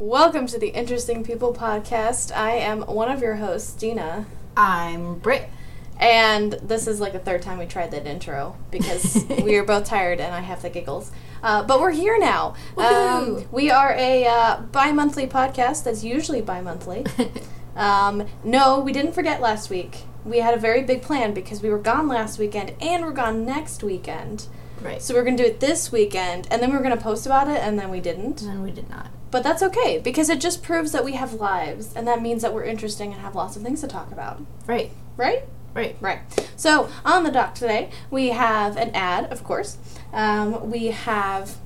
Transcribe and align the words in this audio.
Welcome 0.00 0.46
to 0.46 0.58
the 0.58 0.68
Interesting 0.68 1.22
People 1.22 1.52
podcast. 1.52 2.34
I 2.34 2.52
am 2.52 2.80
one 2.80 3.10
of 3.10 3.20
your 3.20 3.34
hosts, 3.34 3.68
Stina. 3.68 4.24
I'm 4.56 5.18
Britt. 5.18 5.50
And 5.98 6.54
this 6.54 6.86
is 6.86 7.00
like 7.00 7.12
the 7.12 7.18
third 7.18 7.42
time 7.42 7.58
we 7.58 7.66
tried 7.66 7.90
that 7.90 8.06
intro 8.06 8.56
because 8.70 9.26
we 9.44 9.56
are 9.56 9.62
both 9.62 9.84
tired 9.84 10.18
and 10.18 10.34
I 10.34 10.40
have 10.40 10.62
the 10.62 10.70
giggles. 10.70 11.12
Uh, 11.42 11.64
but 11.64 11.82
we're 11.82 11.90
here 11.90 12.18
now. 12.18 12.54
Um, 12.78 13.44
we 13.52 13.70
are 13.70 13.92
a 13.92 14.24
uh, 14.24 14.62
bi 14.62 14.90
monthly 14.90 15.26
podcast 15.26 15.84
that's 15.84 16.02
usually 16.02 16.40
bi 16.40 16.62
monthly. 16.62 17.04
um, 17.76 18.26
no, 18.42 18.80
we 18.80 18.94
didn't 18.94 19.12
forget 19.12 19.42
last 19.42 19.68
week. 19.68 19.98
We 20.24 20.38
had 20.38 20.54
a 20.54 20.58
very 20.58 20.82
big 20.82 21.02
plan 21.02 21.34
because 21.34 21.60
we 21.60 21.68
were 21.68 21.78
gone 21.78 22.08
last 22.08 22.38
weekend 22.38 22.72
and 22.80 23.04
we're 23.04 23.12
gone 23.12 23.44
next 23.44 23.82
weekend. 23.82 24.46
Right. 24.80 25.02
So 25.02 25.12
we're 25.12 25.24
going 25.24 25.36
to 25.36 25.42
do 25.42 25.48
it 25.50 25.60
this 25.60 25.92
weekend 25.92 26.48
and 26.50 26.62
then 26.62 26.70
we 26.70 26.78
were 26.78 26.82
going 26.82 26.96
to 26.96 27.04
post 27.04 27.26
about 27.26 27.48
it 27.48 27.58
and 27.58 27.78
then 27.78 27.90
we 27.90 28.00
didn't. 28.00 28.40
and 28.40 28.62
we 28.62 28.70
did 28.70 28.88
not. 28.88 29.08
But 29.30 29.42
that's 29.42 29.62
okay 29.62 29.98
because 29.98 30.28
it 30.28 30.40
just 30.40 30.62
proves 30.62 30.92
that 30.92 31.04
we 31.04 31.12
have 31.12 31.34
lives 31.34 31.94
and 31.94 32.06
that 32.08 32.20
means 32.20 32.42
that 32.42 32.52
we're 32.52 32.64
interesting 32.64 33.12
and 33.12 33.22
have 33.22 33.34
lots 33.34 33.56
of 33.56 33.62
things 33.62 33.80
to 33.82 33.88
talk 33.88 34.10
about. 34.10 34.42
Right. 34.66 34.90
Right? 35.16 35.44
Right. 35.74 35.96
Right. 36.00 36.20
So 36.56 36.90
on 37.04 37.22
the 37.22 37.30
dock 37.30 37.54
today, 37.54 37.90
we 38.10 38.28
have 38.28 38.76
an 38.76 38.90
ad, 38.94 39.32
of 39.32 39.44
course. 39.44 39.78
Um, 40.12 40.70
we 40.70 40.86
have 40.86 41.56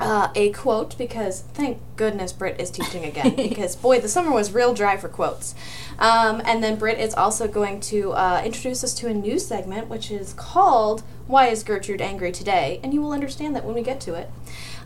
uh, 0.00 0.28
a 0.34 0.50
quote 0.50 0.98
because 0.98 1.42
thank 1.54 1.78
goodness 1.96 2.32
Britt 2.32 2.60
is 2.60 2.70
teaching 2.70 3.04
again 3.04 3.36
because 3.36 3.76
boy, 3.76 4.00
the 4.00 4.08
summer 4.08 4.32
was 4.32 4.52
real 4.52 4.74
dry 4.74 4.96
for 4.96 5.08
quotes. 5.08 5.54
Um, 5.98 6.42
and 6.44 6.62
then 6.62 6.76
Britt 6.76 6.98
is 6.98 7.14
also 7.14 7.46
going 7.46 7.80
to 7.80 8.12
uh, 8.12 8.42
introduce 8.44 8.82
us 8.82 8.94
to 8.94 9.08
a 9.08 9.14
new 9.14 9.38
segment 9.38 9.88
which 9.88 10.10
is 10.10 10.34
called 10.34 11.02
"Why 11.26 11.48
Is 11.48 11.62
Gertrude 11.62 12.00
Angry 12.00 12.32
Today?" 12.32 12.80
and 12.82 12.92
you 12.92 13.00
will 13.00 13.12
understand 13.12 13.54
that 13.56 13.64
when 13.64 13.74
we 13.74 13.82
get 13.82 14.00
to 14.02 14.14
it. 14.14 14.30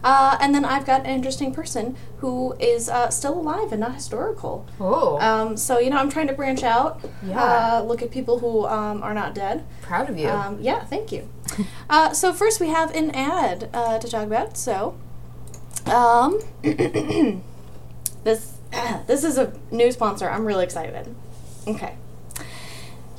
Uh, 0.05 0.37
and 0.41 0.55
then 0.55 0.65
I've 0.65 0.87
got 0.87 1.01
an 1.01 1.07
interesting 1.07 1.53
person 1.53 1.97
who 2.19 2.55
is 2.59 2.89
uh, 2.89 3.11
still 3.11 3.35
alive 3.35 3.73
and 3.73 3.81
not 3.81 3.95
historical. 3.95 4.67
Oh. 4.81 5.19
Um, 5.21 5.57
so 5.57 5.79
you 5.79 5.91
know, 5.91 5.97
I'm 5.97 6.11
trying 6.11 6.29
to 6.29 6.33
branch 6.33 6.63
out. 6.63 7.05
Yeah. 7.23 7.43
Uh, 7.43 7.83
look 7.83 8.03
at 8.03 8.11
people 8.11 8.39
who 8.39 8.67
um, 8.67 9.03
are 9.03 9.15
not 9.15 9.35
dead. 9.35 9.65
Proud 9.83 10.09
of 10.09 10.19
you. 10.19 10.29
Um, 10.29 10.59
yeah, 10.61 10.85
thank 10.85 11.13
you. 11.13 11.29
uh, 11.91 12.13
so 12.13 12.33
first 12.33 12.61
we 12.61 12.69
have 12.69 12.95
an 12.95 13.11
ad 13.13 13.69
uh, 13.73 13.99
to 13.99 14.09
talk 14.09 14.27
about. 14.27 14.57
So, 14.57 14.97
um, 15.87 16.41
this 16.63 18.55
this 19.07 19.25
is 19.25 19.39
a 19.39 19.53
new 19.71 19.91
sponsor. 19.93 20.29
I'm 20.29 20.45
really 20.45 20.65
excited. 20.65 21.15
Okay. 21.67 21.95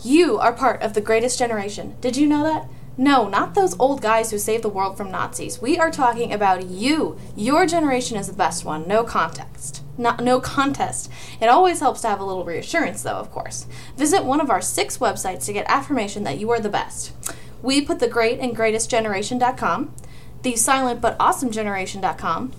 You 0.03 0.37
are 0.39 0.53
part 0.53 0.81
of 0.81 0.93
the 0.93 1.01
greatest 1.01 1.39
generation. 1.39 1.95
Did 2.01 2.15
you 2.15 2.27
know 2.27 2.43
that? 2.43 2.67
No, 2.99 3.27
not 3.27 3.53
those 3.53 3.79
old 3.79 4.01
guys 4.01 4.31
who 4.31 4.39
saved 4.39 4.63
the 4.63 4.69
world 4.69 4.97
from 4.97 5.11
Nazis. 5.11 5.61
We 5.61 5.77
are 5.77 5.91
talking 5.91 6.33
about 6.33 6.65
you. 6.65 7.15
Your 7.35 7.67
generation 7.67 8.17
is 8.17 8.25
the 8.25 8.33
best 8.33 8.65
one. 8.65 8.87
No 8.87 9.03
context. 9.03 9.83
Not, 9.99 10.23
no 10.23 10.39
contest. 10.39 11.11
It 11.39 11.47
always 11.47 11.79
helps 11.79 12.01
to 12.01 12.07
have 12.07 12.19
a 12.19 12.25
little 12.25 12.43
reassurance, 12.43 13.03
though, 13.03 13.11
of 13.11 13.29
course. 13.31 13.67
Visit 13.95 14.25
one 14.25 14.41
of 14.41 14.49
our 14.49 14.61
six 14.61 14.97
websites 14.97 15.45
to 15.45 15.53
get 15.53 15.69
affirmation 15.69 16.23
that 16.23 16.39
you 16.39 16.49
are 16.49 16.59
the 16.59 16.69
best. 16.69 17.11
We 17.61 17.81
put 17.81 17.99
the 17.99 18.07
great 18.07 18.39
and 18.39 18.55
greatest 18.55 18.89
generation.com, 18.89 19.93
the 20.41 20.55
silent 20.55 20.99
but 20.99 21.15
awesome 21.19 21.51
generation.com, 21.51 22.51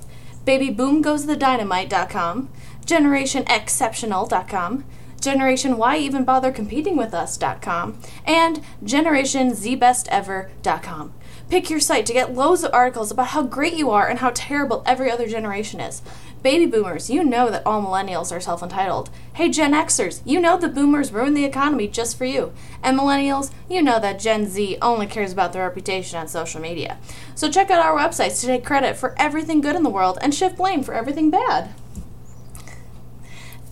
babyboomgoesthedynamite.com, 0.45 2.49
generationexceptional.com, 2.85 4.79
Generation 4.79 4.85
Why 5.25 5.99
Even 5.99 6.25
Bother 6.25 6.53
Competing 6.53 6.97
With 6.97 7.13
Us.com, 7.13 7.99
and 8.25 8.63
GenerationZBestEver.com. 8.85 11.13
Pick 11.51 11.71
your 11.71 11.81
site 11.81 12.07
to 12.07 12.13
get 12.13 12.35
loads 12.35 12.63
of 12.63 12.73
articles 12.75 13.11
about 13.11 13.29
how 13.29 13.43
great 13.43 13.73
you 13.73 13.89
are 13.91 14.07
and 14.07 14.19
how 14.19 14.33
terrible 14.35 14.83
every 14.85 15.11
other 15.11 15.27
generation 15.27 15.81
is. 15.81 16.03
Baby 16.43 16.67
boomers, 16.67 17.11
you 17.11 17.25
know 17.25 17.51
that 17.51 17.67
all 17.67 17.83
millennials 17.83 18.31
are 18.31 18.41
self 18.41 18.63
entitled. 18.63 19.11
Hey, 19.35 19.49
Gen 19.49 19.73
Xers, 19.73 20.21
you 20.25 20.41
know 20.41 20.57
the 20.57 20.69
boomers 20.69 21.11
ruined 21.11 21.37
the 21.37 21.45
economy 21.45 21.89
just 21.89 22.17
for 22.17 22.27
you. 22.27 22.53
And 22.83 22.99
millennials, 22.99 23.51
you 23.69 23.83
know 23.83 23.99
that 23.99 24.21
Gen 24.21 24.47
Z 24.47 24.79
only 24.81 25.07
cares 25.07 25.33
about 25.33 25.53
their 25.53 25.67
reputation 25.67 26.19
on 26.19 26.29
social 26.29 26.61
media. 26.61 26.99
So 27.35 27.51
check 27.51 27.71
out 27.71 27.85
our 27.85 27.99
websites 27.99 28.41
to 28.41 28.47
take 28.47 28.65
credit 28.65 28.97
for 28.97 29.15
everything 29.19 29.61
good 29.61 29.75
in 29.75 29.83
the 29.83 29.91
world 29.91 30.19
and 30.21 30.35
shift 30.35 30.59
blame 30.59 30.83
for 30.83 30.95
everything 30.95 31.31
bad. 31.31 31.75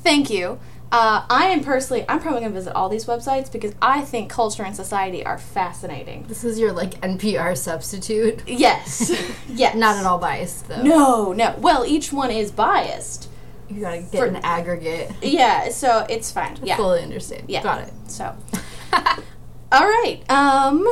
Thank 0.03 0.31
you. 0.31 0.59
Uh, 0.93 1.27
I 1.29 1.47
am 1.47 1.65
personally, 1.65 2.05
I'm 2.09 2.21
probably 2.21 2.41
going 2.41 2.53
to 2.53 2.59
visit 2.59 2.75
all 2.75 2.89
these 2.89 3.07
websites 3.07 3.51
because 3.51 3.75
I 3.83 4.03
think 4.03 4.31
culture 4.31 4.63
and 4.63 4.75
society 4.75 5.25
are 5.27 5.37
fascinating. 5.37 6.25
this 6.29 6.45
is 6.45 6.59
your 6.61 6.73
like 6.73 7.01
NPR 7.01 7.57
substitute. 7.57 8.43
Yes. 8.49 9.11
yes. 9.49 9.75
Not 9.77 9.97
at 9.97 10.07
all 10.07 10.19
biased 10.19 10.69
though. 10.69 10.83
No, 10.83 11.33
no. 11.33 11.55
Well, 11.59 11.85
each 11.85 12.13
one 12.13 12.31
is 12.31 12.53
biased. 12.53 13.29
You 13.69 13.81
gotta 13.81 13.99
get 14.03 14.13
For- 14.13 14.27
an 14.27 14.37
aggregate. 14.37 15.11
Yeah, 15.23 15.71
so 15.71 16.07
it's 16.09 16.31
fine. 16.31 16.57
Yeah. 16.63 16.77
Fully 16.77 17.03
understand. 17.03 17.45
Yeah. 17.49 17.63
Got 17.65 17.89
it. 17.89 17.93
So, 18.07 18.37
all 19.73 19.87
right. 19.89 20.23
Um, 20.31 20.87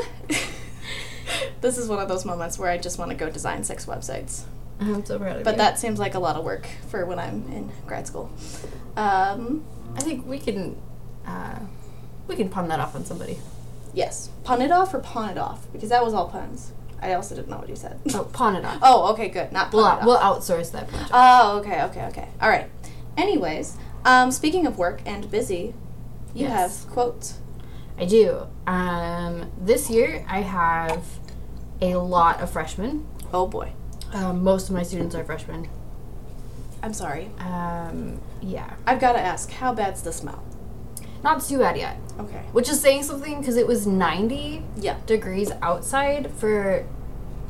this 1.60 1.78
is 1.78 1.88
one 1.88 2.00
of 2.00 2.08
those 2.08 2.24
moments 2.24 2.58
where 2.58 2.68
I 2.70 2.78
just 2.78 2.98
want 2.98 3.12
to 3.12 3.16
go 3.16 3.30
design 3.30 3.62
six 3.62 3.86
websites, 3.86 4.42
I'm 4.80 5.04
so 5.06 5.18
proud 5.20 5.36
of 5.38 5.44
but 5.44 5.52
you. 5.52 5.56
that 5.58 5.78
seems 5.78 6.00
like 6.00 6.14
a 6.14 6.18
lot 6.18 6.34
of 6.36 6.44
work 6.44 6.66
for 6.88 7.06
when 7.06 7.18
I'm 7.20 7.46
in 7.52 7.70
grad 7.86 8.08
school. 8.08 8.28
Um, 8.96 9.64
I 9.96 10.00
think 10.00 10.26
we 10.26 10.38
can 10.38 10.76
uh, 11.26 11.58
we 12.26 12.36
can 12.36 12.48
pawn 12.48 12.68
that 12.68 12.80
off 12.80 12.94
on 12.94 13.04
somebody. 13.04 13.38
yes, 13.92 14.30
pun 14.44 14.60
it 14.62 14.70
off 14.72 14.92
or 14.94 14.98
pawn 15.00 15.30
it 15.30 15.38
off 15.38 15.66
because 15.72 15.88
that 15.90 16.04
was 16.04 16.14
all 16.14 16.28
puns. 16.28 16.72
I 17.02 17.12
also 17.14 17.34
didn't 17.34 17.48
know 17.50 17.58
what 17.58 17.68
you 17.68 17.76
said. 17.76 18.00
Oh, 18.14 18.24
pawn 18.24 18.56
it 18.56 18.64
off. 18.64 18.78
Oh, 18.82 19.12
okay, 19.12 19.28
good. 19.28 19.52
Not 19.52 19.70
pawn 19.70 19.76
we'll, 20.06 20.14
it 20.16 20.22
off. 20.22 20.44
we'll 20.46 20.56
outsource 20.58 20.72
that 20.72 20.88
project. 20.88 21.10
Oh, 21.12 21.58
okay, 21.58 21.82
okay, 21.84 22.04
okay. 22.06 22.28
All 22.40 22.48
right. 22.48 22.70
Anyways, 23.16 23.76
um, 24.06 24.30
speaking 24.30 24.66
of 24.66 24.78
work 24.78 25.02
and 25.04 25.30
busy, 25.30 25.74
you 26.34 26.46
Yes. 26.46 26.84
have 26.84 26.92
quotes. 26.92 27.38
I 27.98 28.06
do. 28.06 28.46
Um, 28.66 29.50
this 29.60 29.90
year 29.90 30.24
I 30.28 30.40
have 30.40 31.04
a 31.82 31.96
lot 31.96 32.40
of 32.40 32.50
freshmen. 32.50 33.06
Oh 33.32 33.46
boy. 33.46 33.72
Um, 34.14 34.42
most 34.42 34.68
of 34.68 34.74
my 34.74 34.82
students 34.82 35.14
are 35.14 35.24
freshmen. 35.24 35.68
I'm 36.84 36.92
sorry. 36.92 37.30
Um, 37.38 38.20
yeah, 38.42 38.74
I've 38.86 39.00
got 39.00 39.14
to 39.14 39.18
ask, 39.20 39.50
how 39.50 39.72
bad's 39.74 40.02
the 40.02 40.12
smell? 40.12 40.44
not 41.22 41.40
too 41.42 41.56
bad 41.58 41.74
yet. 41.78 41.96
Okay. 42.20 42.42
Which 42.52 42.68
is 42.68 42.78
saying 42.82 43.04
something 43.04 43.40
because 43.40 43.56
it 43.56 43.66
was 43.66 43.86
90 43.86 44.62
Yeah. 44.76 44.96
degrees 45.06 45.50
outside 45.62 46.30
for 46.32 46.84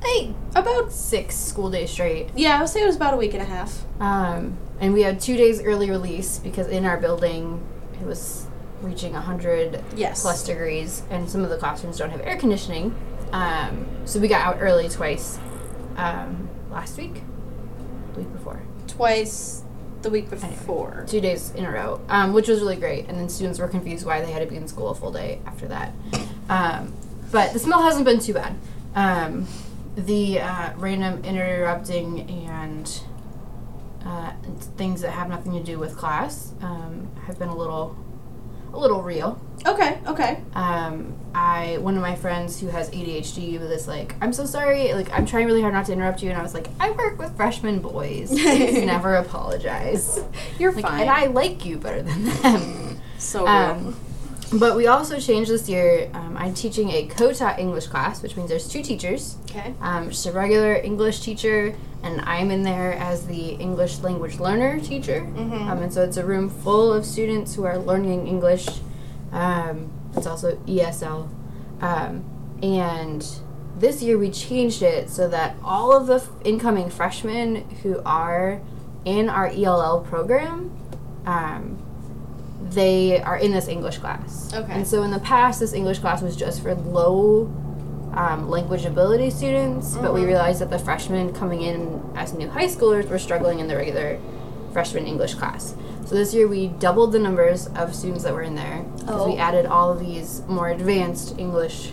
like 0.00 0.28
About 0.54 0.92
six 0.92 1.34
school 1.34 1.70
days 1.70 1.90
straight. 1.90 2.28
yeah, 2.36 2.56
I 2.56 2.60
would 2.60 2.68
say 2.68 2.82
it 2.82 2.86
was 2.86 2.94
about 2.94 3.14
a 3.14 3.16
week 3.16 3.34
and 3.34 3.42
a 3.42 3.46
half. 3.46 3.82
Um, 3.98 4.56
and 4.78 4.94
we 4.94 5.02
had 5.02 5.18
two 5.18 5.36
days 5.36 5.60
early 5.60 5.90
release 5.90 6.38
because 6.38 6.68
in 6.68 6.84
our 6.84 6.98
building 6.98 7.60
it 8.00 8.06
was 8.06 8.46
reaching 8.80 9.14
100 9.14 9.82
Yes. 9.96 10.22
plus 10.22 10.44
degrees, 10.44 11.02
and 11.10 11.28
some 11.28 11.42
of 11.42 11.50
the 11.50 11.56
classrooms 11.56 11.98
don't 11.98 12.10
have 12.10 12.20
air 12.20 12.36
conditioning. 12.36 12.94
Um, 13.32 13.88
so 14.04 14.20
we 14.20 14.28
got 14.28 14.42
out 14.46 14.58
early 14.60 14.88
twice 14.88 15.40
um, 15.96 16.48
last 16.70 16.96
week, 16.96 17.22
the 18.12 18.20
week 18.20 18.32
before. 18.32 18.62
Twice 18.96 19.62
the 20.02 20.10
week 20.10 20.30
before. 20.30 21.04
two 21.08 21.20
days 21.20 21.50
in 21.54 21.64
a 21.64 21.70
row, 21.70 22.00
um, 22.08 22.32
which 22.32 22.46
was 22.46 22.60
really 22.60 22.76
great. 22.76 23.08
And 23.08 23.18
then 23.18 23.28
students 23.28 23.58
were 23.58 23.68
confused 23.68 24.06
why 24.06 24.20
they 24.20 24.30
had 24.30 24.40
to 24.40 24.46
be 24.46 24.56
in 24.56 24.68
school 24.68 24.90
a 24.90 24.94
full 24.94 25.10
day 25.10 25.40
after 25.46 25.66
that. 25.68 25.92
Um, 26.48 26.92
but 27.32 27.52
the 27.52 27.58
smell 27.58 27.82
hasn't 27.82 28.04
been 28.04 28.20
too 28.20 28.34
bad. 28.34 28.54
Um, 28.94 29.48
the 29.96 30.40
uh, 30.40 30.72
random 30.76 31.24
interrupting 31.24 32.28
and 32.30 33.00
uh, 34.04 34.32
things 34.76 35.00
that 35.00 35.10
have 35.12 35.28
nothing 35.28 35.52
to 35.52 35.62
do 35.62 35.78
with 35.78 35.96
class 35.96 36.52
um, 36.60 37.10
have 37.26 37.38
been 37.38 37.48
a 37.48 37.56
little, 37.56 37.96
a 38.74 38.78
little 38.78 39.02
real. 39.02 39.40
Okay, 39.66 39.98
okay. 40.06 40.42
Um, 40.54 41.14
I 41.34 41.78
one 41.78 41.94
of 41.96 42.02
my 42.02 42.14
friends 42.14 42.60
who 42.60 42.66
has 42.68 42.90
ADHD 42.90 43.58
was 43.60 43.88
like, 43.88 44.14
"I'm 44.20 44.32
so 44.32 44.44
sorry. 44.46 44.92
Like, 44.92 45.10
I'm 45.12 45.24
trying 45.26 45.46
really 45.46 45.62
hard 45.62 45.72
not 45.74 45.86
to 45.86 45.92
interrupt 45.92 46.22
you." 46.22 46.30
And 46.30 46.38
I 46.38 46.42
was 46.42 46.54
like, 46.54 46.68
"I 46.78 46.90
work 46.90 47.18
with 47.18 47.34
freshman 47.36 47.78
boys. 47.80 48.28
Please 48.30 48.82
never 48.94 49.14
apologize." 49.16 50.20
You're 50.58 50.72
Like, 50.72 50.84
fine. 50.84 51.00
and 51.02 51.10
I 51.10 51.26
like 51.26 51.64
you 51.64 51.78
better 51.78 52.02
than 52.02 52.24
them. 52.24 53.00
so 53.18 53.46
Um, 53.46 53.96
but 54.52 54.76
we 54.76 54.86
also 54.86 55.18
changed 55.18 55.50
this 55.50 55.68
year. 55.68 56.10
Um, 56.14 56.36
I'm 56.36 56.54
teaching 56.54 56.90
a 56.90 57.06
co-taught 57.06 57.58
English 57.58 57.86
class, 57.88 58.22
which 58.22 58.36
means 58.36 58.48
there's 58.48 58.68
two 58.68 58.82
teachers. 58.82 59.36
okay. 59.50 59.74
Um, 59.80 60.10
just 60.10 60.26
a 60.26 60.32
regular 60.32 60.74
English 60.74 61.20
teacher, 61.20 61.74
and 62.02 62.20
I'm 62.22 62.50
in 62.50 62.62
there 62.62 62.92
as 62.94 63.26
the 63.26 63.50
English 63.54 64.00
language 64.00 64.38
learner 64.38 64.80
teacher. 64.80 65.26
Mhm. 65.34 65.68
Um, 65.70 65.78
and 65.82 65.92
so 65.92 66.02
it's 66.02 66.16
a 66.16 66.24
room 66.24 66.48
full 66.50 66.92
of 66.92 67.04
students 67.06 67.54
who 67.54 67.64
are 67.64 67.78
learning 67.78 68.26
English. 68.26 68.68
Um, 69.32 69.90
it's 70.16 70.26
also 70.26 70.56
ESL. 70.66 71.28
Um, 71.80 72.24
and 72.62 73.26
this 73.78 74.02
year 74.02 74.16
we 74.18 74.30
changed 74.30 74.82
it 74.82 75.10
so 75.10 75.26
that 75.28 75.56
all 75.64 75.92
of 75.92 76.06
the 76.06 76.16
f- 76.16 76.28
incoming 76.44 76.90
freshmen 76.90 77.64
who 77.82 78.00
are 78.06 78.60
in 79.04 79.28
our 79.28 79.48
ELL 79.48 80.00
program, 80.00 80.70
um, 81.26 81.78
they 82.70 83.20
are 83.22 83.36
in 83.36 83.52
this 83.52 83.68
English 83.68 83.98
class. 83.98 84.52
Okay. 84.54 84.72
And 84.72 84.86
so 84.86 85.02
in 85.02 85.10
the 85.10 85.20
past, 85.20 85.60
this 85.60 85.72
English 85.72 85.98
class 85.98 86.22
was 86.22 86.36
just 86.36 86.62
for 86.62 86.74
low 86.74 87.52
um, 88.14 88.48
language 88.48 88.84
ability 88.84 89.28
students, 89.30 89.96
but 89.96 90.14
we 90.14 90.20
Mhm. 90.20 90.26
realized 90.28 90.60
that 90.60 90.70
the 90.70 90.78
freshmen 90.78 91.32
coming 91.32 91.62
in 91.62 92.00
as 92.14 92.32
new 92.32 92.48
high 92.48 92.66
schoolers 92.68 93.08
were 93.08 93.18
struggling 93.18 93.58
in 93.58 93.66
the 93.66 93.76
regular 93.76 94.18
freshman 94.72 95.04
English 95.06 95.34
class. 95.34 95.74
So 96.06 96.14
this 96.14 96.32
year 96.32 96.46
we 96.46 96.68
doubled 96.68 97.10
the 97.12 97.18
numbers 97.18 97.66
of 97.74 97.92
students 97.94 98.22
that 98.24 98.32
were 98.32 98.42
in 98.42 98.54
there 98.54 98.84
because 99.00 99.26
we 99.26 99.32
Oh. 99.34 99.38
added 99.38 99.66
all 99.66 99.90
of 99.90 99.98
these 100.00 100.42
more 100.46 100.68
advanced 100.68 101.34
English 101.38 101.92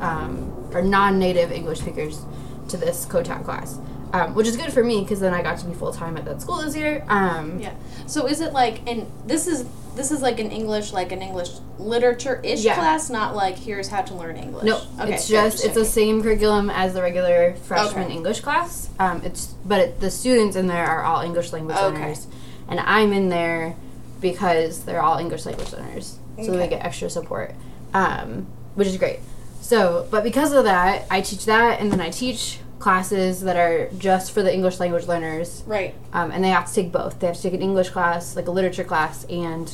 um, 0.00 0.52
or 0.74 0.82
non-native 0.82 1.50
English 1.52 1.80
speakers 1.80 2.20
to 2.68 2.76
this 2.76 3.04
co-taught 3.04 3.44
class, 3.44 3.78
um, 4.12 4.34
which 4.34 4.46
is 4.46 4.56
good 4.56 4.72
for 4.72 4.82
me 4.82 5.00
because 5.02 5.20
then 5.20 5.32
I 5.34 5.42
got 5.42 5.58
to 5.58 5.66
be 5.66 5.74
full 5.74 5.92
time 5.92 6.16
at 6.16 6.24
that 6.24 6.40
school 6.42 6.58
this 6.62 6.76
year. 6.76 7.04
Um, 7.08 7.58
Yeah. 7.60 7.74
So 8.06 8.26
is 8.26 8.40
it 8.40 8.52
like 8.52 8.88
and 8.88 9.06
this 9.26 9.46
is 9.46 9.64
this 9.96 10.10
is 10.12 10.22
like 10.22 10.38
an 10.40 10.50
English 10.50 10.92
like 10.92 11.12
an 11.12 11.20
English 11.22 11.50
literature 11.78 12.40
ish 12.44 12.62
Yeah. 12.64 12.74
class, 12.74 13.10
not 13.10 13.34
like 13.34 13.56
here's 13.56 13.88
how 13.88 14.02
to 14.02 14.14
learn 14.14 14.36
English. 14.36 14.64
No, 14.64 14.80
Okay, 15.00 15.14
it's 15.14 15.28
just 15.28 15.64
it's 15.64 15.74
the 15.74 15.84
same 15.84 16.22
curriculum 16.22 16.70
as 16.70 16.94
the 16.94 17.02
regular 17.02 17.54
freshman 17.64 18.04
Okay. 18.04 18.14
English 18.14 18.40
class. 18.40 18.88
Um, 18.98 19.22
it's 19.24 19.54
but 19.64 19.80
it, 19.80 20.00
the 20.00 20.10
students 20.10 20.56
in 20.56 20.66
there 20.66 20.86
are 20.86 21.02
all 21.02 21.20
English 21.22 21.52
language 21.52 21.76
Okay. 21.76 21.86
learners, 21.98 22.26
and 22.68 22.80
I'm 22.80 23.12
in 23.12 23.28
there 23.28 23.74
because 24.20 24.84
they're 24.84 25.02
all 25.02 25.18
English 25.18 25.46
language 25.46 25.72
learners, 25.72 26.18
so 26.44 26.52
they 26.52 26.68
get 26.68 26.84
extra 26.84 27.08
support, 27.08 27.54
um, 27.94 28.46
which 28.74 28.86
is 28.88 28.96
great. 28.96 29.20
So, 29.60 30.06
but 30.10 30.22
because 30.24 30.52
of 30.52 30.64
that, 30.64 31.06
I 31.10 31.20
teach 31.20 31.46
that, 31.46 31.80
and 31.80 31.90
then 31.92 32.00
I 32.00 32.10
teach 32.10 32.58
classes 32.80 33.42
that 33.42 33.56
are 33.56 33.88
just 33.98 34.32
for 34.32 34.42
the 34.42 34.52
English 34.52 34.80
language 34.80 35.06
learners, 35.06 35.62
Right. 35.66 35.94
um, 36.12 36.30
and 36.32 36.42
they 36.42 36.48
have 36.48 36.66
to 36.66 36.74
take 36.74 36.90
both. 36.90 37.20
They 37.20 37.26
have 37.28 37.36
to 37.36 37.42
take 37.42 37.54
an 37.54 37.62
English 37.62 37.90
class, 37.90 38.34
like 38.34 38.48
a 38.48 38.50
literature 38.50 38.84
class, 38.84 39.24
and 39.30 39.72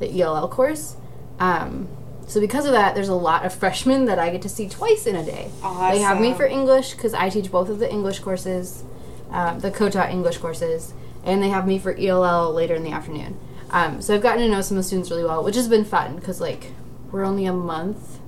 the 0.00 0.20
ELL 0.20 0.48
course. 0.48 0.96
Um, 1.38 1.88
so 2.26 2.40
because 2.40 2.66
of 2.66 2.72
that, 2.72 2.94
there's 2.94 3.08
a 3.08 3.14
lot 3.14 3.44
of 3.46 3.54
freshmen 3.54 4.04
that 4.06 4.18
I 4.18 4.30
get 4.30 4.42
to 4.42 4.48
see 4.48 4.68
twice 4.68 5.06
in 5.06 5.16
a 5.16 5.24
day. 5.24 5.50
They 5.90 6.00
have 6.00 6.20
me 6.20 6.34
for 6.34 6.44
English 6.44 6.92
because 6.94 7.14
I 7.14 7.28
teach 7.30 7.50
both 7.50 7.68
of 7.68 7.78
the 7.78 7.90
English 7.90 8.18
courses, 8.20 8.84
um, 9.30 9.60
the 9.60 9.70
co-taught 9.70 10.10
English 10.10 10.38
courses, 10.38 10.92
and 11.24 11.42
they 11.42 11.48
have 11.48 11.66
me 11.66 11.78
for 11.78 11.96
ELL 11.98 12.52
later 12.52 12.74
in 12.74 12.82
the 12.82 12.92
afternoon. 12.92 13.36
Um, 13.70 14.02
so 14.02 14.14
I've 14.14 14.22
gotten 14.22 14.40
to 14.42 14.48
know 14.48 14.60
some 14.60 14.76
of 14.76 14.82
the 14.82 14.86
students 14.86 15.10
really 15.10 15.24
well, 15.24 15.42
which 15.44 15.54
has 15.56 15.68
been 15.68 15.84
fun 15.84 16.16
because 16.16 16.40
like 16.40 16.72
we're 17.12 17.24
only 17.24 17.46
a 17.46 17.52
month 17.52 18.18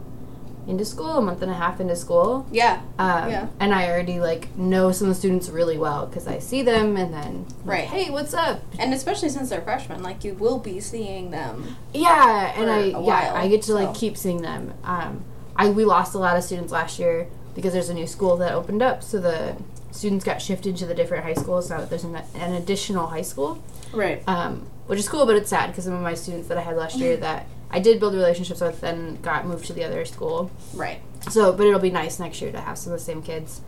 into 0.66 0.84
school, 0.84 1.18
a 1.18 1.22
month 1.22 1.42
and 1.42 1.50
a 1.50 1.54
half 1.54 1.80
into 1.80 1.96
school. 1.96 2.46
Yeah. 2.52 2.80
Um, 2.98 3.30
Yeah. 3.30 3.46
And 3.60 3.74
I 3.74 3.88
already 3.90 4.20
like 4.20 4.56
know 4.56 4.92
some 4.92 5.08
of 5.08 5.14
the 5.14 5.18
students 5.18 5.48
really 5.48 5.76
well 5.78 6.06
because 6.06 6.26
I 6.28 6.38
see 6.38 6.62
them 6.62 6.96
and 6.96 7.12
then 7.12 7.44
like, 7.48 7.54
Right. 7.64 7.84
hey, 7.84 8.10
what's 8.10 8.32
up? 8.34 8.62
And 8.78 8.94
especially 8.94 9.28
since 9.28 9.50
they're 9.50 9.60
freshmen, 9.62 10.02
like 10.02 10.22
you 10.24 10.34
will 10.34 10.58
be 10.58 10.78
seeing 10.80 11.30
them. 11.30 11.76
Yeah, 11.92 12.52
and 12.56 12.70
I 12.70 12.84
yeah 12.84 12.98
while, 12.98 13.36
I 13.36 13.48
get 13.48 13.62
to 13.62 13.74
like 13.74 13.94
keep 13.94 14.16
seeing 14.16 14.42
them. 14.42 14.74
Um, 14.84 15.24
I 15.56 15.68
we 15.70 15.84
lost 15.84 16.14
a 16.14 16.18
lot 16.18 16.36
of 16.36 16.44
students 16.44 16.72
last 16.72 16.98
year 16.98 17.26
because 17.54 17.72
there's 17.72 17.88
a 17.90 17.94
new 17.94 18.06
school 18.06 18.36
that 18.38 18.52
opened 18.52 18.82
up, 18.82 19.02
so 19.02 19.18
the 19.20 19.56
students 19.90 20.24
got 20.24 20.40
shifted 20.40 20.76
to 20.78 20.86
the 20.86 20.94
different 20.94 21.24
high 21.24 21.34
schools. 21.34 21.68
Now 21.68 21.78
that 21.80 21.90
there's 21.90 22.04
an, 22.04 22.16
an 22.34 22.54
additional 22.54 23.08
high 23.08 23.20
school, 23.22 23.62
Right. 23.92 24.22
um, 24.26 24.66
which 24.86 24.98
is 24.98 25.06
cool, 25.08 25.26
but 25.26 25.36
it's 25.36 25.50
sad 25.50 25.66
because 25.70 25.84
some 25.84 25.92
of 25.92 26.00
my 26.00 26.14
students 26.14 26.48
that 26.48 26.56
I 26.56 26.62
had 26.62 26.76
last 26.76 26.96
year 26.96 27.16
that 27.28 27.46
I 27.72 27.80
did 27.80 27.98
build 27.98 28.14
relationships 28.14 28.60
with 28.60 28.82
and 28.82 29.20
got 29.22 29.46
moved 29.46 29.64
to 29.66 29.72
the 29.72 29.84
other 29.84 30.04
school. 30.04 30.50
Right. 30.74 31.00
So, 31.30 31.52
but 31.52 31.66
it'll 31.66 31.80
be 31.80 31.90
nice 31.90 32.18
next 32.18 32.40
year 32.42 32.52
to 32.52 32.60
have 32.60 32.76
some 32.76 32.92
of 32.92 32.98
the 32.98 33.04
same 33.04 33.22
kids. 33.22 33.62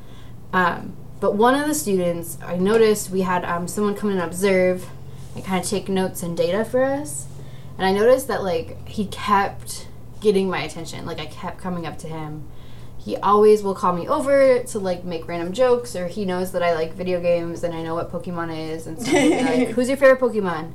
Um, 0.52 0.96
but 1.20 1.34
one 1.34 1.54
of 1.54 1.66
the 1.66 1.74
students, 1.74 2.36
I 2.44 2.56
noticed 2.56 3.10
we 3.10 3.22
had 3.22 3.44
um, 3.44 3.66
someone 3.66 3.94
come 3.94 4.10
in 4.10 4.18
and 4.18 4.26
observe 4.26 4.86
and 5.34 5.44
kind 5.44 5.62
of 5.62 5.68
take 5.68 5.88
notes 5.88 6.22
and 6.22 6.36
data 6.36 6.64
for 6.64 6.84
us. 6.84 7.26
And 7.78 7.86
I 7.86 7.92
noticed 7.92 8.28
that, 8.28 8.42
like, 8.42 8.86
he 8.86 9.06
kept 9.06 9.88
getting 10.20 10.50
my 10.50 10.62
attention. 10.62 11.06
Like, 11.06 11.18
I 11.18 11.26
kept 11.26 11.58
coming 11.58 11.86
up 11.86 11.98
to 11.98 12.08
him. 12.08 12.46
He 12.98 13.16
always 13.16 13.62
will 13.62 13.74
call 13.74 13.92
me 13.94 14.06
over 14.06 14.62
to, 14.62 14.78
like, 14.78 15.04
make 15.04 15.26
random 15.26 15.52
jokes, 15.52 15.96
or 15.96 16.08
he 16.08 16.24
knows 16.24 16.52
that 16.52 16.62
I 16.62 16.74
like 16.74 16.94
video 16.94 17.20
games 17.20 17.64
and 17.64 17.74
I 17.74 17.82
know 17.82 17.94
what 17.94 18.12
Pokemon 18.12 18.56
is. 18.72 18.86
And 18.86 19.00
so 19.00 19.10
he'll 19.10 19.38
be 19.38 19.44
like, 19.44 19.68
Who's 19.70 19.88
your 19.88 19.96
favorite 19.96 20.20
Pokemon? 20.20 20.72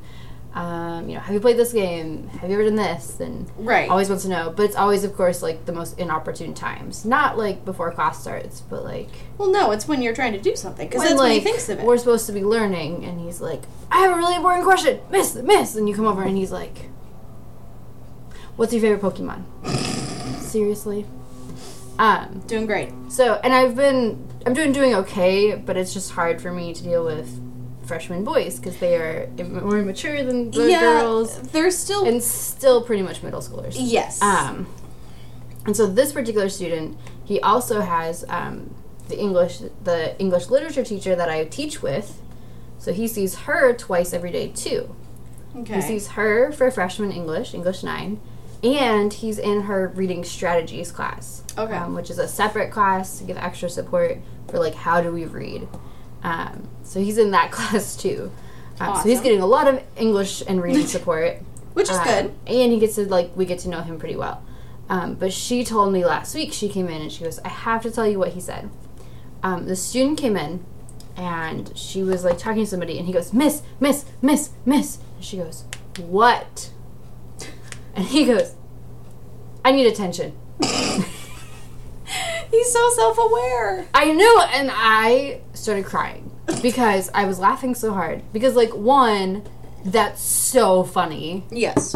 Um, 0.52 1.08
you 1.08 1.14
know, 1.14 1.22
have 1.22 1.34
you 1.34 1.40
played 1.40 1.58
this 1.58 1.72
game? 1.74 2.28
Have 2.28 2.50
you 2.50 2.56
ever 2.56 2.64
done 2.66 2.76
this? 2.76 3.20
And 3.20 3.48
Right. 3.58 3.88
always 3.88 4.10
wants 4.10 4.24
to 4.24 4.30
know 4.30 4.52
but 4.56 4.64
it's 4.66 4.76
always 4.76 5.04
of 5.04 5.16
course 5.16 5.44
like 5.44 5.66
the 5.66 5.72
most 5.72 6.00
inopportune 6.00 6.54
times 6.56 7.06
not 7.06 7.38
like 7.38 7.64
before 7.66 7.92
class 7.92 8.20
starts 8.22 8.62
but 8.62 8.84
like 8.84 9.10
well, 9.38 9.52
no, 9.52 9.70
it's 9.72 9.88
when 9.88 10.02
you're 10.02 10.16
trying 10.16 10.34
to 10.34 10.40
do 10.40 10.56
something 10.56 10.88
because 10.88 11.04
that's 11.04 11.14
like 11.16 11.22
when 11.22 11.32
he 11.34 11.40
thinks 11.42 11.70
of 11.70 11.80
it. 11.80 11.86
we're 11.86 11.98
supposed 12.00 12.26
to 12.26 12.32
be 12.32 12.44
learning 12.44 13.06
and 13.06 13.20
he's 13.22 13.40
like 13.42 13.62
i 13.92 14.00
have 14.00 14.12
a 14.12 14.16
really 14.16 14.36
important 14.36 14.66
question 14.66 15.00
miss 15.12 15.36
miss 15.36 15.76
and 15.76 15.88
you 15.88 15.94
come 15.96 16.06
over 16.08 16.24
and 16.24 16.36
he's 16.36 16.52
like 16.52 16.90
what's 18.56 18.74
your 18.74 18.82
favorite 18.82 19.02
pokemon 19.02 19.44
seriously 20.40 21.06
um 22.00 22.42
Doing 22.48 22.66
great. 22.66 22.90
so 23.10 23.36
and 23.44 23.54
i've 23.54 23.76
been 23.76 24.28
i'm 24.46 24.54
doing 24.54 24.72
doing 24.72 24.96
okay 24.96 25.56
but 25.56 25.78
it's 25.78 25.94
just 25.94 26.12
hard 26.12 26.42
for 26.42 26.52
me 26.52 26.74
to 26.74 26.84
deal 26.84 27.06
with 27.06 27.30
freshman 27.90 28.24
boys 28.24 28.58
because 28.58 28.78
they 28.78 28.96
are 28.96 29.28
more 29.38 29.82
mature 29.82 30.24
than 30.24 30.52
the 30.52 30.70
yeah. 30.70 30.80
girls 30.80 31.42
They're 31.42 31.72
still. 31.72 32.06
and 32.06 32.24
still 32.24 32.82
pretty 32.82 33.04
much 33.04 33.22
middle 33.22 33.42
schoolers 33.42 33.76
yes. 33.78 34.22
um, 34.22 34.68
and 35.66 35.76
so 35.76 35.86
this 35.86 36.14
particular 36.14 36.50
student, 36.50 36.98
he 37.24 37.40
also 37.42 37.82
has 37.82 38.26
um, 38.28 38.74
the 39.08 39.20
English, 39.20 39.60
the 39.84 40.20
English 40.20 40.50
literature 40.50 40.84
teacher 40.84 41.16
that 41.16 41.30
I 41.30 41.46
teach 41.46 41.82
with. 41.82 42.22
So 42.78 42.94
he 42.94 43.08
sees 43.08 43.40
her 43.40 43.74
twice 43.74 44.14
every 44.14 44.32
day 44.32 44.48
too. 44.48 44.96
okay. 45.56 45.76
He 45.76 45.82
sees 45.82 46.08
her 46.10 46.52
for 46.52 46.72
freshman 46.72 47.12
English, 47.12 47.54
English 47.54 47.84
nine, 47.84 48.20
and 48.64 49.14
he's 49.14 49.38
in 49.38 49.62
her 49.62 49.90
reading 49.90 50.24
strategies 50.24 50.92
class. 50.92 51.44
Okay. 51.58 51.76
Um, 51.76 51.94
which 51.94 52.10
is 52.10 52.18
a 52.18 52.28
separate 52.28 52.72
class 52.72 53.20
to 53.20 53.26
give 53.26 53.38
extra 53.38 53.70
support 53.70 54.18
for 54.48 54.60
like 54.60 54.74
how 54.74 55.02
do 55.02 55.12
we 55.12 55.26
read. 55.26 55.68
Um, 56.24 56.70
so 56.90 57.00
he's 57.00 57.18
in 57.18 57.32
that 57.32 57.52
class 57.56 57.96
too. 57.96 58.32
Um, 58.80 58.96
So 58.98 59.08
he's 59.10 59.22
getting 59.22 59.42
a 59.42 59.46
lot 59.46 59.68
of 59.68 59.82
English 59.96 60.42
and 60.48 60.62
reading 60.62 60.88
support. 60.98 61.38
Which 61.74 61.90
is 61.90 61.98
Um, 61.98 62.04
good. 62.04 62.34
And 62.48 62.72
he 62.74 62.80
gets 62.80 62.96
to 62.96 63.06
like 63.06 63.32
we 63.36 63.46
get 63.46 63.60
to 63.60 63.70
know 63.70 63.82
him 63.82 64.00
pretty 64.00 64.16
well. 64.16 64.42
Um, 64.90 65.14
but 65.14 65.32
she 65.32 65.64
told 65.64 65.94
me 65.94 66.04
last 66.04 66.34
week 66.34 66.52
she 66.52 66.68
came 66.68 66.88
in 66.88 67.00
and 67.02 67.12
she 67.12 67.24
goes, 67.24 67.40
I 67.46 67.50
have 67.50 67.84
to 67.84 67.92
tell 67.92 68.08
you 68.08 68.18
what 68.18 68.30
he 68.30 68.40
said. 68.42 68.70
Um, 69.44 69.68
the 69.68 69.76
student 69.76 70.18
came 70.18 70.36
in 70.36 70.66
and 71.16 71.72
she 71.78 72.02
was 72.02 72.24
like 72.24 72.38
talking 72.40 72.64
to 72.64 72.70
somebody 72.70 72.98
and 72.98 73.06
he 73.06 73.14
goes, 73.14 73.32
Miss, 73.32 73.62
Miss, 73.80 74.06
Miss, 74.22 74.50
Miss. 74.66 74.98
And 75.16 75.24
she 75.24 75.38
goes, 75.38 75.64
What? 76.00 76.72
And 77.96 78.06
he 78.08 78.26
goes, 78.26 78.56
I 79.66 79.72
need 79.72 79.86
attention. 79.88 80.34
He's 82.52 82.72
so 82.74 82.90
self-aware. 82.96 83.88
I 83.94 84.12
know, 84.14 84.42
and 84.54 84.72
I 84.74 85.42
started 85.54 85.86
crying 85.86 86.32
because 86.62 87.10
I 87.14 87.26
was 87.26 87.40
laughing 87.40 87.76
so 87.76 87.94
hard. 87.94 88.22
Because, 88.34 88.56
like, 88.56 88.74
one, 88.76 89.44
that's 89.86 90.22
so 90.22 90.84
funny. 90.84 91.44
Yes. 91.52 91.96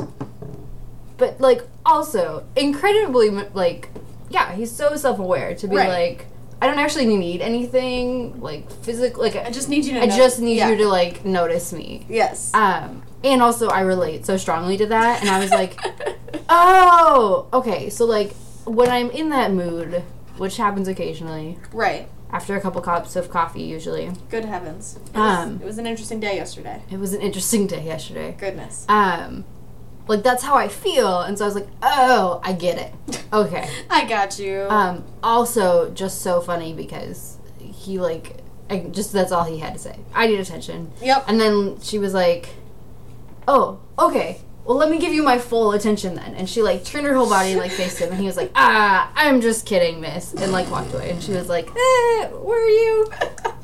but 1.18 1.40
like 1.40 1.62
also 1.86 2.44
incredibly 2.56 3.30
like 3.54 3.90
yeah 4.30 4.54
he's 4.54 4.72
so 4.72 4.96
self-aware 4.96 5.54
to 5.56 5.68
be 5.68 5.76
Right. 5.76 5.90
like 5.90 6.26
i 6.62 6.66
don't 6.68 6.80
actually 6.80 7.06
need 7.06 7.40
anything 7.42 8.40
like 8.42 8.70
physically 8.82 9.30
like 9.30 9.36
I 9.46 9.52
just 9.52 9.70
need 9.70 9.86
you 9.86 9.94
to. 9.94 10.02
i 10.02 10.08
just 10.08 10.40
need 10.40 10.58
yeah. 10.58 10.70
you 10.70 10.78
to 10.78 10.88
like 10.88 11.24
notice 11.24 11.72
me 11.72 12.06
Yes. 12.10 12.52
um 12.54 13.04
and 13.24 13.42
also 13.44 13.68
i 13.70 13.82
relate 13.82 14.26
so 14.26 14.38
strongly 14.38 14.76
to 14.78 14.88
that 14.88 15.22
and 15.22 15.30
i 15.30 15.40
was 15.40 15.52
like 15.52 15.78
oh 16.50 17.48
okay 17.54 17.90
so 17.90 18.06
like 18.06 18.34
when 18.66 18.90
i'm 18.90 19.12
in 19.12 19.30
that 19.30 19.52
mood 19.52 20.04
which 20.38 20.58
happens 20.58 20.88
occasionally 20.88 21.60
right. 21.74 22.10
After 22.34 22.56
a 22.58 22.60
couple 22.62 22.82
cups 22.82 23.16
of 23.16 23.30
coffee 23.30 23.62
usually 23.64 24.12
Good 24.30 24.44
heavens. 24.46 25.00
It, 25.14 25.16
Um, 25.16 25.54
was, 25.54 25.62
it 25.62 25.66
was 25.66 25.78
an 25.78 25.88
interesting 25.88 26.20
day 26.20 26.36
yesterday. 26.36 26.82
it 26.92 27.00
was 27.00 27.14
an 27.14 27.22
interesting 27.22 27.68
day 27.68 27.84
yesterday 27.86 28.36
Goodness. 28.38 28.86
um 28.90 29.46
like 30.08 30.22
that's 30.24 30.44
how 30.44 30.56
i 30.56 30.68
feel 30.68 31.22
and 31.22 31.38
so 31.38 31.46
i 31.46 31.48
was 31.48 31.56
like 31.56 31.68
oh 31.82 32.42
i 32.44 32.52
get 32.52 32.78
it 32.78 33.24
okay 33.34 33.70
I 33.90 34.06
got 34.06 34.38
you. 34.40 34.66
Um, 34.70 35.06
also, 35.22 35.92
just 35.92 36.22
so 36.22 36.42
funny 36.42 36.74
because 36.74 37.38
he 37.60 38.00
like, 38.00 38.38
I, 38.70 38.80
just 38.80 39.14
that's 39.14 39.32
all 39.32 39.44
he 39.44 39.60
had 39.60 39.74
to 39.74 39.80
say. 39.80 40.00
I 40.14 40.26
need 40.28 40.40
attention. 40.40 40.92
Yep. 41.02 41.26
And 41.28 41.40
then 41.40 41.80
she 41.82 42.00
was 42.00 42.14
like, 42.14 42.50
"Oh, 43.48 43.80
okay. 44.00 44.42
Well, 44.66 44.78
let 44.78 44.90
me 44.90 44.98
give 44.98 45.12
you 45.14 45.24
my 45.24 45.38
full 45.40 45.74
attention 45.74 46.16
then." 46.16 46.36
And 46.36 46.50
she 46.50 46.62
like 46.62 46.84
turned 46.86 47.06
her 47.06 47.14
whole 47.14 47.30
body 47.30 47.52
and 47.52 47.60
like 47.60 47.72
faced 47.72 48.00
him, 48.00 48.10
and 48.12 48.20
he 48.20 48.26
was 48.26 48.38
like, 48.38 48.52
"Ah, 48.56 49.12
I'm 49.16 49.42
just 49.42 49.66
kidding, 49.66 50.00
miss," 50.02 50.34
and 50.34 50.52
like 50.52 50.70
walked 50.72 50.94
away. 50.94 51.12
And 51.12 51.22
she 51.22 51.32
was 51.34 51.50
like, 51.50 51.68
"Eh, 51.70 52.28
where 52.30 52.64
are 52.66 52.70
you?" 52.70 53.08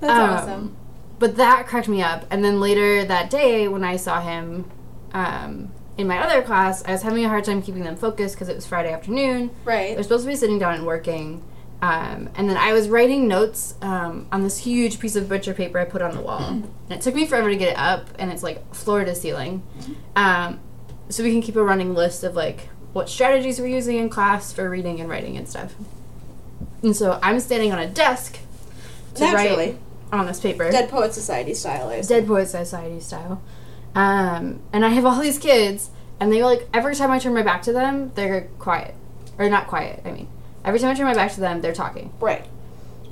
That's 0.00 0.02
Um, 0.02 0.30
awesome. 0.30 0.76
But 1.18 1.36
that 1.36 1.66
cracked 1.66 1.88
me 1.88 2.02
up. 2.02 2.26
And 2.30 2.44
then 2.44 2.60
later 2.60 3.04
that 3.04 3.30
day, 3.30 3.68
when 3.68 3.84
I 3.84 3.96
saw 3.96 4.20
him 4.20 4.70
um, 5.14 5.72
in 5.96 6.06
my 6.06 6.18
other 6.18 6.42
class, 6.42 6.84
I 6.84 6.92
was 6.92 7.02
having 7.02 7.24
a 7.24 7.28
hard 7.28 7.44
time 7.44 7.62
keeping 7.62 7.84
them 7.84 7.96
focused 7.96 8.34
because 8.34 8.48
it 8.50 8.54
was 8.54 8.66
Friday 8.66 8.92
afternoon. 8.92 9.50
Right. 9.64 9.94
They're 9.94 10.02
supposed 10.02 10.24
to 10.24 10.28
be 10.30 10.36
sitting 10.36 10.58
down 10.58 10.74
and 10.74 10.86
working. 10.86 11.42
Um, 11.82 12.30
and 12.34 12.48
then 12.48 12.56
I 12.56 12.72
was 12.72 12.88
writing 12.88 13.28
notes 13.28 13.74
um, 13.82 14.26
on 14.32 14.42
this 14.42 14.58
huge 14.58 14.98
piece 14.98 15.14
of 15.14 15.28
butcher 15.28 15.52
paper 15.52 15.78
I 15.78 15.84
put 15.84 16.00
on 16.02 16.14
the 16.14 16.22
wall. 16.22 16.40
And 16.40 16.72
it 16.90 17.00
took 17.02 17.14
me 17.14 17.26
forever 17.26 17.50
to 17.50 17.56
get 17.56 17.68
it 17.72 17.78
up, 17.78 18.08
and 18.18 18.32
it's 18.32 18.42
like 18.42 18.74
floor 18.74 19.04
to 19.04 19.14
ceiling. 19.14 19.62
Um, 20.14 20.60
so 21.08 21.22
we 21.22 21.30
can 21.30 21.42
keep 21.42 21.56
a 21.56 21.62
running 21.62 21.94
list 21.94 22.24
of 22.24 22.34
like 22.34 22.68
what 22.92 23.08
strategies 23.08 23.60
we're 23.60 23.66
using 23.66 23.98
in 23.98 24.08
class 24.08 24.52
for 24.52 24.68
reading 24.70 25.00
and 25.00 25.10
writing 25.10 25.36
and 25.36 25.48
stuff. 25.48 25.74
And 26.82 26.96
so 26.96 27.18
I'm 27.22 27.40
standing 27.40 27.72
on 27.72 27.78
a 27.78 27.86
desk 27.86 28.38
to 29.14 29.20
Naturally. 29.20 29.72
write 29.72 29.78
on 30.12 30.26
this 30.26 30.40
paper. 30.40 30.70
Dead 30.70 30.88
Poet 30.88 31.12
Society 31.12 31.54
style. 31.54 31.88
I 31.88 32.00
Dead 32.00 32.26
Poet 32.26 32.46
Society 32.46 33.00
style. 33.00 33.42
Um, 33.94 34.60
and 34.72 34.84
I 34.84 34.90
have 34.90 35.04
all 35.04 35.20
these 35.20 35.38
kids, 35.38 35.90
and 36.20 36.32
they 36.32 36.42
like 36.42 36.68
every 36.72 36.94
time 36.94 37.10
I 37.10 37.18
turn 37.18 37.34
my 37.34 37.42
back 37.42 37.62
to 37.62 37.72
them, 37.72 38.12
they're 38.14 38.48
quiet, 38.58 38.94
or 39.38 39.48
not 39.48 39.66
quiet. 39.66 40.02
I 40.04 40.12
mean, 40.12 40.28
every 40.66 40.78
time 40.78 40.90
I 40.90 40.94
turn 40.94 41.06
my 41.06 41.14
back 41.14 41.32
to 41.32 41.40
them, 41.40 41.62
they're 41.62 41.72
talking. 41.72 42.12
Right. 42.20 42.44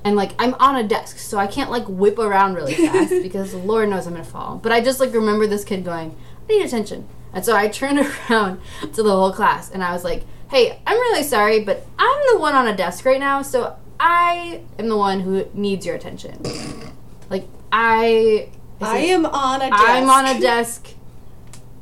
And 0.05 0.17
like 0.17 0.33
I'm 0.39 0.53
on 0.55 0.77
a 0.77 0.83
desk, 0.87 1.19
so 1.19 1.39
I 1.39 1.47
can't 1.47 1.71
like 1.71 1.87
whip 1.89 2.19
around 2.19 2.55
really 2.55 2.75
fast 2.87 3.11
because 3.23 3.53
the 3.53 3.59
Lord 3.59 3.89
knows 3.89 4.07
I'm 4.07 4.13
gonna 4.13 4.25
fall. 4.25 4.59
But 4.63 4.73
I 4.73 4.83
just 4.83 5.01
like 5.01 5.15
remember 5.15 5.47
this 5.47 5.65
kid 5.65 5.83
going, 5.85 6.15
"I 6.47 6.53
need 6.53 6.67
attention," 6.67 7.09
and 7.33 7.43
so 7.43 7.57
I 7.57 7.69
turned 7.69 7.99
around 8.31 8.61
to 8.93 9.03
the 9.03 9.11
whole 9.11 9.33
class, 9.33 9.71
and 9.71 9.83
I 9.83 9.95
was 9.95 10.05
like, 10.05 10.25
"Hey, 10.51 10.79
I'm 10.87 10.99
really 10.99 11.23
sorry, 11.23 11.61
but 11.61 11.87
I'm 11.99 12.21
the 12.33 12.39
one 12.39 12.55
on 12.55 12.69
a 12.69 12.77
desk 12.77 13.07
right 13.07 13.19
now, 13.21 13.41
so 13.41 13.77
I 13.99 14.61
am 14.79 14.89
the 14.89 14.97
one 14.97 15.21
who 15.21 15.47
needs 15.55 15.87
your 15.87 15.97
attention. 15.97 16.41
Like 17.31 17.49
I, 17.73 18.51
I 18.83 18.99
am 18.99 19.25
on 19.25 19.63
a 19.63 19.71
desk. 19.71 19.83
I'm 19.83 20.11
on 20.11 20.27
a 20.27 20.39
desk. 20.39 20.89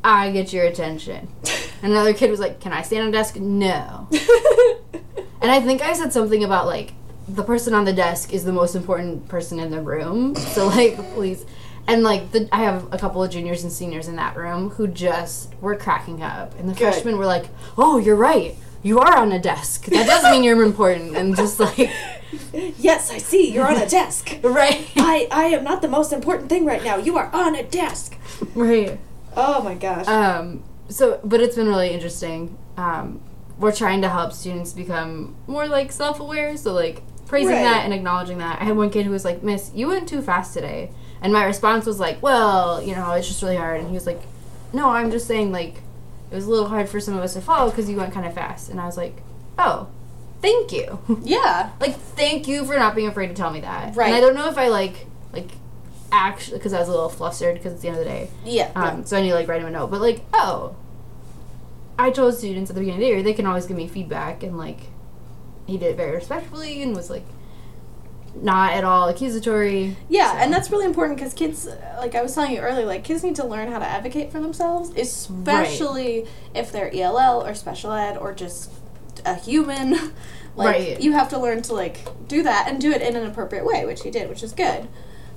I 0.05 0.31
get 0.31 0.53
your 0.53 0.65
attention. 0.65 1.29
Another 1.83 2.15
kid 2.15 2.31
was 2.31 2.41
like, 2.41 2.61
"Can 2.61 2.73
I 2.73 2.83
stand 2.83 3.03
on 3.03 3.09
a 3.09 3.13
desk?" 3.13 3.37
No. 3.37 4.09
And 5.43 5.51
I 5.51 5.61
think 5.61 5.83
I 5.83 5.93
said 5.93 6.13
something 6.13 6.45
about 6.45 6.67
like 6.67 6.93
the 7.29 7.43
person 7.43 7.75
on 7.75 7.85
the 7.85 7.93
desk 7.93 8.33
is 8.33 8.45
the 8.45 8.53
most 8.53 8.77
important 8.77 9.29
person 9.29 9.59
in 9.59 9.71
the 9.73 9.81
room. 9.81 10.37
So 10.37 10.69
like, 10.69 10.97
please. 11.15 11.45
And 11.89 12.05
like, 12.05 12.31
the, 12.31 12.49
I 12.53 12.59
have 12.59 12.93
a 12.93 12.97
couple 12.97 13.25
of 13.25 13.31
juniors 13.33 13.65
and 13.65 13.73
seniors 13.73 14.07
in 14.07 14.15
that 14.15 14.37
room 14.37 14.71
who 14.71 14.87
just 14.87 15.53
were 15.61 15.75
cracking 15.75 16.23
up, 16.23 16.57
and 16.61 16.69
the 16.69 16.75
Good. 16.75 16.93
freshmen 16.93 17.19
were 17.19 17.27
like, 17.27 17.47
"Oh, 17.77 17.99
you're 17.99 18.15
right. 18.15 18.55
You 18.85 19.01
are 19.01 19.19
on 19.19 19.33
a 19.33 19.41
desk. 19.41 19.87
That 19.87 20.07
does 20.07 20.23
mean 20.33 20.45
you're 20.45 20.63
important." 20.63 21.17
And 21.17 21.35
just 21.35 21.59
like, 21.59 21.77
yes, 22.53 23.11
I 23.11 23.19
see. 23.19 23.53
You're 23.53 23.67
on 23.67 23.83
a 23.83 23.89
desk. 23.89 24.39
right, 24.45 24.89
I, 24.97 25.27
I 25.33 25.45
am 25.47 25.65
not 25.65 25.83
the 25.83 25.89
most 25.89 26.13
important 26.13 26.49
thing 26.49 26.65
right 26.65 26.85
now. 26.85 26.99
You 26.99 27.19
are 27.19 27.31
on 27.33 27.57
a 27.57 27.65
desk. 27.65 28.17
right. 28.55 29.01
Oh 29.37 29.61
my 29.65 29.75
gosh. 29.75 30.07
Um, 30.07 30.63
so, 30.89 31.21
but 31.25 31.41
it's 31.41 31.57
been 31.57 31.69
really 31.69 31.91
interesting. 31.91 32.57
Um, 32.77 33.21
we're 33.59 33.73
trying 33.73 34.03
to 34.03 34.09
help 34.09 34.33
students 34.33 34.73
become 34.73 35.37
more 35.47 35.67
like 35.69 35.93
self-aware. 35.93 36.57
So, 36.57 36.73
like 36.73 37.03
praising 37.27 37.55
Right. 37.55 37.63
that 37.63 37.85
and 37.85 37.95
acknowledging 37.95 38.39
that. 38.39 38.61
I 38.61 38.65
had 38.65 38.77
one 38.77 38.91
kid 38.91 39.05
who 39.07 39.13
was 39.13 39.25
like, 39.25 39.43
"Miss, 39.43 39.71
you 39.75 39.89
went 39.89 40.09
too 40.09 40.21
fast 40.23 40.53
today," 40.55 40.91
and 41.21 41.33
my 41.33 41.45
response 41.45 41.87
was 41.87 41.99
like, 42.01 42.23
"Well, 42.23 42.83
you 42.83 42.95
know, 42.95 43.13
it's 43.13 43.29
just 43.29 43.43
really 43.43 43.57
hard." 43.57 43.79
And 43.81 43.89
he 43.89 43.95
was 43.95 44.07
like, 44.07 44.21
"No, 44.73 44.91
I'm 44.91 45.11
just 45.11 45.27
saying 45.27 45.53
like 45.53 45.77
it 46.31 46.35
was 46.35 46.47
a 46.47 46.51
little 46.51 46.69
hard 46.69 46.89
for 46.89 46.99
some 47.01 47.17
of 47.17 47.23
us 47.23 47.35
to 47.35 47.41
follow 47.41 47.71
because 47.71 47.89
you 47.91 47.97
went 47.97 48.13
kind 48.13 48.27
of 48.27 48.35
fast." 48.35 48.69
And 48.71 48.81
I 48.81 48.87
was 48.87 48.97
like, 48.97 49.23
"Oh, 49.59 49.87
thank 50.41 50.73
you." 50.73 50.99
yeah. 51.23 51.71
like 51.81 51.95
thank 51.97 52.49
you 52.49 52.65
for 52.65 52.77
not 52.77 52.95
being 52.95 53.09
afraid 53.09 53.29
to 53.29 53.35
tell 53.35 53.51
me 53.51 53.61
that. 53.61 53.95
Right. 53.97 54.09
And 54.09 54.17
I 54.17 54.21
don't 54.21 54.35
know 54.35 54.49
if 54.49 54.59
I 54.59 54.69
like 54.69 55.07
like 55.33 55.51
actually 56.13 56.59
because 56.59 56.73
I 56.73 56.79
was 56.79 56.89
a 56.89 56.93
little 56.93 57.09
flustered 57.09 57.55
because 57.55 57.73
it's 57.73 57.83
the 57.83 57.89
end 57.89 57.99
of 57.99 58.05
the 58.05 58.11
day. 58.11 58.31
Yeah. 58.45 58.71
Um, 58.77 59.05
so 59.05 59.17
I 59.17 59.23
need 59.23 59.31
to 59.31 59.35
like 59.35 59.49
write 59.49 59.61
him 59.63 59.67
a 59.69 59.71
note. 59.71 59.91
But 59.91 60.01
like, 60.01 60.21
oh, 60.35 60.77
I 61.99 62.11
told 62.11 62.35
students 62.35 62.71
at 62.71 62.75
the 62.75 62.81
beginning 62.81 63.01
of 63.01 63.07
the 63.07 63.07
year 63.15 63.23
they 63.23 63.33
can 63.35 63.47
always 63.47 63.67
give 63.67 63.77
me 63.77 63.89
feedback, 63.89 64.43
and 64.43 64.57
like, 64.59 64.79
he 65.67 65.79
did 65.79 65.93
it 65.93 65.97
very 65.97 66.13
respectfully 66.15 66.83
and 66.83 66.95
was 66.95 67.11
like, 67.11 67.25
not 68.35 68.73
at 68.73 68.83
all 68.85 69.09
accusatory. 69.09 69.97
Yeah, 70.09 70.33
So- 70.33 70.39
and 70.39 70.53
that's 70.53 70.71
really 70.71 70.87
important 70.87 71.19
because 71.19 71.35
kids, 71.35 71.69
like 71.99 72.15
I 72.15 72.23
was 72.23 72.35
telling 72.35 72.53
you 72.53 72.59
earlier, 72.61 72.87
like 72.87 73.05
kids 73.05 73.23
need 73.23 73.37
to 73.37 73.47
learn 73.47 73.71
how 73.71 73.79
to 73.79 73.85
advocate 73.87 74.33
for 74.33 74.41
themselves, 74.41 74.91
especially 74.97 76.27
if 76.55 76.73
they're 76.73 76.91
ELL 76.95 77.43
or 77.45 77.55
special 77.55 77.93
ed 77.93 78.17
or 78.17 78.33
just 78.33 78.71
a 79.27 79.35
human. 79.35 79.93
like 80.57 80.77
Right. 80.77 81.01
you 81.01 81.13
have 81.13 81.29
to 81.31 81.39
learn 81.39 81.63
to 81.63 81.75
like 81.75 81.99
do 82.29 82.43
that 82.43 82.69
and 82.69 82.81
do 82.81 82.91
it 82.91 83.01
in 83.03 83.17
an 83.17 83.27
appropriate 83.27 83.65
way, 83.67 83.85
which 83.87 84.03
he 84.03 84.11
did, 84.11 84.29
which 84.29 84.43
is 84.43 84.53
good. 84.53 84.89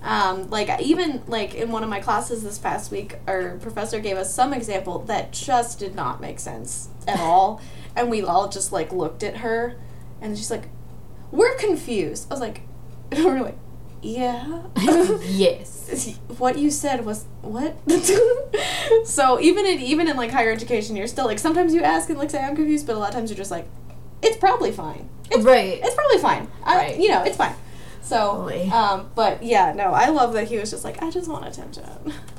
Um, 0.05 0.49
like 0.51 0.69
even 0.81 1.23
like 1.27 1.55
in 1.55 1.71
one 1.71 1.83
of 1.83 1.89
my 1.89 1.99
classes 1.99 2.43
this 2.43 2.57
past 2.59 2.91
week, 2.91 3.15
our 3.27 3.57
professor 3.57 3.99
gave 3.99 4.17
us 4.17 4.33
some 4.33 4.53
example 4.53 4.99
that 5.05 5.33
just 5.33 5.79
did 5.79 5.95
not 5.95 6.21
make 6.21 6.39
sense 6.39 6.89
at 7.07 7.19
all, 7.27 7.59
and 7.95 8.09
we 8.11 8.21
all 8.21 8.47
just 8.47 8.71
like 8.71 8.91
looked 8.93 9.23
at 9.23 9.37
her, 9.37 9.75
and 10.21 10.37
she's 10.37 10.51
like, 10.51 10.69
"We're 11.31 11.55
confused." 11.55 12.27
I 12.29 12.33
was 12.35 12.39
like, 12.41 12.61
"We're 13.11 13.41
like, 13.41 13.57
yeah." 14.03 14.61
yes. 15.23 16.19
what 16.37 16.57
you 16.59 16.69
said 16.69 17.03
was 17.05 17.25
what 17.41 17.75
so 19.05 19.39
even 19.39 19.65
in 19.65 19.79
even 19.79 20.07
in 20.07 20.17
like 20.17 20.31
higher 20.31 20.51
education 20.51 20.95
you're 20.95 21.07
still 21.07 21.25
like 21.25 21.39
sometimes 21.39 21.73
you 21.73 21.81
ask 21.81 22.09
and 22.09 22.17
like 22.17 22.29
say 22.29 22.39
i'm 22.43 22.55
confused 22.55 22.85
but 22.87 22.95
a 22.95 22.99
lot 22.99 23.09
of 23.09 23.15
times 23.15 23.29
you're 23.29 23.37
just 23.37 23.51
like 23.51 23.67
it's 24.21 24.37
probably 24.37 24.71
fine 24.71 25.07
it's, 25.31 25.43
Right. 25.43 25.79
it's 25.83 25.93
probably 25.95 26.17
fine 26.19 26.47
I, 26.63 26.75
Right. 26.75 26.99
you 26.99 27.09
know 27.09 27.23
it's 27.23 27.37
fine 27.37 27.53
so 28.05 28.49
um 28.71 29.09
but 29.15 29.41
yeah 29.43 29.73
no 29.73 29.85
i 29.85 30.09
love 30.09 30.33
that 30.33 30.47
he 30.47 30.57
was 30.57 30.69
just 30.69 30.83
like 30.83 31.01
i 31.01 31.09
just 31.09 31.27
want 31.29 31.45
attention 31.45 31.83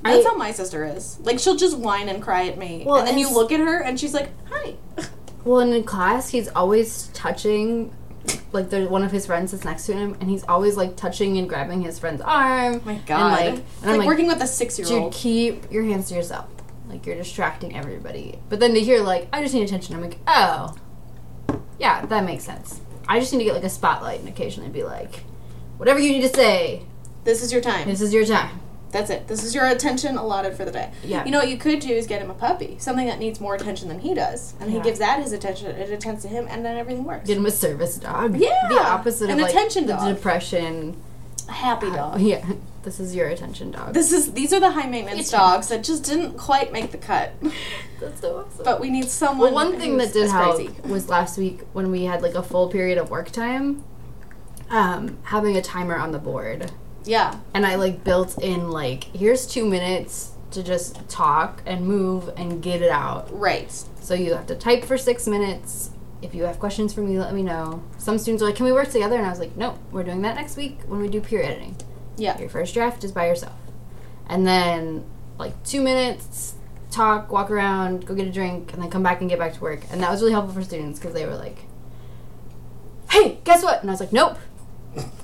that's 0.03 0.25
I- 0.27 0.29
how 0.31 0.37
my 0.37 0.53
sister 0.53 0.85
is 0.85 1.19
like 1.21 1.39
she'll 1.39 1.57
just 1.57 1.77
whine 1.77 2.09
and 2.09 2.23
cry 2.23 2.47
at 2.47 2.57
me 2.57 2.85
Well, 2.87 2.97
and 2.99 3.07
then 3.09 3.19
you 3.19 3.29
look 3.33 3.51
at 3.53 3.61
her 3.61 3.83
and 3.83 3.99
she's 3.99 4.15
like 4.15 4.31
hi 4.49 4.75
Well, 5.45 5.61
and 5.61 5.73
in 5.75 5.85
class, 5.85 6.31
he's 6.31 6.49
always 6.49 7.07
touching. 7.15 7.95
Like 8.51 8.69
there's 8.71 8.89
one 8.89 9.05
of 9.05 9.13
his 9.13 9.27
friends 9.27 9.53
that's 9.53 9.65
next 9.65 9.87
to 9.87 9.93
him, 9.93 10.17
and 10.21 10.29
he's 10.29 10.43
always 10.49 10.77
like 10.77 10.97
touching 10.97 11.39
and 11.39 11.49
grabbing 11.49 11.83
his 11.83 12.01
friend's 12.01 12.21
arm. 12.21 12.81
my 12.85 12.97
god 13.07 13.21
And 13.21 13.31
like, 13.33 13.65
it's 13.65 13.83
and 13.83 13.91
like, 13.93 13.99
like, 13.99 14.07
working 14.09 14.27
with 14.27 14.43
a 14.43 14.47
six 14.49 14.77
year 14.77 14.89
Dude, 14.89 15.13
keep 15.13 15.71
your 15.71 15.85
hands 15.85 16.09
to 16.09 16.17
yourself. 16.17 16.47
Like 16.89 17.07
you're 17.07 17.15
distracting 17.15 17.77
everybody. 17.77 18.41
But 18.49 18.59
then 18.59 18.75
to 18.75 18.81
hear 18.81 19.01
like, 19.03 19.29
I 19.33 19.41
just 19.41 19.55
need 19.55 19.63
attention. 19.63 19.95
I'm 19.95 20.03
like, 20.03 20.19
oh, 20.27 20.75
yeah, 21.79 22.05
that 22.07 22.25
makes 22.25 22.43
sense. 22.43 22.81
I 23.07 23.21
just 23.21 23.33
need 23.33 23.39
to 23.39 23.45
get 23.45 23.55
like 23.55 23.63
a 23.65 23.69
spotlight 23.71 24.19
and 24.19 24.29
occasionally 24.29 24.71
be 24.71 24.83
like, 24.83 25.23
whatever 25.77 25.99
you 25.99 26.11
need 26.11 26.23
to 26.23 26.35
say, 26.35 26.83
this 27.25 27.43
is 27.43 27.53
your 27.53 27.61
time 27.61 27.89
this 27.89 28.01
is 28.01 28.13
your 28.13 28.25
time. 28.25 28.61
That's 28.93 29.11
it. 29.11 29.27
This 29.29 29.43
is 29.43 29.55
your 29.55 29.67
attention 29.67 30.17
allotted 30.17 30.57
for 30.57 30.65
the 30.65 30.71
day. 30.71 30.91
Yeah. 31.05 31.25
You 31.25 31.31
know 31.31 31.39
what 31.41 31.49
you 31.49 31.59
could 31.59 31.81
do 31.81 31.91
is 31.91 32.07
get 32.07 32.23
him 32.23 32.31
a 32.31 32.35
puppy, 32.35 32.77
something 32.79 33.07
that 33.07 33.19
needs 33.19 33.41
more 33.41 33.55
attention 33.55 33.89
than 33.89 33.99
he 33.99 34.15
does, 34.15 34.55
and 34.61 34.71
he 34.71 34.81
gives 34.81 35.01
that 35.01 35.21
his 35.21 35.33
attention. 35.33 35.67
It 35.67 35.91
attends 35.91 36.23
to 36.23 36.29
him, 36.29 36.47
and 36.49 36.65
then 36.65 36.79
everything 36.79 37.05
works. 37.05 37.27
Get 37.27 37.37
him 37.37 37.47
a 37.47 37.51
service 37.51 37.97
dog. 37.99 38.37
Yeah, 38.37 38.69
the 38.69 38.81
opposite 38.81 39.29
an 39.29 39.33
of 39.33 39.43
like 39.43 39.51
attention 39.51 39.87
the 39.87 39.95
dog. 39.95 40.15
depression. 40.15 40.97
A 41.49 41.53
happy 41.53 41.89
uh, 41.89 41.97
dog. 41.97 42.21
Yeah, 42.21 42.47
this 42.85 42.99
is 42.99 43.15
your 43.15 43.29
attention 43.29 43.71
dog. 43.71 43.93
This 43.93 44.13
is 44.13 44.33
these 44.33 44.53
are 44.53 44.61
the 44.61 44.71
high 44.71 44.89
maintenance 44.89 45.31
dogs 45.31 45.69
that 45.69 45.85
just 45.85 46.05
didn't 46.05 46.39
quite 46.39 46.73
make 46.73 46.93
the 46.93 46.99
cut. 46.99 47.33
That's 48.01 48.21
so 48.21 48.47
awesome. 48.47 48.65
But 48.65 48.81
we 48.81 48.89
need 48.89 49.11
someone. 49.11 49.53
Well, 49.53 49.67
one 49.67 49.79
thing 49.79 49.97
that 49.99 50.13
did 50.13 50.31
help 50.31 50.57
crazy. 50.57 50.73
was 50.85 51.09
last 51.09 51.37
week 51.39 51.61
when 51.73 51.91
we 51.91 52.05
had 52.05 52.23
like 52.23 52.35
a 52.35 52.43
full 52.43 52.69
period 52.69 52.99
of 52.99 53.11
work 53.11 53.31
time, 53.31 53.85
um, 54.71 55.19
having 55.25 55.57
a 55.57 55.63
timer 55.63 55.97
on 55.97 56.13
the 56.13 56.19
board. 56.19 56.73
Yeah. 57.05 57.39
And 57.55 57.65
I 57.65 57.77
like 57.77 58.05
built 58.05 58.39
in 58.39 58.71
like 58.71 59.05
here's 59.05 59.47
two 59.47 59.65
minutes 59.65 60.33
to 60.51 60.63
just 60.63 61.09
talk 61.09 61.63
and 61.67 61.87
move 61.87 62.31
and 62.37 62.63
get 62.63 62.83
it 62.83 62.91
out. 62.91 63.29
Right. 63.31 63.71
So 64.01 64.15
you 64.15 64.35
have 64.35 64.47
to 64.47 64.57
type 64.57 64.85
for 64.85 64.99
six 64.99 65.27
minutes. 65.27 65.91
If 66.23 66.35
you 66.35 66.45
have 66.45 66.59
questions 66.59 66.93
for 66.95 67.03
me, 67.03 67.19
let 67.19 67.35
me 67.35 67.43
know. 67.43 67.83
Some 67.99 68.19
students 68.19 68.43
are 68.43 68.47
like, 68.47 68.57
"Can 68.57 68.65
we 68.65 68.73
work 68.73 68.91
together?" 68.91 69.17
And 69.17 69.27
I 69.27 69.31
was 69.31 69.39
like, 69.39 69.57
"No, 69.57 69.79
we're 69.93 70.03
doing 70.03 70.23
that 70.23 70.35
next 70.37 70.57
week 70.57 70.81
when 70.87 71.01
we 71.01 71.09
do 71.09 71.21
peer 71.21 71.43
editing. 71.43 71.77
Yeah. 72.17 72.39
Your 72.39 72.49
first 72.49 72.75
draft 72.75 73.05
is 73.05 73.13
by 73.13 73.29
yourself." 73.29 73.57
And 74.29 74.47
then 74.47 75.05
like 75.39 75.63
two 75.65 75.83
minutes, 75.83 76.55
talk, 76.91 77.31
walk 77.31 77.51
around, 77.51 78.07
go 78.07 78.15
get 78.15 78.27
a 78.27 78.33
drink, 78.33 78.73
and 78.73 78.83
then 78.83 78.91
come 78.91 79.03
back 79.03 79.21
and 79.21 79.29
get 79.29 79.39
back 79.39 79.55
to 79.55 79.61
work. 79.61 79.81
And 79.91 80.03
that 80.03 80.11
was 80.11 80.21
really 80.21 80.33
helpful 80.33 80.55
for 80.55 80.63
students 80.63 80.99
because 80.99 81.15
they 81.15 81.27
were 81.27 81.37
like, 81.37 81.59
"Hey, 83.11 83.39
guess 83.45 83.63
what?" 83.63 83.83
And 83.83 83.91
I 83.91 83.93
was 83.93 84.01
like, 84.01 84.13
"Nope, 84.13 84.39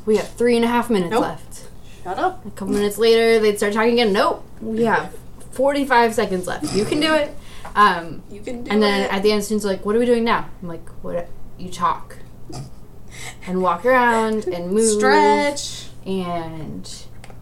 we 0.06 0.16
have 0.16 0.28
three 0.30 0.56
and 0.56 0.64
a 0.64 0.68
half 0.68 0.90
minutes 0.90 1.10
Nope. 1.10 1.22
left." 1.22 1.64
Shut 2.04 2.18
up. 2.18 2.44
A 2.46 2.50
couple 2.50 2.74
minutes 2.74 2.98
later, 2.98 3.38
they'd 3.38 3.56
start 3.56 3.72
talking 3.74 3.92
again. 3.92 4.12
Nope, 4.12 4.44
we 4.60 4.84
have 4.84 5.14
45 5.52 6.14
seconds 6.14 6.46
left. 6.46 6.74
You 6.74 6.84
can 6.84 6.98
do 7.00 7.14
it. 7.14 7.34
Um, 7.76 8.22
You 8.30 8.40
can 8.40 8.64
do 8.64 8.70
and 8.70 8.82
then 8.82 9.02
it. 9.02 9.12
at 9.12 9.22
the 9.22 9.32
end, 9.32 9.44
students 9.44 9.64
are 9.64 9.68
like, 9.68 9.84
"What 9.86 9.94
are 9.96 9.98
we 9.98 10.06
doing 10.06 10.24
now?" 10.24 10.46
I'm 10.62 10.68
like, 10.68 10.86
"What? 11.02 11.28
You 11.58 11.70
talk 11.70 12.18
and 13.46 13.62
walk 13.62 13.84
around 13.86 14.46
and 14.54 14.70
move, 14.72 14.98
Stretch. 14.98 15.86
and 16.06 16.88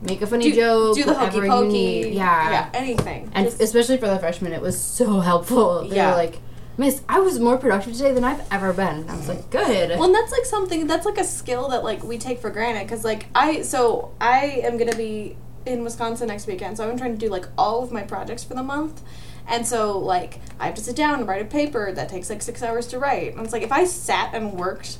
make 0.03 0.23
a 0.23 0.27
funny 0.27 0.51
Do, 0.51 0.57
joke, 0.57 0.97
do 0.97 1.05
the 1.05 1.13
whatever 1.15 1.47
hokey 1.47 1.47
you 1.47 1.51
pokey. 1.51 1.73
need." 1.73 2.15
Yeah, 2.15 2.51
Yeah. 2.51 2.69
Anything. 2.75 3.31
and 3.35 3.47
Just- 3.47 3.61
especially 3.61 3.97
for 3.97 4.07
the 4.09 4.19
freshmen, 4.19 4.53
it 4.53 4.61
was 4.63 4.79
so 4.79 5.21
helpful. 5.21 5.89
They 5.89 5.97
Yeah. 5.97 6.11
were 6.11 6.17
like, 6.17 6.39
"Miss, 6.81 7.03
I 7.11 7.21
was 7.21 7.39
more 7.39 7.59
productive 7.59 7.93
today 7.93 8.13
than 8.13 8.25
I've 8.25 8.43
ever 8.51 8.73
been." 8.73 9.01
And 9.01 9.11
I 9.11 9.17
was 9.17 9.29
like, 9.29 9.51
"Good." 9.51 9.91
Well, 9.91 10.05
and 10.05 10.15
that's 10.15 10.33
like 10.33 10.47
something 10.47 10.87
that's 10.87 11.05
like 11.05 11.19
a 11.19 11.25
skill 11.25 11.69
that 11.69 11.85
like 11.85 12.03
we 12.03 12.17
take 12.17 12.41
for 12.41 12.49
granted 12.49 12.85
because 12.85 13.05
like 13.05 13.27
I 13.35 13.61
so 13.61 14.13
I 14.19 14.63
am 14.65 14.79
gonna 14.79 14.97
be 14.97 15.37
in 15.67 15.85
Wisconsin 15.85 16.29
next 16.29 16.47
weekend, 16.47 16.79
so 16.79 16.89
I'm 16.89 16.97
trying 16.97 17.13
to 17.13 17.19
do 17.19 17.29
like 17.29 17.47
all 17.59 17.83
of 17.83 17.93
my 17.93 18.03
projects 18.03 18.45
for 18.45 18.55
the 18.55 18.63
month, 18.63 19.03
and 19.47 19.67
so 19.67 19.99
like 19.99 20.41
I 20.59 20.65
have 20.65 20.75
to 20.77 20.83
sit 20.83 20.97
down 20.97 21.19
and 21.19 21.29
write 21.29 21.43
a 21.43 21.45
paper 21.45 21.93
that 21.93 22.09
takes 22.09 22.31
like 22.31 22.41
six 22.41 22.63
hours 22.63 22.87
to 22.89 22.99
write, 22.99 23.35
and 23.35 23.45
it's 23.45 23.53
like 23.53 23.63
if 23.63 23.73
I 23.73 23.85
sat 23.85 24.35
and 24.35 24.55
worked 24.55 24.97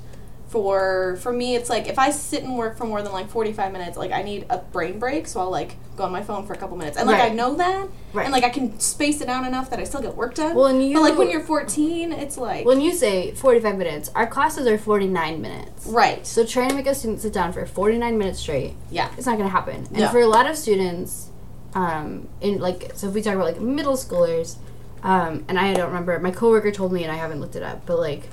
for 0.51 1.17
for 1.23 1.33
me 1.33 1.55
it's 1.55 1.71
like 1.71 1.87
if 1.87 1.97
I 1.97 2.11
sit 2.11 2.43
and 2.43 2.59
work 2.59 2.77
for 2.77 2.85
more 2.85 3.03
than 3.03 3.13
like 3.13 3.29
45 3.31 3.73
minutes, 3.73 3.97
like 3.97 4.11
I 4.11 4.23
need 4.23 4.47
a 4.51 4.59
brain 4.59 4.99
break, 4.99 5.29
so 5.29 5.39
I'll 5.41 5.51
like 5.51 5.77
go 5.97 6.03
on 6.05 6.11
my 6.13 6.23
phone 6.25 6.45
for 6.45 6.53
a 6.53 6.57
couple 6.57 6.77
minutes. 6.77 6.97
And 6.99 7.07
like 7.07 7.21
I 7.21 7.29
know 7.29 7.55
that 7.55 7.89
Right. 8.13 8.25
and 8.25 8.33
like 8.33 8.43
I 8.43 8.51
can 8.51 8.79
space 8.81 9.21
it 9.21 9.29
out 9.29 9.47
enough 9.47 9.71
that 9.71 9.79
I 9.79 9.85
still 9.85 10.03
get 10.03 10.17
work 10.17 10.35
done. 10.35 10.57
Well, 10.57 10.67
and 10.67 10.93
but 10.93 11.03
like 11.03 11.17
when 11.17 11.31
you're 11.31 11.41
14, 11.45 12.11
it's 12.13 12.37
like 12.37 12.67
When 12.67 12.81
you 12.81 12.93
say 12.93 13.31
45 13.33 13.79
minutes, 13.79 14.11
our 14.17 14.27
classes 14.27 14.67
are 14.67 14.77
49 14.77 15.41
minutes. 15.41 15.87
right. 15.87 16.27
So 16.27 16.45
trying 16.45 16.71
to 16.71 16.75
make 16.75 16.89
a 16.89 16.95
student 16.97 17.21
sit 17.21 17.33
down 17.33 17.53
for 17.53 17.65
49 17.65 18.19
minutes 18.19 18.41
straight, 18.41 18.75
Yeah. 18.91 19.09
it's 19.17 19.27
not 19.27 19.37
going 19.39 19.49
to 19.49 19.53
happen. 19.55 19.87
And 19.93 19.99
No. 19.99 20.09
for 20.09 20.19
a 20.21 20.27
lot 20.27 20.51
of 20.51 20.57
students, 20.59 21.29
um, 21.75 22.27
in 22.41 22.59
like, 22.59 22.91
so 22.97 23.07
if 23.07 23.15
we 23.15 23.23
talk 23.23 23.35
about 23.37 23.47
like 23.47 23.61
middle 23.61 23.95
schoolers, 23.97 24.57
um, 25.05 25.45
and 25.49 25.57
I 25.61 25.73
don't 25.75 25.87
remember, 25.87 26.19
my 26.19 26.33
coworker 26.33 26.73
told 26.73 26.93
me, 26.93 27.05
and 27.05 27.13
I 27.13 27.17
haven't 27.17 27.41
looked 27.41 27.55
it 27.55 27.63
up, 27.63 27.87
but 27.87 28.01
like 28.01 28.25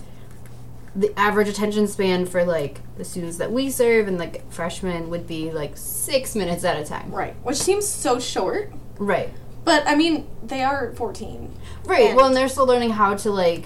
the 0.98 1.18
average 1.18 1.48
attention 1.48 1.88
span 1.88 2.25
for 2.25 2.44
like 2.44 2.82
the 2.98 3.06
students 3.06 3.38
that 3.38 3.51
we 3.51 3.70
serve 3.70 4.08
and 4.08 4.18
like 4.18 4.51
freshmen 4.51 5.10
would 5.12 5.27
be 5.27 5.51
like 5.51 5.77
six 5.77 6.36
minutes 6.36 6.63
at 6.63 6.75
a 6.75 6.84
time. 6.84 7.12
Right. 7.12 7.36
Which 7.44 7.58
seems 7.58 7.88
so 7.88 8.20
short, 8.20 8.74
Right. 8.98 9.30
but 9.63 9.88
I 9.88 9.96
mean, 9.96 10.27
they 10.44 10.63
are 10.63 10.92
14. 10.96 11.54
Right. 11.86 12.08
And- 12.08 12.18
well, 12.18 12.25
and 12.25 12.36
they're 12.36 12.50
still 12.50 12.66
learning 12.66 12.89
how 12.92 13.16
to 13.18 13.30
like 13.32 13.66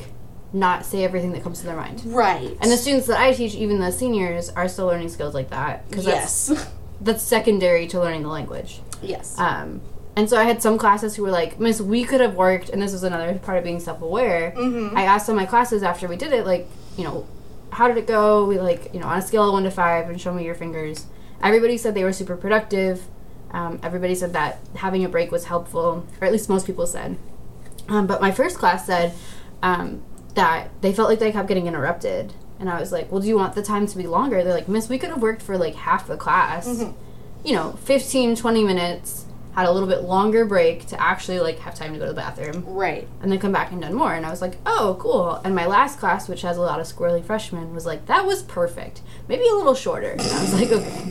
not 0.54 0.86
say 0.86 1.06
everything 1.06 1.32
that 1.32 1.42
comes 1.42 1.60
to 1.62 1.66
their 1.66 1.78
mind. 1.78 2.04
Right. 2.06 2.58
And 2.60 2.70
the 2.70 2.76
students 2.76 3.08
that 3.08 3.18
I 3.18 3.32
teach, 3.32 3.56
even 3.56 3.80
the 3.80 3.92
seniors, 3.94 4.50
are 4.50 4.68
still 4.68 4.88
learning 4.88 5.08
skills 5.08 5.34
like 5.34 5.50
that 5.52 5.88
because 5.90 6.04
that's 6.04 6.50
yes. 6.50 6.68
that's 7.02 7.24
secondary 7.24 7.88
to 7.88 8.00
learning 8.02 8.24
the 8.24 8.30
language. 8.30 8.82
yes. 9.02 9.40
Um, 9.40 9.80
and 10.18 10.30
so 10.30 10.36
I 10.38 10.44
had 10.44 10.62
some 10.62 10.78
classes 10.78 11.16
who 11.16 11.24
were 11.24 11.32
like, 11.32 11.58
Miss, 11.62 11.80
we 11.80 12.04
could 12.04 12.20
have 12.20 12.36
worked, 12.36 12.68
and 12.68 12.82
this 12.82 12.92
was 12.92 13.04
another 13.04 13.40
part 13.40 13.58
of 13.60 13.64
being 13.64 13.80
self 13.80 14.02
aware. 14.02 14.54
Mhm. 14.58 14.94
I 14.94 15.04
asked 15.04 15.26
some 15.28 15.38
my 15.38 15.46
classes 15.46 15.82
after 15.84 16.10
we 16.10 16.18
did 16.18 16.34
it, 16.34 16.46
like, 16.46 16.68
you 16.98 17.04
know, 17.04 17.28
how 17.72 17.88
did 17.88 17.98
it 17.98 18.08
go? 18.08 18.46
We 18.46 18.60
like, 18.60 18.94
you 18.94 19.00
know, 19.00 19.08
on 19.08 19.18
a 19.18 19.22
scale 19.22 19.48
of 19.48 19.54
one 19.54 19.64
to 19.64 19.72
five, 19.72 20.10
and 20.10 20.20
show 20.20 20.34
me 20.34 20.44
your 20.46 20.56
fingers. 20.56 21.06
Everybody 21.44 21.78
said 21.78 21.96
they 21.96 22.04
were 22.04 22.14
super 22.14 22.36
productive. 22.36 23.04
Um, 23.52 23.80
everybody 23.84 24.16
said 24.16 24.34
that 24.34 24.60
having 24.76 25.04
a 25.04 25.10
break 25.10 25.32
was 25.32 25.46
helpful, 25.46 26.06
or 26.22 26.26
at 26.26 26.32
least 26.32 26.48
most 26.50 26.66
people 26.66 26.86
said. 26.88 27.18
Um, 27.90 28.08
but 28.08 28.22
my 28.22 28.32
first 28.32 28.58
class 28.58 28.86
said 28.86 29.14
um, 29.62 30.04
that 30.36 30.70
they 30.82 30.94
felt 30.94 31.10
like 31.10 31.20
they 31.20 31.32
kept 31.32 31.48
getting 31.48 31.68
interrupted. 31.68 32.34
And 32.60 32.70
I 32.70 32.80
was 32.80 32.92
like, 32.92 33.12
well, 33.12 33.20
do 33.22 33.28
you 33.28 33.36
want 33.36 33.56
the 33.56 33.64
time 33.64 33.88
to 33.88 33.98
be 33.98 34.06
longer? 34.06 34.44
They're 34.44 34.54
like, 34.54 34.70
Miss, 34.70 34.88
we 34.88 35.00
could 35.00 35.10
have 35.10 35.22
worked 35.22 35.42
for 35.42 35.58
like 35.58 35.76
half 35.76 36.08
the 36.08 36.16
class. 36.16 36.68
Mhm. 36.68 36.94
You 37.44 37.56
know, 37.56 37.72
15, 37.84 38.36
20 38.36 38.64
minutes, 38.64 39.26
had 39.53 39.65
a 39.65 39.72
little 39.72 39.88
bit 39.89 40.01
longer 40.03 40.46
break 40.46 40.86
to 40.88 41.01
actually 41.01 41.39
like 41.39 41.60
have 41.60 41.75
time 41.75 41.93
to 41.93 42.00
go 42.00 42.05
to 42.05 42.12
the 42.13 42.15
bathroom 42.15 42.63
right. 42.65 43.08
and 43.22 43.31
then 43.31 43.38
come 43.39 43.51
back 43.51 43.72
and 43.72 43.81
done 43.81 43.93
more. 43.93 44.13
And 44.13 44.25
I 44.25 44.29
was 44.29 44.41
like, 44.41 44.58
oh, 44.65 44.96
cool. 45.00 45.34
And 45.43 45.53
my 45.53 45.65
last 45.65 46.00
class, 46.00 46.29
which 46.29 46.41
has 46.43 46.58
a 46.58 46.62
lot 46.62 46.79
of 46.79 46.86
squirrely 46.88 47.24
freshmen, 47.24 47.74
was 47.74 47.86
like, 47.86 48.05
that 48.05 48.25
was 48.25 48.43
perfect. 48.43 49.01
Maybe 49.27 49.43
a 49.48 49.53
little 49.55 49.75
shorter. 49.75 50.12
And 50.12 50.22
I 50.22 50.41
was 50.41 50.53
like, 50.53 50.72
okay. 50.72 51.10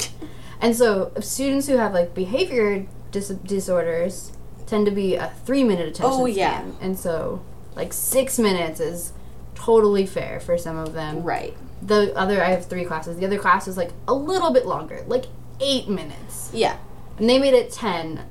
And 0.61 0.75
so 0.77 1.13
students 1.21 1.67
who 1.67 1.77
have 1.77 1.93
like 1.93 2.15
behavior 2.15 2.87
dis- 3.11 3.29
disorders 3.29 4.33
tend 4.67 4.87
to 4.87 4.93
be 4.93 5.17
a 5.17 5.33
three 5.45 5.65
minute 5.65 5.89
attention 5.89 6.21
Oh, 6.21 6.27
yeah. 6.27 6.61
span. 6.61 6.77
And 6.81 6.99
so 6.99 7.43
like 7.77 7.93
six 7.93 8.39
minutes 8.39 8.81
is 8.81 9.13
totally 9.55 10.07
fair 10.07 10.41
for 10.41 10.57
some 10.57 10.77
of 10.79 10.93
them. 10.95 11.23
Right. 11.23 11.57
The 11.83 12.17
other, 12.17 12.43
I 12.43 12.49
have 12.51 12.67
three 12.67 12.85
classes. 12.85 13.17
The 13.19 13.27
other 13.27 13.39
class 13.39 13.69
is 13.69 13.77
like 13.77 13.91
a 14.09 14.15
little 14.15 14.53
bit 14.53 14.67
longer, 14.67 15.03
like 15.07 15.27
eight 15.61 15.89
minutes 15.89 16.51
Yeah. 16.55 16.77
And 17.21 17.29
they 17.29 17.39
made 17.39 17.55
it 17.55 17.71
10 17.71 18.25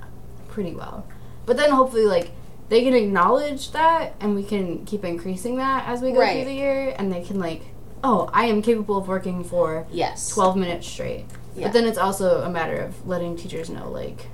pretty 0.49 0.73
well 0.73 1.05
but 1.45 1.55
then 1.55 1.69
hopefully 1.71 2.05
like 2.05 2.31
they 2.67 2.83
can 2.83 2.93
acknowledge 2.93 3.71
that 3.71 4.13
and 4.19 4.35
we 4.35 4.43
can 4.43 4.83
keep 4.85 5.05
increasing 5.05 5.55
that 5.57 5.87
as 5.87 6.01
we 6.01 6.11
go 6.11 6.19
Right. 6.19 6.33
through 6.43 6.45
the 6.45 6.53
year 6.59 6.93
and 6.97 7.11
they 7.13 7.23
can 7.23 7.39
like 7.39 7.61
oh 8.03 8.29
i 8.33 8.45
am 8.45 8.61
capable 8.61 8.97
of 8.97 9.07
working 9.07 9.43
for 9.43 9.85
Yes. 9.91 10.29
12 10.29 10.57
minutes 10.57 10.87
straight 10.87 11.25
Yeah. 11.55 11.67
but 11.67 11.73
then 11.73 11.85
it's 11.85 11.97
also 11.97 12.41
a 12.41 12.49
matter 12.49 12.77
of 12.77 13.07
letting 13.07 13.37
teachers 13.37 13.69
know 13.69 13.89
like 13.89 14.27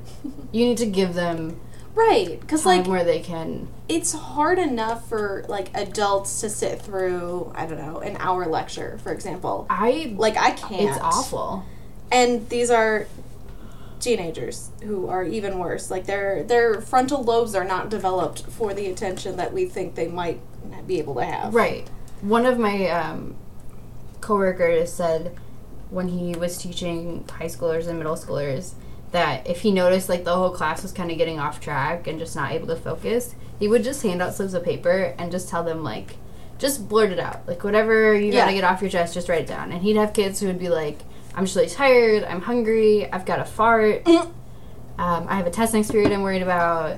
you 0.52 0.66
need 0.66 0.78
to 0.80 0.86
give 0.88 1.14
them 1.14 1.60
Right. 1.94 2.38
Because 2.42 2.66
like 2.66 2.88
where 2.88 3.06
they 3.06 3.20
can 3.22 3.70
it's 3.88 4.12
hard 4.12 4.60
enough 4.60 5.08
for 5.08 5.46
like 5.48 5.70
adults 5.74 6.42
to 6.42 6.50
sit 6.50 6.82
through 6.82 7.54
I 7.56 7.66
don't 7.66 7.78
know 7.78 8.00
an 8.00 8.18
hour 8.20 8.46
lecture, 8.48 9.00
for 9.02 9.14
example. 9.14 9.66
i 9.70 10.14
Like 10.18 10.36
I 10.36 10.52
can't. 10.52 10.90
it's 10.90 11.00
awful 11.00 11.64
And 12.12 12.50
these 12.50 12.70
are 12.70 13.08
teenagers 14.00 14.70
who 14.84 15.08
are 15.08 15.24
even 15.24 15.58
worse. 15.60 15.90
Like 15.92 16.06
their 16.06 16.44
their 16.44 16.82
frontal 16.82 17.24
lobes 17.24 17.56
are 17.56 17.64
not 17.66 17.90
developed 17.90 18.42
for 18.44 18.74
the 18.74 18.88
attention 18.88 19.38
that 19.38 19.54
we 19.54 19.66
think 19.66 19.96
they 19.96 20.08
might 20.08 20.40
be 20.88 21.00
able 21.00 21.16
to 21.16 21.26
have. 21.26 21.54
Right. 21.54 21.88
One 22.22 22.46
of 22.46 22.58
my 22.60 22.88
um, 22.90 23.36
coworkers 24.22 24.92
said 24.92 25.36
when 25.90 26.08
he 26.10 26.36
was 26.36 26.58
teaching 26.58 27.26
high 27.32 27.46
schoolers 27.46 27.88
and 27.88 27.98
middle 27.98 28.16
schoolers 28.16 28.74
that 29.12 29.48
if 29.48 29.62
he 29.62 29.72
noticed 29.72 30.10
like 30.10 30.24
the 30.24 30.36
whole 30.36 30.50
class 30.50 30.82
was 30.84 30.92
kind 30.92 31.12
of 31.12 31.18
getting 31.18 31.40
off 31.40 31.60
track 31.60 32.08
and 32.08 32.20
just 32.20 32.36
not 32.36 32.52
able 32.52 32.68
to 32.68 32.76
focus, 32.76 33.36
he 33.60 33.68
would 33.68 33.84
just 33.84 34.02
hand 34.04 34.22
out 34.22 34.34
slips 34.34 34.54
of 34.54 34.64
paper 34.64 35.14
and 35.18 35.32
just 35.32 35.48
tell 35.48 35.64
them 35.64 35.84
like, 35.84 36.18
just 36.58 36.90
blurt 36.90 37.12
it 37.12 37.20
out, 37.20 37.48
like 37.48 37.64
whatever 37.64 38.14
you 38.14 38.32
Yeah. 38.32 38.42
gotta 38.42 38.54
get 38.54 38.64
off 38.64 38.82
your 38.82 38.90
chest, 38.90 39.14
just 39.14 39.30
write 39.30 39.42
it 39.44 39.48
down. 39.48 39.72
And 39.72 39.84
he'd 39.84 39.96
have 39.96 40.14
kids 40.14 40.40
who 40.40 40.48
would 40.48 40.60
be 40.60 40.70
like, 40.70 41.00
"I'm 41.36 41.46
just 41.46 41.56
really 41.56 41.70
tired. 41.70 42.24
I'm 42.24 42.42
hungry. 42.42 43.12
I've 43.12 43.26
got 43.26 43.40
a 43.40 43.46
fart. 43.46 44.08
um, 44.08 44.32
I 44.98 45.36
have 45.36 45.46
a 45.48 45.52
test 45.52 45.74
next 45.74 45.92
period. 45.92 46.12
I'm 46.12 46.22
worried 46.24 46.42
about." 46.42 46.98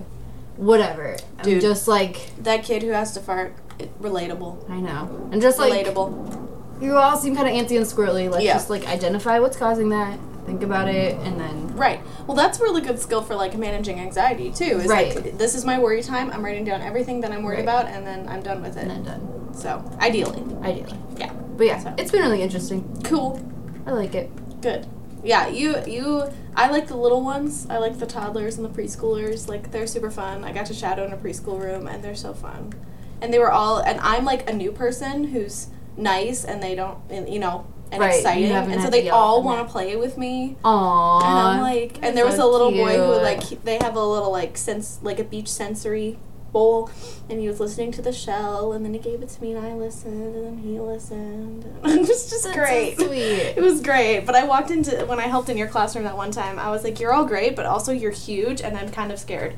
Whatever. 0.57 1.17
I'm 1.37 1.59
just 1.59 1.87
like 1.87 2.31
That 2.41 2.63
kid 2.63 2.81
who 2.81 2.89
has 2.89 3.13
to 3.13 3.19
fart, 3.19 3.53
it, 3.77 4.01
relatable. 4.01 4.67
I 4.71 4.79
know. 4.79 5.29
And 5.31 5.39
just 5.39 5.59
like 5.59 5.85
relatable. 5.85 6.81
you 6.81 6.95
all 6.97 7.15
seem 7.15 7.35
kind 7.35 7.47
of 7.47 7.53
antsy 7.53 7.77
and 7.77 7.85
squirrely. 7.85 8.27
Let's 8.27 8.43
Yeah. 8.43 8.53
just 8.53 8.67
like 8.71 8.87
identify 8.87 9.37
what's 9.37 9.55
causing 9.55 9.89
that, 9.89 10.17
think 10.47 10.63
about 10.63 10.87
it, 10.87 11.15
and 11.23 11.39
then 11.39 11.75
Right. 11.75 11.99
Well, 12.25 12.35
that's 12.35 12.59
a 12.59 12.63
really 12.63 12.81
good 12.81 12.97
skill 12.97 13.21
for 13.21 13.35
like 13.35 13.55
managing 13.55 13.99
anxiety 13.99 14.49
too. 14.49 14.79
Is 14.79 14.87
Right. 14.87 15.13
like 15.15 15.37
this 15.37 15.53
is 15.53 15.63
my 15.63 15.77
worry 15.77 16.01
time. 16.01 16.31
I'm 16.33 16.43
writing 16.43 16.63
down 16.63 16.81
everything 16.81 17.21
that 17.21 17.31
I'm 17.31 17.43
worried 17.43 17.57
Right. 17.57 17.63
about, 17.83 17.85
and 17.85 18.07
then 18.07 18.27
I'm 18.27 18.41
done 18.41 18.63
with 18.63 18.77
it. 18.77 18.81
and 18.81 18.89
then 18.89 19.03
done. 19.03 19.53
So 19.53 19.83
ideally, 20.01 20.43
Ideally, 20.63 20.97
yeah. 21.17 21.29
but 21.55 21.67
yeah, 21.67 21.77
So. 21.83 21.93
it's 21.99 22.09
been 22.09 22.21
really 22.21 22.41
interesting. 22.41 22.83
Cool. 23.03 23.39
I 23.87 23.91
like 23.91 24.13
it. 24.13 24.29
Good. 24.61 24.85
Yeah, 25.23 25.47
you 25.47 25.83
you 25.87 26.23
I 26.55 26.69
like 26.69 26.87
the 26.87 26.97
little 26.97 27.23
ones. 27.23 27.65
I 27.69 27.77
like 27.77 27.97
the 27.97 28.05
toddlers 28.05 28.57
and 28.57 28.65
the 28.65 28.69
preschoolers. 28.69 29.47
Like 29.47 29.71
they're 29.71 29.87
super 29.87 30.11
fun. 30.11 30.43
I 30.43 30.51
got 30.51 30.65
to 30.67 30.73
shadow 30.73 31.05
in 31.05 31.13
a 31.13 31.17
preschool 31.17 31.59
room 31.59 31.87
and 31.87 32.03
they're 32.03 32.15
so 32.15 32.33
fun. 32.33 32.73
And 33.21 33.33
they 33.33 33.39
were 33.39 33.51
all 33.51 33.79
and 33.79 33.99
I'm 34.01 34.25
like 34.25 34.47
a 34.49 34.53
new 34.53 34.71
person 34.71 35.23
who's 35.25 35.67
nice 35.95 36.43
and 36.43 36.61
they 36.61 36.75
don't 36.75 36.99
and, 37.09 37.27
you 37.27 37.39
know 37.39 37.65
and 37.91 38.01
Right, 38.01 38.15
exciting 38.15 38.51
and 38.51 38.81
so 38.81 38.89
they 38.89 39.09
all 39.09 39.41
want 39.41 39.65
to 39.65 39.71
play 39.71 39.95
with 39.95 40.17
me. 40.17 40.57
Aww. 40.63 41.23
And 41.23 41.39
I'm 41.39 41.61
like, 41.61 41.99
and 42.03 42.17
there 42.17 42.25
was 42.25 42.35
a 42.35 42.39
so 42.39 42.51
little 42.51 42.71
boy 42.71 42.97
who 42.97 43.21
like 43.21 43.41
he- 43.43 43.55
they 43.63 43.77
have 43.77 43.95
a 43.95 44.05
little 44.05 44.31
like 44.31 44.57
sense 44.57 44.99
like 45.01 45.19
a 45.19 45.23
beach 45.23 45.47
sensory 45.47 46.19
bowl, 46.51 46.89
and 47.29 47.39
he 47.39 47.47
was 47.47 47.59
listening 47.59 47.91
to 47.93 48.01
the 48.01 48.11
shell, 48.11 48.73
and 48.73 48.83
then 48.83 48.93
he 48.93 48.99
gave 48.99 49.21
it 49.21 49.29
to 49.29 49.41
me, 49.41 49.53
and 49.53 49.65
I 49.65 49.73
listened, 49.73 50.35
and 50.35 50.45
then 50.45 50.57
he 50.57 50.79
listened. 50.79 51.65
it 51.85 51.99
was 51.99 52.07
just 52.07 52.31
That's 52.31 52.43
so 52.43 52.53
great. 52.53 52.95
sweet. 52.99 53.53
It 53.57 53.61
was 53.61 53.81
great. 53.81 54.25
But 54.25 54.35
I 54.35 54.43
walked 54.45 54.71
into 54.71 55.05
when 55.05 55.19
I 55.19 55.27
helped 55.27 55.49
in 55.49 55.57
your 55.57 55.67
classroom 55.67 56.05
that 56.05 56.17
one 56.17 56.31
time. 56.31 56.59
I 56.59 56.69
was 56.69 56.83
like, 56.83 56.99
"You're 56.99 57.13
all 57.13 57.25
great, 57.25 57.55
but 57.55 57.65
also 57.65 57.91
you're 57.91 58.11
huge, 58.11 58.61
and 58.61 58.77
I'm 58.77 58.89
kind 58.89 59.11
of 59.11 59.19
scared." 59.19 59.55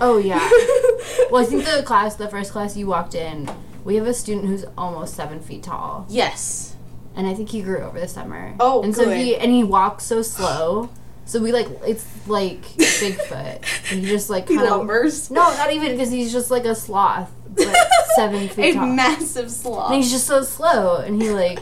Oh 0.00 0.18
yeah. 0.18 0.38
well, 1.30 1.42
I 1.42 1.46
think 1.46 1.64
the 1.64 1.82
class, 1.84 2.16
the 2.16 2.28
first 2.28 2.52
class 2.52 2.76
you 2.76 2.86
walked 2.86 3.14
in, 3.14 3.50
we 3.84 3.96
have 3.96 4.06
a 4.06 4.14
student 4.14 4.46
who's 4.46 4.64
almost 4.76 5.14
seven 5.14 5.40
feet 5.40 5.62
tall, 5.62 6.06
yes. 6.08 6.76
and 7.14 7.26
I 7.26 7.34
think 7.34 7.50
he 7.50 7.62
grew 7.62 7.80
over 7.80 8.00
the 8.00 8.08
summer. 8.08 8.54
Oh, 8.60 8.82
and 8.82 8.94
so 8.94 9.04
good. 9.04 9.18
he 9.18 9.36
and 9.36 9.50
he 9.52 9.64
walks 9.64 10.04
so 10.04 10.22
slow. 10.22 10.90
So 11.26 11.40
we 11.40 11.52
like 11.52 11.68
it's 11.86 12.06
like 12.28 12.62
Bigfoot, 12.62 13.62
and 13.90 14.00
he 14.00 14.06
just 14.06 14.28
like 14.30 14.46
kind 14.48 14.60
of 14.60 14.68
lumbers. 14.68 15.30
no, 15.30 15.42
not 15.56 15.72
even 15.72 15.92
because 15.92 16.10
he's 16.10 16.32
just 16.32 16.50
like 16.50 16.64
a 16.64 16.74
sloth, 16.74 17.30
but 17.54 17.74
seven 18.16 18.48
feet 18.48 18.72
a 18.72 18.74
tall. 18.74 18.86
massive 18.86 19.50
sloth. 19.50 19.90
And 19.92 20.02
he's 20.02 20.12
just 20.12 20.26
so 20.26 20.42
slow, 20.42 20.96
and 20.98 21.20
he 21.20 21.30
like, 21.30 21.60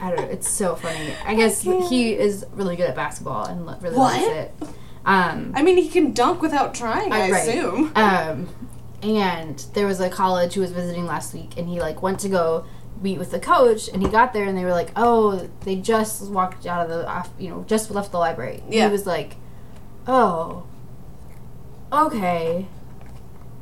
I 0.00 0.10
don't 0.10 0.16
know, 0.20 0.28
it's 0.30 0.48
so 0.48 0.76
funny. 0.76 1.12
I 1.26 1.34
guess 1.34 1.62
can't. 1.64 1.84
he 1.88 2.12
is 2.16 2.46
really 2.52 2.76
good 2.76 2.88
at 2.88 2.94
basketball 2.96 3.46
and 3.46 3.66
lo- 3.66 3.76
really 3.80 3.96
What? 3.96 4.14
likes 4.20 4.28
it. 4.28 4.54
Um, 5.04 5.52
I 5.56 5.62
mean, 5.62 5.76
he 5.76 5.88
can 5.88 6.12
dunk 6.12 6.40
without 6.42 6.74
trying. 6.74 7.12
I 7.12 7.28
Uh, 7.28 7.32
right. 7.32 7.48
assume. 7.48 7.92
um, 7.96 8.48
and 9.02 9.58
there 9.74 9.86
was 9.86 9.98
a 10.00 10.10
college 10.10 10.54
who 10.54 10.60
was 10.60 10.70
visiting 10.72 11.06
last 11.06 11.32
week, 11.34 11.54
and 11.56 11.68
he 11.68 11.80
like 11.80 12.02
went 12.02 12.20
to 12.20 12.28
go 12.28 12.64
meet 13.00 13.18
with 13.18 13.30
the 13.30 13.40
coach, 13.40 13.88
and 13.88 14.02
he 14.02 14.08
got 14.08 14.32
there, 14.32 14.44
and 14.44 14.56
they 14.56 14.64
were 14.64 14.72
like, 14.72 14.90
"Oh, 14.96 15.48
they 15.64 15.76
just 15.76 16.22
walked 16.30 16.66
out 16.66 16.82
of 16.84 16.88
the, 16.90 17.08
off, 17.08 17.30
you 17.38 17.48
know, 17.50 17.64
just 17.66 17.90
left 17.90 18.12
the 18.12 18.18
library." 18.18 18.62
Yeah. 18.68 18.86
He 18.86 18.92
was 18.92 19.06
like, 19.06 19.36
"Oh, 20.06 20.64
okay." 21.92 22.66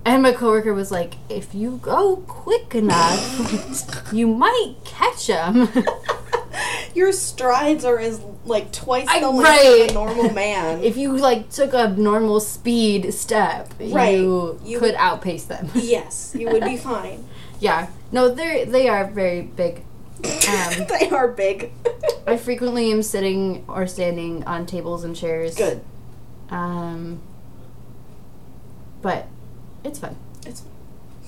And 0.05 0.23
my 0.23 0.33
coworker 0.33 0.73
was 0.73 0.91
like, 0.91 1.15
"If 1.29 1.55
you 1.55 1.79
go 1.83 2.17
quick 2.27 2.75
enough, 2.75 4.09
you 4.13 4.27
might 4.27 4.77
catch 4.85 5.27
him." 5.27 5.69
Your 6.95 7.13
strides 7.13 7.85
are 7.85 7.99
as 7.99 8.21
like 8.45 8.73
twice 8.73 9.07
I- 9.09 9.21
the 9.21 9.31
length 9.31 9.45
right. 9.49 9.85
of 9.85 9.91
a 9.91 9.95
normal 9.95 10.31
man. 10.35 10.83
if 10.83 10.97
you 10.97 11.17
like 11.17 11.51
took 11.51 11.75
a 11.75 11.89
normal 11.91 12.41
speed 12.41 13.13
step, 13.15 13.73
Right. 13.79 14.19
you, 14.19 14.59
You 14.65 14.79
could 14.79 14.89
would- 14.93 14.95
outpace 14.97 15.45
them. 15.45 15.71
yes, 15.75 16.35
you 16.37 16.49
would 16.51 16.65
be 16.65 16.77
fine. 16.77 17.25
Yeah. 17.61 17.89
No, 18.13 18.29
they 18.29 18.65
they 18.65 18.89
are 18.89 19.07
very 19.07 19.43
big 19.43 19.85
Um, 20.25 20.87
they 20.89 21.09
are 21.11 21.29
big. 21.29 21.71
I 22.27 22.37
frequently 22.37 22.91
am 22.91 23.03
sitting 23.03 23.65
or 23.69 23.87
standing 23.87 24.45
on 24.45 24.67
tables 24.67 25.05
and 25.05 25.15
chairs. 25.15 25.55
Good. 25.57 25.83
Um, 26.51 27.21
but 29.03 29.27
it's 29.85 29.99
fun. 29.99 30.17
It's 30.45 30.63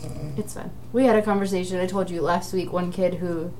fun. 0.02 0.34
It's 0.36 0.54
fun. 0.54 0.70
We 0.92 1.04
had 1.04 1.16
a 1.16 1.22
conversation. 1.22 1.78
I 1.78 1.86
told 1.86 2.10
you 2.10 2.20
last 2.22 2.52
week. 2.52 2.72
One 2.72 2.90
kid 2.90 3.14
who 3.14 3.52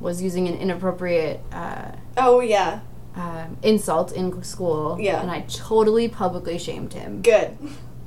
was 0.00 0.22
using 0.22 0.46
an 0.46 0.54
inappropriate 0.54 1.40
uh, 1.50 1.92
oh 2.16 2.40
yeah, 2.40 2.80
um, 3.16 3.56
insult 3.62 4.12
in 4.12 4.42
school. 4.42 4.98
Yeah. 5.00 5.20
And 5.20 5.30
I 5.30 5.40
totally 5.48 6.08
publicly 6.08 6.58
shamed 6.58 6.92
him 6.92 7.22
good. 7.22 7.56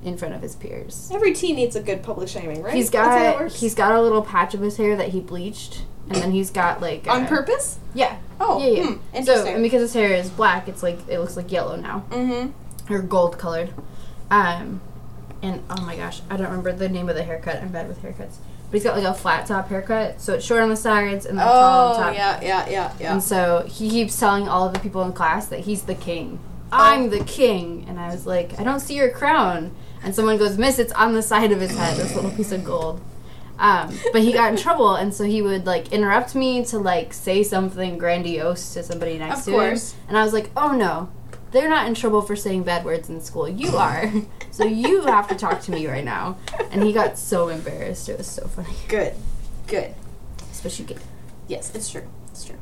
In 0.04 0.18
front 0.18 0.34
of 0.34 0.42
his 0.42 0.56
peers. 0.56 1.10
Every 1.14 1.34
teen 1.34 1.56
needs 1.56 1.76
a 1.76 1.82
good 1.82 2.02
public 2.04 2.28
shaming, 2.28 2.62
right? 2.64 2.74
He's 2.74 2.90
That's 2.90 3.08
how 3.08 3.16
that 3.20 3.32
got 3.34 3.42
works? 3.42 3.60
he's 3.60 3.76
got 3.76 3.92
a 3.94 4.02
little 4.02 4.22
patch 4.24 4.54
of 4.54 4.62
his 4.62 4.78
hair 4.78 4.96
that 4.96 5.10
he 5.10 5.20
bleached, 5.20 5.84
and 6.08 6.16
then 6.18 6.32
he's 6.32 6.50
got 6.50 6.82
like 6.82 7.08
on 7.08 7.24
uh, 7.24 7.28
purpose. 7.28 7.78
Yeah. 7.94 8.18
Oh, 8.40 8.60
yeah, 8.60 8.82
yeah. 8.82 8.86
hmm, 9.20 9.24
So 9.24 9.46
and 9.46 9.62
because 9.62 9.82
his 9.82 9.94
hair 9.94 10.14
is 10.14 10.30
black, 10.30 10.68
it's 10.68 10.82
like 10.82 11.00
it 11.08 11.20
looks 11.20 11.38
like 11.38 11.52
yellow 11.52 11.76
now 11.76 12.06
mm-hmm. 12.10 12.94
or 12.94 13.02
gold 13.02 13.38
colored. 13.38 13.74
Um, 14.32 14.82
and 15.44 15.62
oh 15.70 15.82
my 15.86 15.96
gosh, 15.96 16.22
I 16.30 16.38
don't 16.38 16.48
remember 16.48 16.72
the 16.74 16.90
name 16.90 17.10
of 17.10 17.16
the 17.16 17.24
haircut. 17.24 17.58
I'm 17.62 17.70
bad 17.70 17.88
with 17.88 18.02
haircuts. 18.02 18.38
But 18.70 18.78
he's 18.78 18.84
got 18.84 18.96
like 18.96 19.06
a 19.06 19.14
flat 19.14 19.46
top 19.48 19.68
haircut, 19.68 20.22
so 20.22 20.34
it's 20.36 20.46
short 20.46 20.62
on 20.62 20.70
the 20.70 20.78
sides 20.78 21.26
and 21.26 21.38
then 21.38 21.46
tall 21.46 21.90
on 21.94 21.96
Oh 22.00 22.04
top. 22.06 22.14
yeah, 22.16 22.40
yeah, 22.42 22.70
yeah, 22.70 22.94
yeah. 23.00 23.14
And 23.14 23.22
so 23.22 23.66
he 23.68 23.90
keeps 23.90 24.18
telling 24.18 24.48
all 24.48 24.66
of 24.68 24.74
the 24.74 24.80
people 24.80 25.02
in 25.04 25.12
class 25.14 25.48
that 25.48 25.62
he's 25.62 25.84
the 25.84 25.96
king. 25.96 26.40
I'm 26.72 27.10
the 27.10 27.24
king. 27.24 27.86
And 27.88 28.00
I 28.00 28.08
was 28.08 28.26
like, 28.26 28.60
I 28.60 28.64
don't 28.64 28.80
see 28.80 28.96
your 28.96 29.10
crown. 29.10 29.76
And 30.04 30.16
someone 30.16 30.38
goes, 30.38 30.58
Miss, 30.58 30.80
it's 30.80 30.94
on 30.94 31.14
the 31.14 31.22
side 31.22 31.52
of 31.52 31.60
his 31.60 31.76
head, 31.78 31.98
this 31.98 32.16
little 32.16 32.32
piece 32.32 32.52
of 32.52 32.64
gold. 32.64 33.02
Um, 33.60 33.96
but 34.12 34.22
he 34.24 34.32
got 34.32 34.52
in 34.52 34.58
trouble, 34.58 34.96
and 34.96 35.14
so 35.14 35.24
he 35.24 35.44
would 35.44 35.68
like 35.68 35.92
interrupt 35.94 36.34
me 36.34 36.66
to 36.66 36.80
like 36.80 37.14
say 37.14 37.44
something 37.44 38.00
grandiose 38.00 38.74
to 38.74 38.82
somebody 38.82 39.20
next 39.20 39.40
Of 39.42 39.46
to 39.46 39.52
course. 39.52 39.92
him. 39.94 40.00
And 40.08 40.18
I 40.18 40.24
was 40.24 40.34
like, 40.34 40.50
oh 40.58 40.72
no, 40.72 41.10
they're 41.52 41.70
not 41.70 41.86
in 41.86 41.94
trouble 41.94 42.24
for 42.24 42.36
saying 42.36 42.64
bad 42.64 42.84
words 42.84 43.08
in 43.10 43.22
school. 43.22 43.48
You 43.48 43.78
are. 43.78 44.12
so 44.50 44.64
you 44.66 45.04
have 45.06 45.28
to 45.28 45.36
talk 45.36 45.62
to 45.62 45.72
me 45.72 45.86
right 45.86 46.04
now. 46.04 46.38
And 46.72 46.82
he 46.82 46.92
got 46.92 47.20
so 47.20 47.50
embarrassed. 47.50 48.10
It 48.10 48.18
was 48.18 48.26
so 48.26 48.48
funny. 48.48 48.74
Good, 48.88 49.14
good. 49.68 49.94
Especially 50.52 50.86
gay. 50.86 50.98
Yes, 51.48 51.76
it's 51.76 51.92
true. 51.92 52.08
It's 52.32 52.44
true. 52.44 52.58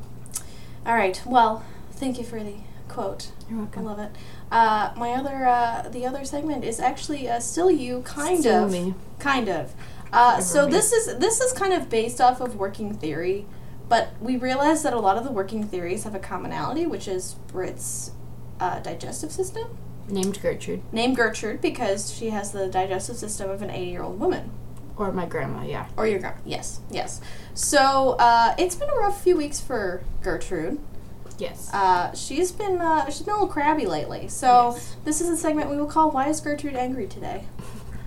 All 0.85 0.95
right. 0.95 1.21
Well, 1.25 1.63
thank 1.93 2.17
you 2.17 2.25
for 2.25 2.43
the 2.43 2.55
quote. 2.89 3.31
You're 3.49 3.67
I 3.75 3.79
love 3.79 3.99
it. 3.99 4.11
Uh, 4.51 4.91
my 4.97 5.11
other, 5.11 5.45
uh, 5.45 5.87
the 5.89 6.05
other 6.05 6.25
segment 6.25 6.65
is 6.65 6.79
actually 6.79 7.29
uh, 7.29 7.39
still 7.39 7.71
you, 7.71 8.01
kind 8.01 8.39
Still 8.39 8.65
of, 8.65 8.71
me. 8.71 8.95
kind 9.19 9.47
of. 9.47 9.73
Uh, 10.11 10.41
so 10.41 10.65
me. 10.65 10.71
this 10.71 10.91
is 10.91 11.17
this 11.17 11.39
is 11.39 11.53
kind 11.53 11.71
of 11.71 11.87
based 11.89 12.19
off 12.19 12.41
of 12.41 12.55
working 12.55 12.93
theory, 12.95 13.45
but 13.87 14.09
we 14.19 14.35
realize 14.37 14.81
that 14.83 14.91
a 14.93 14.99
lot 14.99 15.17
of 15.17 15.23
the 15.23 15.31
working 15.31 15.63
theories 15.67 16.03
have 16.03 16.15
a 16.15 16.19
commonality, 16.19 16.85
which 16.87 17.07
is 17.07 17.35
Britt's 17.47 18.11
uh, 18.59 18.79
digestive 18.79 19.31
system. 19.31 19.77
Named 20.07 20.41
Gertrude. 20.41 20.81
Named 20.91 21.15
Gertrude 21.15 21.61
because 21.61 22.11
she 22.11 22.31
has 22.31 22.51
the 22.51 22.67
digestive 22.67 23.15
system 23.17 23.49
of 23.51 23.61
an 23.61 23.69
80 23.69 23.85
year 23.91 24.01
old 24.01 24.19
woman. 24.19 24.51
Or 24.97 25.11
my 25.13 25.27
grandma, 25.27 25.63
yeah. 25.63 25.87
Or 25.95 26.07
your 26.07 26.19
grandma. 26.19 26.39
Yes, 26.43 26.81
yes. 26.89 27.21
So 27.53 28.15
uh, 28.19 28.55
it's 28.57 28.75
been 28.75 28.89
a 28.89 28.95
rough 28.95 29.23
few 29.23 29.37
weeks 29.37 29.61
for 29.61 30.01
Gertrude. 30.21 30.79
Yes. 31.39 31.73
Uh, 31.73 32.13
she's 32.13 32.51
been 32.51 32.79
uh, 32.79 33.05
she's 33.05 33.21
been 33.21 33.33
a 33.33 33.37
little 33.37 33.47
crabby 33.47 33.85
lately. 33.85 34.27
So 34.27 34.73
Yes. 34.75 34.95
this 35.05 35.21
is 35.21 35.29
a 35.29 35.37
segment 35.37 35.69
we 35.69 35.77
will 35.77 35.87
call 35.87 36.11
"Why 36.11 36.27
is 36.29 36.39
Gertrude 36.41 36.75
angry 36.75 37.07
today?" 37.07 37.45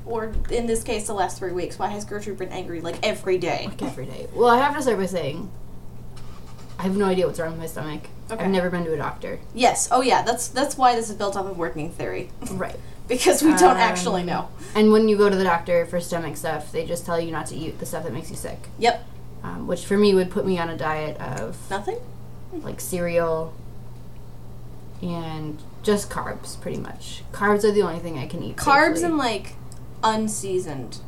Or 0.04 0.32
in 0.50 0.66
this 0.66 0.82
case, 0.82 1.06
the 1.06 1.14
last 1.14 1.38
three 1.38 1.52
weeks. 1.52 1.78
Why 1.78 1.88
has 1.88 2.04
Gertrude 2.04 2.36
been 2.38 2.48
angry 2.50 2.80
like 2.80 2.96
every 3.02 3.38
day? 3.38 3.66
like 3.68 3.82
every 3.82 4.06
day. 4.06 4.26
Well, 4.34 4.48
I 4.48 4.58
have 4.58 4.74
to 4.76 4.82
start 4.82 4.98
by 4.98 5.06
saying 5.06 5.50
I 6.78 6.82
have 6.82 6.96
no 6.96 7.04
idea 7.06 7.26
what's 7.26 7.38
wrong 7.38 7.50
with 7.52 7.60
my 7.60 7.66
stomach. 7.66 8.02
Okay. 8.30 8.42
I've 8.44 8.50
never 8.50 8.70
been 8.70 8.84
to 8.84 8.92
a 8.94 8.96
doctor. 8.96 9.38
Yes. 9.54 9.88
Oh 9.92 10.00
yeah. 10.00 10.22
That's 10.22 10.48
that's 10.48 10.76
why 10.76 10.94
this 10.96 11.08
is 11.10 11.16
built 11.16 11.36
off 11.36 11.46
of 11.46 11.56
working 11.56 11.90
theory 11.90 12.30
Right. 12.50 12.76
because 13.08 13.42
we 13.42 13.50
don't 13.50 13.72
Um, 13.72 13.76
actually 13.76 14.24
know. 14.24 14.48
And 14.74 14.90
when 14.90 15.08
you 15.08 15.16
go 15.16 15.28
to 15.30 15.36
the 15.36 15.44
doctor 15.44 15.86
for 15.86 16.00
stomach 16.00 16.36
stuff, 16.36 16.72
they 16.72 16.84
just 16.84 17.06
tell 17.06 17.20
you 17.20 17.30
not 17.30 17.46
to 17.46 17.54
eat 17.56 17.78
the 17.78 17.86
stuff 17.86 18.02
that 18.04 18.12
makes 18.12 18.30
you 18.30 18.36
sick. 18.36 18.68
Yep. 18.78 19.04
Um, 19.44 19.66
which 19.66 19.84
for 19.84 19.96
me 19.96 20.14
would 20.14 20.30
put 20.30 20.46
me 20.46 20.58
on 20.58 20.68
a 20.68 20.76
diet 20.76 21.16
of 21.20 21.56
Nothing. 21.70 21.98
Like 22.52 22.80
cereal 22.80 23.54
and 25.00 25.60
just 25.82 26.10
carbs, 26.10 26.60
pretty 26.60 26.78
much. 26.78 27.22
Carbs 27.32 27.64
are 27.64 27.72
the 27.72 27.82
only 27.82 27.98
thing 27.98 28.18
I 28.18 28.26
can 28.26 28.42
eat. 28.42 28.56
Carbs 28.56 28.96
safely. 28.98 29.04
and 29.04 29.16
like 29.18 29.54
unseasoned 30.04 30.98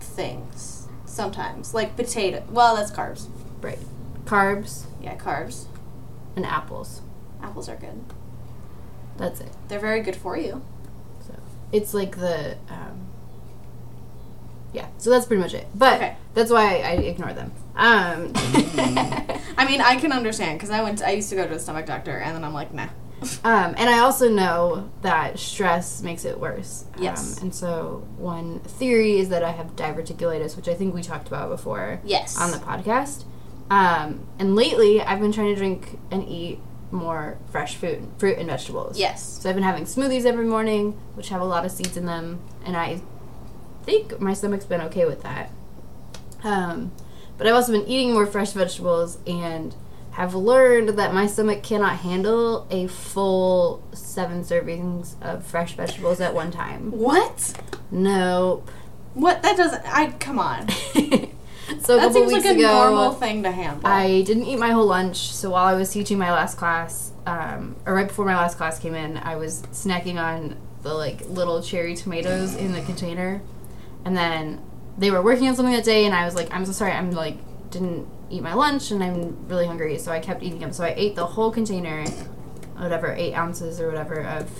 things 0.00 0.88
sometimes, 1.06 1.72
like 1.74 1.96
potato. 1.96 2.42
Well, 2.50 2.76
that's 2.76 2.90
carbs. 2.90 3.28
right. 3.60 3.78
Carbs 4.24 4.86
Yeah, 5.02 5.16
carbs. 5.16 5.66
and 6.36 6.44
apples. 6.46 7.02
Apples 7.42 7.68
are 7.68 7.76
good. 7.76 8.02
That's 9.18 9.40
it. 9.40 9.50
They're 9.68 9.78
very 9.78 10.00
good 10.00 10.16
for 10.16 10.36
you. 10.36 10.62
So 11.26 11.34
it's 11.70 11.94
like 11.94 12.16
the 12.16 12.56
um, 12.68 13.06
yeah. 14.74 14.88
So 14.98 15.08
that's 15.10 15.24
pretty 15.24 15.40
much 15.42 15.54
it. 15.54 15.66
But 15.74 15.94
Okay. 15.94 16.16
that's 16.34 16.50
why 16.50 16.80
I 16.80 16.90
ignore 17.12 17.32
them. 17.32 17.52
Um, 17.76 18.32
I 19.56 19.64
mean, 19.66 19.80
I 19.80 19.96
can 19.96 20.12
understand 20.12 20.58
because 20.58 20.70
I 20.70 20.82
went. 20.82 21.02
I 21.02 21.10
used 21.12 21.30
to 21.30 21.36
go 21.36 21.46
to 21.46 21.54
a 21.54 21.58
stomach 21.58 21.86
doctor, 21.86 22.18
and 22.18 22.34
then 22.36 22.44
I'm 22.44 22.52
like, 22.52 22.74
nah. 22.74 22.88
um, 23.44 23.74
and 23.78 23.88
I 23.88 24.00
also 24.00 24.28
know 24.28 24.90
that 25.02 25.38
stress 25.38 26.02
makes 26.02 26.24
it 26.26 26.38
worse. 26.38 26.84
Yes. 26.98 27.38
Um, 27.38 27.44
and 27.44 27.54
so 27.54 28.06
one 28.18 28.60
theory 28.60 29.18
is 29.18 29.30
that 29.30 29.42
I 29.42 29.52
have 29.52 29.76
diverticulitis, 29.76 30.56
which 30.56 30.68
I 30.68 30.74
think 30.74 30.94
we 30.94 31.00
talked 31.02 31.28
about 31.28 31.48
before 31.48 32.00
Yes. 32.04 32.38
on 32.38 32.50
the 32.50 32.58
podcast. 32.58 33.24
Um, 33.70 34.26
and 34.38 34.54
lately, 34.54 35.00
I've 35.00 35.20
been 35.20 35.32
trying 35.32 35.54
to 35.54 35.56
drink 35.56 35.98
and 36.10 36.28
eat 36.28 36.58
more 36.90 37.38
fresh 37.50 37.76
food, 37.76 38.06
fruit 38.18 38.36
and 38.38 38.48
vegetables. 38.48 38.98
Yes. 38.98 39.22
So 39.40 39.48
I've 39.48 39.54
been 39.54 39.64
having 39.64 39.84
smoothies 39.84 40.26
every 40.26 40.44
morning, 40.46 40.92
which 41.14 41.30
have 41.30 41.40
a 41.40 41.44
lot 41.46 41.64
of 41.64 41.70
seeds 41.72 41.96
in 41.96 42.04
them, 42.06 42.40
and 42.66 42.76
I 42.76 43.00
think 43.84 44.20
my 44.20 44.34
stomach's 44.34 44.64
been 44.64 44.80
okay 44.82 45.04
with 45.04 45.22
that. 45.22 45.50
Um, 46.42 46.92
but 47.38 47.46
I've 47.46 47.54
also 47.54 47.72
been 47.72 47.86
eating 47.88 48.12
more 48.12 48.26
fresh 48.26 48.52
vegetables 48.52 49.18
and 49.26 49.74
have 50.12 50.34
learned 50.34 50.90
that 50.90 51.12
my 51.12 51.26
stomach 51.26 51.62
cannot 51.62 51.96
handle 51.98 52.66
a 52.70 52.86
full 52.86 53.82
seven 53.92 54.42
servings 54.44 55.20
of 55.20 55.44
fresh 55.44 55.74
vegetables 55.74 56.20
at 56.20 56.34
one 56.34 56.50
time. 56.52 56.92
What? 56.92 57.54
Nope. 57.90 58.70
What? 59.14 59.42
That 59.42 59.56
doesn't. 59.56 59.82
I 59.86 60.12
come 60.12 60.38
on. 60.38 60.68
so 60.70 60.94
a 60.94 61.00
That 61.00 61.32
couple 61.80 62.12
seems 62.12 62.32
weeks 62.32 62.44
like 62.44 62.56
a 62.56 62.58
ago, 62.60 62.68
normal 62.90 63.12
thing 63.12 63.42
to 63.42 63.50
handle. 63.50 63.80
I 63.84 64.22
didn't 64.22 64.44
eat 64.44 64.56
my 64.58 64.70
whole 64.70 64.86
lunch, 64.86 65.32
so 65.32 65.50
while 65.50 65.64
I 65.66 65.74
was 65.74 65.90
teaching 65.90 66.18
my 66.18 66.30
last 66.32 66.56
class, 66.56 67.10
um, 67.26 67.74
or 67.86 67.94
right 67.94 68.06
before 68.06 68.24
my 68.24 68.36
last 68.36 68.56
class 68.56 68.78
came 68.78 68.94
in, 68.94 69.16
I 69.16 69.34
was 69.36 69.62
snacking 69.72 70.16
on 70.22 70.56
the 70.82 70.94
like 70.94 71.28
little 71.28 71.60
cherry 71.62 71.94
tomatoes 71.96 72.54
in 72.54 72.72
the 72.72 72.82
container, 72.82 73.40
and 74.04 74.16
then 74.16 74.60
they 74.98 75.10
were 75.10 75.22
working 75.22 75.48
on 75.48 75.56
something 75.56 75.74
that 75.74 75.84
day, 75.84 76.04
and 76.06 76.14
I 76.14 76.24
was 76.24 76.34
like, 76.34 76.52
I'm 76.52 76.64
so 76.66 76.72
sorry, 76.72 76.92
I'm 76.92 77.10
like 77.10 77.36
didn't 77.70 78.06
eat 78.30 78.42
my 78.42 78.54
lunch, 78.54 78.90
and 78.90 79.02
I'm 79.02 79.48
really 79.48 79.66
hungry, 79.66 79.98
so 79.98 80.12
I 80.12 80.20
kept 80.20 80.42
eating 80.42 80.60
them. 80.60 80.72
So 80.72 80.84
I 80.84 80.94
ate 80.96 81.16
the 81.16 81.26
whole 81.26 81.50
container, 81.50 82.04
whatever 82.76 83.12
eight 83.12 83.34
ounces 83.34 83.80
or 83.80 83.88
whatever 83.88 84.20
of 84.20 84.50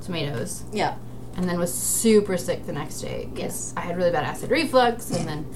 tomatoes, 0.00 0.64
yeah. 0.72 0.96
and 1.36 1.48
then 1.48 1.58
was 1.58 1.72
super 1.72 2.36
sick 2.36 2.66
the 2.66 2.72
next 2.72 3.00
day 3.00 3.28
Yes. 3.34 3.72
I 3.76 3.80
had 3.80 3.96
really 3.96 4.10
bad 4.10 4.24
acid 4.24 4.50
reflux, 4.50 5.10
and 5.10 5.26
then 5.28 5.46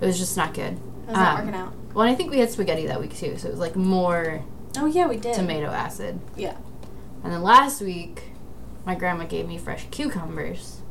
it 0.00 0.04
was 0.06 0.18
just 0.18 0.36
not 0.36 0.54
good. 0.54 0.78
That 1.08 1.38
Um, 1.40 1.46
working 1.46 1.60
out? 1.60 1.72
Well, 1.94 2.02
and 2.06 2.12
I 2.12 2.14
think 2.16 2.30
we 2.30 2.38
had 2.38 2.50
spaghetti 2.50 2.86
that 2.86 3.00
week 3.00 3.14
too, 3.16 3.36
so 3.38 3.48
it 3.48 3.50
was 3.52 3.60
like 3.60 3.76
more 3.76 4.42
Oh 4.76 4.86
yeah, 4.86 5.06
we 5.08 5.16
did. 5.16 5.34
tomato 5.34 5.66
acid. 5.66 6.20
Yeah. 6.36 6.56
And 7.24 7.32
then 7.32 7.42
last 7.42 7.80
week, 7.80 8.22
my 8.86 8.94
grandma 8.94 9.24
gave 9.24 9.46
me 9.46 9.58
fresh 9.58 9.86
cucumbers, 9.90 10.81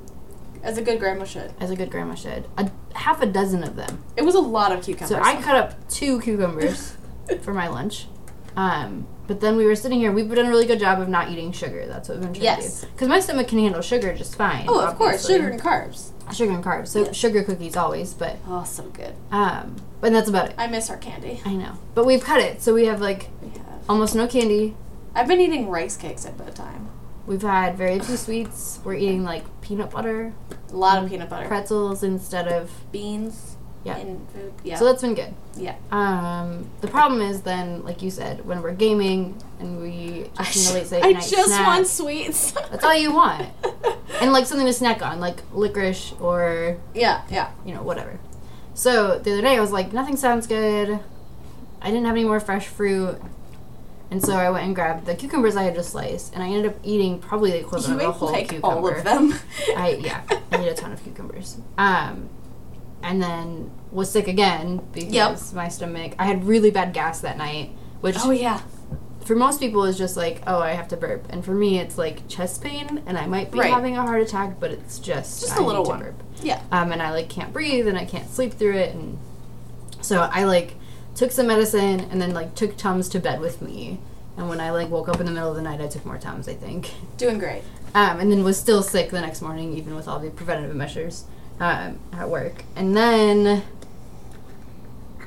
As 0.63 0.77
a 0.77 0.81
good 0.81 0.99
grandma 0.99 1.25
should. 1.25 1.53
as 1.59 1.71
a 1.71 1.75
good 1.75 1.89
grandma 1.91 2.15
should. 2.15 2.45
A 2.57 2.69
half 2.93 3.21
a 3.21 3.25
dozen 3.25 3.63
of 3.63 3.75
them. 3.75 4.03
It 4.15 4.23
was 4.23 4.35
a 4.35 4.39
lot 4.39 4.71
of 4.71 4.83
cucumbers. 4.83 5.09
So 5.17 5.21
I 5.23 5.41
cut 5.41 5.55
up 5.55 5.89
two 5.89 6.19
cucumbers 6.21 6.95
for 7.41 7.53
my 7.53 7.67
lunch. 7.67 8.07
Um, 8.55 9.07
but 9.27 9.39
then 9.39 9.55
we 9.55 9.65
were 9.65 9.75
sitting 9.75 9.99
here. 9.99 10.11
We've 10.11 10.29
done 10.29 10.45
a 10.45 10.49
really 10.49 10.65
good 10.65 10.79
job 10.79 10.99
of 10.99 11.07
not 11.07 11.31
eating 11.31 11.51
sugar. 11.53 11.85
That's 11.87 12.09
what 12.09 12.17
we've 12.19 12.25
been 12.25 12.33
trying 12.33 12.43
Yes. 12.43 12.81
to 12.81 12.85
do. 12.85 12.91
Because 12.91 13.07
my 13.07 13.19
stomach 13.21 13.47
can 13.47 13.59
handle 13.59 13.81
sugar 13.81 14.13
just 14.13 14.35
fine. 14.35 14.65
Oh, 14.67 14.81
of 14.85 14.95
course, 14.97 15.25
sugar 15.25 15.47
and 15.47 15.59
carbs. 15.61 16.09
sugar 16.33 16.51
and 16.51 16.63
carbs. 16.63 16.89
So 16.89 17.05
Yes. 17.05 17.15
sugar 17.15 17.43
cookies 17.43 17.77
always, 17.77 18.13
but 18.13 18.37
Oh, 18.47 18.63
so 18.65 18.83
good. 18.83 19.13
um, 19.31 19.77
but 20.01 20.11
that's 20.11 20.27
about 20.29 20.49
it. 20.49 20.55
I 20.57 20.67
miss 20.67 20.89
our 20.89 20.97
candy. 20.97 21.41
I 21.45 21.53
know. 21.55 21.73
But 21.95 22.05
we've 22.05 22.23
cut 22.23 22.39
it, 22.41 22.61
so 22.61 22.73
we 22.73 22.85
have 22.87 22.99
like 23.01 23.29
We 23.41 23.49
have. 23.49 23.65
almost 23.87 24.15
no 24.15 24.27
candy. 24.27 24.75
I've 25.15 25.27
been 25.27 25.39
eating 25.39 25.69
rice 25.69 25.95
cakes 25.95 26.25
at 26.25 26.37
bedtime. 26.37 26.89
We've 27.27 27.41
had 27.41 27.77
very 27.77 27.99
few 27.99 28.17
sweets. 28.17 28.79
We're 28.83 28.95
eating 28.95 29.23
like 29.23 29.43
peanut 29.61 29.91
butter, 29.91 30.33
A 30.71 30.75
lot 30.75 31.03
of 31.03 31.09
peanut 31.09 31.29
butter. 31.29 31.47
pretzels 31.47 32.03
instead 32.03 32.47
of 32.47 32.71
Beans. 32.91 33.57
Yeah. 33.83 33.97
In 33.97 34.27
food. 34.27 34.53
Yeah. 34.63 34.75
So 34.77 34.85
that's 34.85 35.01
been 35.01 35.15
good. 35.15 35.33
yeah. 35.55 35.75
Um, 35.91 36.69
the 36.81 36.87
problem 36.87 37.19
is 37.19 37.41
then, 37.41 37.83
like 37.83 38.03
you 38.03 38.11
said, 38.11 38.45
when 38.45 38.61
we're 38.61 38.73
gaming 38.73 39.41
and 39.59 39.81
we 39.81 40.29
just 40.37 40.71
need 40.75 40.81
a 40.81 40.83
late 40.83 40.91
night 40.91 41.03
I 41.03 41.11
night 41.13 41.27
just 41.27 41.47
snack, 41.47 41.65
want 41.65 41.87
sweets. 41.87 42.51
That's 42.51 42.83
all 42.83 42.95
you 42.95 43.11
want. 43.11 43.49
and 44.21 44.31
like 44.33 44.45
something 44.45 44.67
to 44.67 44.73
snack 44.73 45.01
on, 45.01 45.19
like 45.19 45.37
licorice 45.51 46.13
or 46.19 46.77
yeah, 46.93 47.23
yeah. 47.31 47.51
you 47.65 47.73
know 47.73 47.81
whatever. 47.81 48.19
So 48.75 49.17
the 49.17 49.33
other 49.33 49.41
day 49.41 49.57
I 49.57 49.59
was 49.59 49.71
like, 49.71 49.91
nothing 49.93 50.15
sounds 50.15 50.45
good. 50.45 50.99
I 51.81 51.87
didn't 51.87 52.05
have 52.05 52.13
any 52.15 52.23
more 52.25 52.39
fresh 52.39 52.67
fruit. 52.67 53.19
And 54.11 54.21
so 54.21 54.33
I 54.35 54.49
went 54.49 54.65
and 54.65 54.75
grabbed 54.75 55.05
the 55.05 55.15
cucumbers 55.15 55.55
I 55.55 55.63
had 55.63 55.73
just 55.73 55.91
sliced, 55.91 56.33
and 56.33 56.43
I 56.43 56.47
ended 56.49 56.65
up 56.73 56.77
eating 56.83 57.17
probably 57.19 57.51
the 57.51 57.59
equivalent 57.59 58.01
You 58.01 58.07
of 58.09 58.15
a 58.15 58.17
whole 58.19 58.31
like 58.31 58.49
cucumber. 58.49 58.67
all 58.67 58.87
of 58.97 59.03
them. 59.05 59.33
I 59.77 59.97
yeah, 60.01 60.21
I 60.51 60.57
ate 60.57 60.67
a 60.67 60.73
ton 60.75 60.91
of 60.91 61.01
cucumbers. 61.01 61.57
Um, 61.77 62.29
and 63.01 63.21
then 63.23 63.71
was 63.91 64.11
sick 64.11 64.27
again 64.27 64.81
because 64.91 65.13
Yep. 65.13 65.39
my 65.55 65.69
stomach. 65.69 66.13
I 66.19 66.25
had 66.25 66.43
really 66.43 66.71
bad 66.71 66.93
gas 66.93 67.21
that 67.21 67.37
night, 67.37 67.71
which 68.01 68.17
oh 68.19 68.31
yeah. 68.31 68.59
for 69.23 69.33
most 69.35 69.61
people 69.61 69.85
is 69.85 69.97
just 69.97 70.17
like, 70.17 70.41
oh, 70.45 70.59
I 70.59 70.71
have 70.71 70.89
to 70.89 70.97
burp, 70.97 71.25
and 71.29 71.43
for 71.45 71.53
me 71.53 71.79
it's 71.79 71.97
like 71.97 72.27
chest 72.27 72.61
pain, 72.61 73.01
and 73.05 73.17
I 73.17 73.27
might 73.27 73.49
be 73.49 73.59
Right. 73.59 73.71
having 73.71 73.95
a 73.95 74.01
heart 74.01 74.21
attack, 74.21 74.59
but 74.59 74.71
it's 74.71 74.99
just 74.99 75.39
Just 75.39 75.53
I 75.57 75.63
a 75.63 75.65
little 75.65 75.85
one. 75.85 75.99
burp. 76.01 76.21
Yeah. 76.43 76.61
Um, 76.71 76.91
and 76.91 77.01
I 77.01 77.11
like 77.11 77.29
can't 77.29 77.53
breathe, 77.53 77.87
and 77.87 77.97
I 77.97 78.03
can't 78.03 78.29
sleep 78.29 78.53
through 78.55 78.75
it, 78.75 78.93
and 78.93 79.17
so 80.01 80.19
I 80.31 80.43
like 80.43 80.75
took 81.15 81.31
some 81.31 81.47
medicine, 81.47 82.01
and 82.11 82.21
then 82.21 82.33
like 82.33 82.55
took 82.55 82.77
Tums 82.77 83.09
to 83.09 83.19
bed 83.19 83.39
with 83.39 83.61
me. 83.61 83.99
And 84.37 84.47
when 84.49 84.59
I 84.61 84.71
like 84.71 84.89
woke 84.89 85.09
up 85.09 85.19
in 85.19 85.25
the 85.25 85.31
middle 85.31 85.49
of 85.49 85.55
the 85.55 85.61
night, 85.61 85.81
I 85.81 85.87
took 85.87 86.05
more 86.05 86.17
Tums, 86.17 86.47
I 86.47 86.53
think. 86.53 86.91
Doing 87.17 87.37
great. 87.37 87.63
Um, 87.93 88.19
and 88.19 88.31
then 88.31 88.43
was 88.43 88.57
still 88.57 88.81
sick 88.81 89.09
the 89.09 89.19
next 89.19 89.41
morning, 89.41 89.75
even 89.77 89.95
with 89.95 90.07
all 90.07 90.19
the 90.19 90.29
preventative 90.29 90.75
measures 90.75 91.25
um, 91.59 91.99
at 92.13 92.29
work. 92.29 92.63
And 92.75 92.95
then 92.95 93.63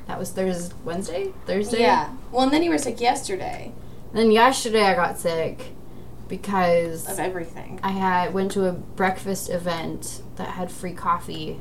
that 0.07 0.17
was 0.17 0.31
Thursday, 0.31 0.73
Wednesday, 0.83 1.33
Thursday. 1.45 1.81
Yeah. 1.81 2.15
Well, 2.31 2.43
and 2.43 2.51
then 2.51 2.63
you 2.63 2.69
were 2.71 2.77
sick 2.77 2.99
yesterday 2.99 3.71
And 4.09 4.19
then 4.19 4.31
yesterday 4.31 4.83
I 4.83 4.95
got 4.95 5.19
sick 5.19 5.73
because 6.27 7.07
of 7.07 7.19
everything. 7.19 7.79
I 7.83 7.91
had 7.91 8.33
went 8.33 8.51
to 8.53 8.65
a 8.65 8.71
breakfast 8.71 9.49
event 9.49 10.21
that 10.37 10.49
had 10.49 10.71
free 10.71 10.93
coffee 10.93 11.59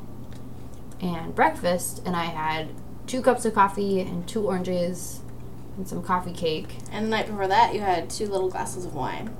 and 1.00 1.34
breakfast, 1.34 2.02
and 2.06 2.16
I 2.16 2.24
had 2.24 2.68
two 3.06 3.20
cups 3.22 3.44
of 3.44 3.54
coffee 3.54 4.00
and 4.00 4.26
two 4.28 4.46
oranges 4.46 5.20
and 5.76 5.86
some 5.88 6.02
coffee 6.02 6.32
cake. 6.32 6.76
And 6.92 7.06
the 7.06 7.10
night 7.10 7.26
before 7.26 7.48
that, 7.48 7.74
you 7.74 7.80
had 7.80 8.08
two 8.10 8.26
little 8.28 8.48
glasses 8.48 8.84
of 8.84 8.94
wine. 8.94 9.34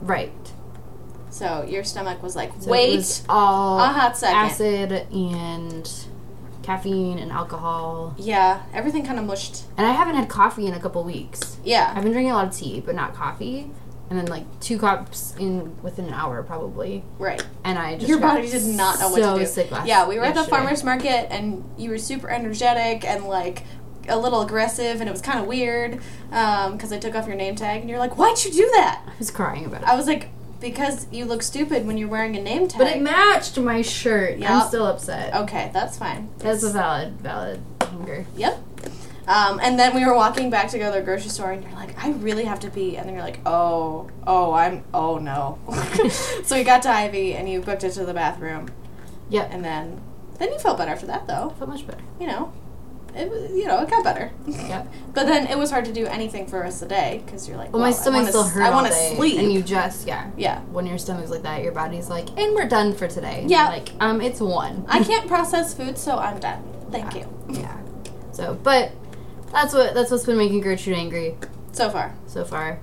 Right. 0.00 0.52
So 1.30 1.64
your 1.68 1.84
stomach 1.84 2.22
was 2.22 2.34
like, 2.34 2.50
So 2.58 2.68
it 2.68 2.70
wait 2.70 2.96
was 2.96 3.24
all 3.28 3.78
a 3.80 3.86
hot 3.88 4.16
second. 4.16 4.36
acid 4.36 4.92
and 5.12 5.88
caffeine 6.62 7.18
and 7.18 7.30
alcohol. 7.30 8.14
Yeah, 8.18 8.62
everything 8.74 9.04
kind 9.06 9.18
of 9.18 9.24
mushed. 9.24 9.62
And 9.76 9.86
I 9.86 9.92
haven't 9.92 10.16
had 10.16 10.28
coffee 10.28 10.66
in 10.66 10.74
a 10.74 10.80
couple 10.80 11.04
weeks. 11.04 11.56
Yeah. 11.64 11.92
I've 11.94 12.02
been 12.02 12.12
drinking 12.12 12.32
a 12.32 12.34
lot 12.34 12.48
of 12.48 12.54
tea, 12.56 12.80
but 12.80 12.94
not 12.94 13.14
coffee. 13.14 13.70
And 14.10 14.18
then 14.18 14.26
like 14.26 14.44
two 14.60 14.76
cups 14.78 15.34
in 15.38 15.80
within 15.82 16.06
an 16.06 16.12
hour 16.12 16.42
probably. 16.42 17.04
Right. 17.18 17.42
And 17.64 17.78
I 17.78 17.96
just 17.96 18.08
Your 18.08 18.18
body 18.18 18.50
did 18.50 18.64
not 18.66 18.98
know 18.98 19.08
so 19.14 19.20
what 19.20 19.34
to 19.34 19.40
do. 19.40 19.46
Sick 19.46 19.70
last 19.70 19.86
yeah, 19.86 20.06
we 20.08 20.18
were 20.18 20.24
at 20.24 20.34
the 20.34 20.40
yesterday. 20.40 20.56
farmer's 20.56 20.82
market 20.84 21.32
and 21.32 21.64
you 21.78 21.90
were 21.90 21.98
super 21.98 22.28
energetic 22.28 23.04
and 23.04 23.24
like 23.24 23.62
a 24.08 24.18
little 24.18 24.42
aggressive 24.42 25.00
and 25.00 25.08
it 25.08 25.12
was 25.12 25.22
kind 25.22 25.38
of 25.38 25.46
weird 25.46 26.00
um, 26.32 26.72
because 26.72 26.92
I 26.92 26.98
took 26.98 27.14
off 27.14 27.26
your 27.28 27.36
name 27.36 27.54
tag 27.54 27.80
and 27.82 27.88
you're 27.88 28.00
like, 28.00 28.18
why'd 28.18 28.44
you 28.44 28.50
do 28.50 28.68
that? 28.74 29.02
I 29.06 29.12
was 29.18 29.30
crying 29.30 29.64
about 29.64 29.82
it. 29.82 29.88
I 29.88 29.94
was 29.94 30.06
like, 30.08 30.30
because 30.60 31.06
you 31.12 31.24
look 31.24 31.42
stupid 31.42 31.86
when 31.86 31.96
you're 31.96 32.08
wearing 32.08 32.36
a 32.36 32.42
name 32.42 32.66
tag. 32.68 32.78
but 32.78 32.88
it 32.88 33.00
matched 33.00 33.56
my 33.58 33.80
shirt. 33.80 34.42
I'm 34.42 34.66
still 34.68 34.86
upset. 34.86 35.34
okay, 35.34 35.70
that's 35.72 35.96
fine. 35.96 36.28
That's 36.38 36.62
a 36.64 36.70
valid, 36.70 37.20
valid 37.20 37.62
anger. 37.80 38.26
Yep. 38.36 38.58
Um, 39.30 39.60
and 39.62 39.78
then 39.78 39.94
we 39.94 40.04
were 40.04 40.14
walking 40.14 40.50
back 40.50 40.70
to 40.70 40.78
go 40.78 40.90
to 40.92 40.98
the 40.98 41.04
grocery 41.04 41.30
store, 41.30 41.52
and 41.52 41.62
you're 41.62 41.72
like, 41.74 41.96
I 42.04 42.10
really 42.10 42.44
have 42.46 42.58
to 42.60 42.70
pee. 42.70 42.96
And 42.96 43.06
then 43.06 43.14
you're 43.14 43.22
like, 43.22 43.38
oh, 43.46 44.10
oh, 44.26 44.52
I'm, 44.52 44.82
oh 44.92 45.18
no. 45.18 45.56
so 46.42 46.56
we 46.56 46.64
got 46.64 46.82
to 46.82 46.90
Ivy, 46.90 47.34
and 47.34 47.48
you 47.48 47.60
booked 47.60 47.84
it 47.84 47.92
to 47.92 48.04
the 48.04 48.12
bathroom. 48.12 48.68
Yep. 49.28 49.50
And 49.52 49.64
then, 49.64 50.00
then 50.40 50.52
you 50.52 50.58
felt 50.58 50.78
better 50.78 50.90
after 50.90 51.06
that, 51.06 51.28
though. 51.28 51.54
Felt 51.58 51.70
much 51.70 51.86
better. 51.86 52.02
You 52.18 52.26
know, 52.26 52.52
it 53.14 53.30
was, 53.30 53.52
you 53.52 53.68
know, 53.68 53.80
it 53.80 53.88
got 53.88 54.02
better. 54.02 54.32
Yep. 54.48 54.92
But 55.14 55.26
then 55.26 55.46
it 55.46 55.56
was 55.56 55.70
hard 55.70 55.84
to 55.84 55.92
do 55.92 56.06
anything 56.06 56.48
for 56.48 56.64
us 56.64 56.80
today 56.80 57.22
because 57.24 57.48
you're 57.48 57.56
like, 57.56 57.72
Well, 57.72 57.82
my 57.82 57.90
well, 57.90 57.98
I 57.98 58.00
stomach 58.02 58.28
still 58.28 58.42
s- 58.42 58.52
hurt. 58.52 58.62
I 58.64 58.70
want 58.70 58.88
to 58.88 58.92
sleep. 58.92 59.38
And 59.38 59.52
you 59.52 59.62
just, 59.62 60.08
yeah. 60.08 60.28
yeah. 60.36 60.60
When 60.72 60.86
your 60.86 60.98
stomach's 60.98 61.30
like 61.30 61.42
that, 61.42 61.62
your 61.62 61.72
body's 61.72 62.08
like, 62.10 62.28
and 62.36 62.52
we're 62.54 62.68
done 62.68 62.94
for 62.94 63.06
today. 63.06 63.44
Yeah. 63.48 63.68
Like, 63.68 63.90
um, 64.00 64.20
it's 64.20 64.40
one. 64.40 64.84
I 64.88 65.04
can't 65.04 65.28
process 65.28 65.72
food, 65.72 65.98
so 65.98 66.18
I'm 66.18 66.40
done. 66.40 66.64
Thank 66.90 67.14
you. 67.14 67.32
Yeah. 67.48 67.76
So, 68.32 68.54
but 68.54 68.90
that's 69.52 69.72
what 69.74 69.94
that's 69.94 70.10
what's 70.10 70.24
been 70.26 70.38
making 70.38 70.60
Gertrude 70.60 70.96
angry 70.96 71.36
So 71.72 71.90
far, 71.90 72.14
so 72.26 72.44
far. 72.44 72.78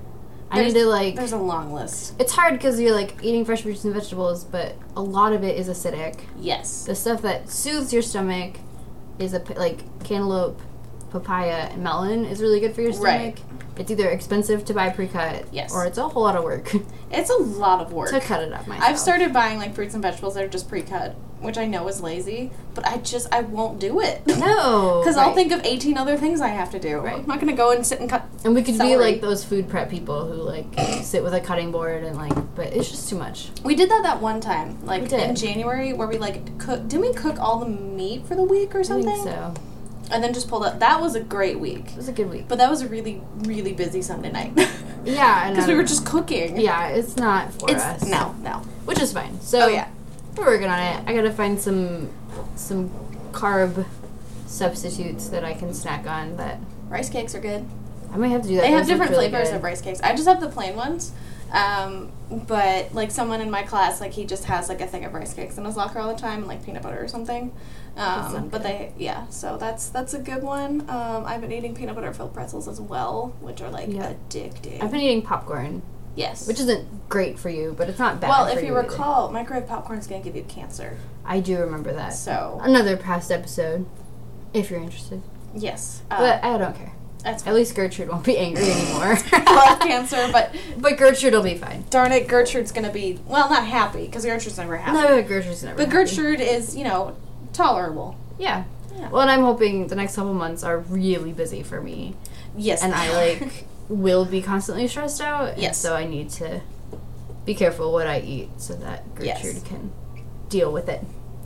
I 0.50 0.56
There's- 0.60 0.74
need 0.74 0.80
to 0.82 0.86
like. 0.88 1.16
there's 1.16 1.34
a 1.34 1.38
long 1.38 1.74
list. 1.74 2.14
It's 2.20 2.32
hard 2.32 2.54
because 2.54 2.80
you're 2.80 2.96
like 2.96 3.16
eating 3.22 3.44
fresh 3.44 3.64
fruits 3.64 3.84
and 3.84 3.94
vegetables, 3.94 4.46
but 4.46 4.76
a 4.96 5.02
lot 5.02 5.34
of 5.34 5.44
it 5.44 5.58
is 5.58 5.68
acidic. 5.68 6.22
Yes. 6.40 6.86
The 6.86 6.96
stuff 6.96 7.22
that 7.24 7.50
soothes 7.50 7.92
your 7.92 8.02
stomach 8.02 8.56
is 9.20 9.34
a 9.34 9.40
like 9.58 9.82
cantaloupe, 10.06 10.62
papaya, 11.12 11.68
and 11.72 11.84
melon 11.84 12.24
is 12.24 12.40
really 12.42 12.62
good 12.62 12.74
for 12.74 12.82
your 12.82 12.94
stomach. 12.94 13.36
Right. 13.36 13.42
It's 13.80 13.92
either 13.92 14.10
expensive 14.10 14.64
to 14.66 14.74
buy 14.74 14.90
pre-cut, 14.90 15.46
Yes. 15.52 15.74
or 15.74 15.86
it's 15.86 15.98
a 15.98 16.08
whole 16.08 16.24
lot 16.24 16.36
of 16.36 16.44
work 16.44 16.74
It's 17.12 17.30
a 17.30 17.36
lot 17.38 17.80
of 17.82 17.92
work. 17.94 18.10
to 18.12 18.20
cut 18.22 18.42
it 18.42 18.52
up 18.54 18.68
myself. 18.68 18.90
I've 18.90 18.98
started 19.00 19.34
buying 19.34 19.58
like 19.60 19.76
fruits 19.76 19.94
and 19.94 20.02
vegetables 20.02 20.36
that 20.36 20.44
are 20.46 20.48
just 20.48 20.68
pre-cut, 20.70 21.16
which 21.42 21.58
I 21.58 21.66
know 21.68 21.88
is 21.88 22.02
lazy, 22.02 22.52
but 22.74 22.86
I 22.88 22.98
just 22.98 23.28
I 23.34 23.42
won't 23.42 23.80
do 23.80 24.00
it. 24.02 24.26
no, 24.28 25.02
Because 25.04 25.18
I'll 25.18 25.34
think 25.34 25.52
of 25.52 25.62
18 25.64 25.98
other 25.98 26.18
things 26.18 26.42
I 26.42 26.48
have 26.50 26.72
to 26.72 26.80
do. 26.80 26.98
Right. 26.98 27.16
I'm 27.20 27.26
not 27.28 27.40
going 27.40 27.52
to 27.52 27.58
go 27.58 27.72
and 27.72 27.86
sit 27.86 28.00
and 28.00 28.10
cut. 28.10 28.26
And 28.44 28.56
we 28.56 28.64
could 28.64 28.78
be 28.80 28.96
like 28.96 29.22
those 29.22 29.44
food 29.44 29.70
prep 29.70 29.90
people 29.90 30.26
who 30.26 30.42
like 30.42 30.66
sit 31.04 31.24
with 31.24 31.34
a 31.34 31.40
cutting 31.40 31.72
board 31.72 32.04
and 32.04 32.16
like, 32.18 32.34
but 32.56 32.68
it's 32.74 32.90
just 32.90 33.10
too 33.10 33.18
much. 33.18 33.50
We 33.64 33.76
did 33.76 33.90
that 33.92 34.04
that 34.04 34.22
one 34.22 34.42
time, 34.42 34.84
like 34.86 35.12
in 35.12 35.36
January, 35.36 35.94
where 35.94 36.08
we 36.08 36.18
like 36.18 36.58
cook. 36.60 36.88
Didn't 36.88 37.02
we 37.02 37.14
cook 37.14 37.40
all 37.40 37.60
the 37.60 37.70
meat 37.70 38.26
for 38.26 38.36
the 38.36 38.44
week 38.44 38.74
or 38.76 38.80
I 38.80 38.84
something? 38.84 39.06
think 39.10 39.24
so. 39.24 39.54
And 40.10 40.24
then 40.24 40.34
just 40.34 40.48
pulled 40.48 40.64
up. 40.64 40.80
That 40.80 41.02
was 41.02 41.16
a 41.16 41.20
great 41.20 41.60
week, 41.60 41.90
It 41.92 41.98
was 41.98 42.08
a 42.08 42.14
good 42.14 42.30
week. 42.30 42.46
but 42.48 42.58
that 42.60 42.70
was 42.70 42.82
a 42.82 42.88
really 42.88 43.22
really 43.40 43.74
busy 43.74 44.02
Sunday 44.02 44.32
night. 44.32 44.54
Yeah, 45.06 45.52
Because 45.52 45.68
we 45.68 45.74
I- 45.74 45.76
were 45.78 45.84
just 45.84 46.06
cooking. 46.06 46.60
Yeah, 46.60 46.88
it's 46.90 47.16
not 47.16 47.54
for 47.54 47.70
It's 47.72 47.82
us. 47.84 48.06
no 48.06 48.34
no. 48.42 48.54
which 48.86 49.00
is 49.00 49.14
fine. 49.14 49.40
So 49.42 49.62
Oh 49.62 49.68
yeah. 49.68 49.88
We're 50.38 50.46
working 50.46 50.68
on 50.70 50.80
it. 50.80 51.04
I 51.08 51.14
gotta 51.14 51.32
find 51.32 51.60
some 51.60 52.10
some 52.56 52.90
carb 53.32 53.86
substitutes 54.46 55.30
that 55.30 55.44
I 55.44 55.54
can 55.54 55.74
snack 55.74 56.08
on. 56.08 56.38
That 56.38 56.60
Rice 56.90 57.10
cakes 57.10 57.36
are 57.36 57.40
good. 57.42 57.66
I 58.12 58.18
might 58.18 58.30
have 58.30 58.42
to 58.44 58.48
do 58.48 58.56
that. 58.56 58.62
They 58.62 58.72
have 58.72 58.88
different 58.88 59.12
really 59.12 59.28
flavors 59.30 59.50
good. 59.50 59.58
of 59.58 59.64
rice 59.64 59.82
cakes. 59.82 60.00
I 60.02 60.14
just 60.16 60.28
have 60.28 60.40
the 60.40 60.48
plain 60.48 60.76
ones. 60.78 61.12
Um, 61.52 62.12
but 62.30 62.94
like 62.94 63.12
someone 63.12 63.42
in 63.42 63.52
my 63.52 63.64
class, 63.64 64.00
like 64.02 64.14
he 64.14 64.26
just 64.26 64.46
has 64.46 64.70
like 64.70 64.80
a 64.82 64.88
thing 64.88 65.04
of 65.06 65.14
rice 65.14 65.34
cakes 65.34 65.58
in 65.58 65.66
his 65.66 65.76
locker 65.78 66.00
all 66.00 66.14
the 66.14 66.20
time, 66.20 66.40
and 66.40 66.48
like 66.48 66.64
peanut 66.66 66.84
butter 66.84 67.02
or 67.02 67.08
something. 67.08 67.52
Um, 67.98 68.50
but 68.50 68.62
good. 68.62 68.64
they, 68.64 68.94
yeah, 68.98 69.28
so 69.30 69.58
that's 69.58 69.90
that's 69.90 70.14
a 70.14 70.20
good 70.20 70.44
one. 70.44 70.82
Um, 70.90 71.26
I've 71.26 71.42
been 71.42 71.52
eating 71.52 71.74
peanut 71.76 71.96
butter 71.96 72.14
filled 72.14 72.34
pretzels 72.34 72.68
as 72.68 72.80
well, 72.80 73.34
which 73.42 73.62
are 73.62 73.70
like 73.70 73.90
Yeah. 73.92 74.14
addicting. 74.30 74.82
I've 74.84 74.92
been 74.92 75.02
eating 75.02 75.22
popcorn, 75.22 75.82
yes. 76.18 76.46
which 76.48 76.60
isn't 76.60 77.08
great 77.08 77.40
for 77.40 77.50
you, 77.50 77.74
but 77.78 77.88
it's 77.90 78.00
not 78.00 78.20
bad. 78.20 78.30
well, 78.30 78.48
if 78.48 78.62
you 78.62 78.78
either. 78.78 78.82
recall, 78.90 79.32
microwave 79.32 79.68
popcorn 79.68 79.98
is 80.00 80.08
going 80.08 80.22
to 80.22 80.28
give 80.28 80.36
you 80.36 80.44
cancer. 80.44 80.98
I 81.26 81.40
do 81.40 81.58
remember 81.60 81.94
that. 81.94 82.10
So 82.10 82.60
Another 82.62 82.98
past 82.98 83.32
episode, 83.32 83.86
if 84.54 84.70
you're 84.70 84.82
interested. 84.82 85.22
yes, 85.56 86.02
uh, 86.12 86.18
But 86.18 86.44
I 86.44 86.58
don't 86.58 86.76
care. 86.76 86.92
that's 87.24 87.44
fine. 87.44 87.54
At 87.54 87.56
least 87.56 87.76
Gertrude 87.76 88.10
won't 88.10 88.24
be 88.26 88.38
angry 88.38 88.70
anymore. 88.70 89.18
Love 89.46 89.80
cancer, 89.80 90.28
but 90.32 90.54
but 90.78 90.98
Gertrude 90.98 91.34
will 91.34 91.44
be 91.44 91.56
fine. 91.56 91.86
darn 91.90 92.12
it, 92.12 92.28
Gertrude's 92.28 92.72
going 92.72 92.86
to 92.86 92.92
be 92.94 93.20
well, 93.26 93.50
not 93.50 93.66
happy 93.66 94.06
because 94.06 94.26
Gertrude's 94.26 94.58
never 94.58 94.78
happy. 94.78 94.98
No, 94.98 95.22
Gertrude's 95.22 95.64
never. 95.64 95.78
But 95.78 95.90
happy. 95.92 96.06
Gertrude 96.16 96.42
is, 96.42 96.76
you 96.76 96.84
know, 96.84 97.16
tolerable. 97.54 98.16
Yeah. 98.40 98.64
Yeah. 98.96 99.10
Well, 99.10 99.22
and 99.22 99.30
I'm 99.30 99.42
hoping 99.42 99.88
the 99.88 99.96
next 99.96 100.16
couple 100.16 100.34
months 100.34 100.64
are 100.64 100.80
really 100.80 101.32
busy 101.32 101.62
for 101.62 101.80
me, 101.82 102.16
Yes. 102.56 102.82
and 102.84 102.96
I 102.96 103.14
like 103.14 103.66
will 103.90 104.26
be 104.26 104.42
constantly 104.42 104.88
stressed 104.88 105.22
out. 105.22 105.50
and 105.54 105.62
Yes. 105.62 105.78
So 105.78 105.96
I 105.96 106.06
need 106.06 106.30
to 106.32 106.62
be 107.46 107.56
careful 107.56 107.92
what 107.94 108.08
I 108.08 108.20
eat 108.20 108.50
so 108.58 108.74
that 108.76 109.04
Yes. 109.22 109.42
Gertrude 109.44 109.66
can 109.66 109.92
deal 110.50 110.72
with 110.72 110.90
it. 110.90 111.02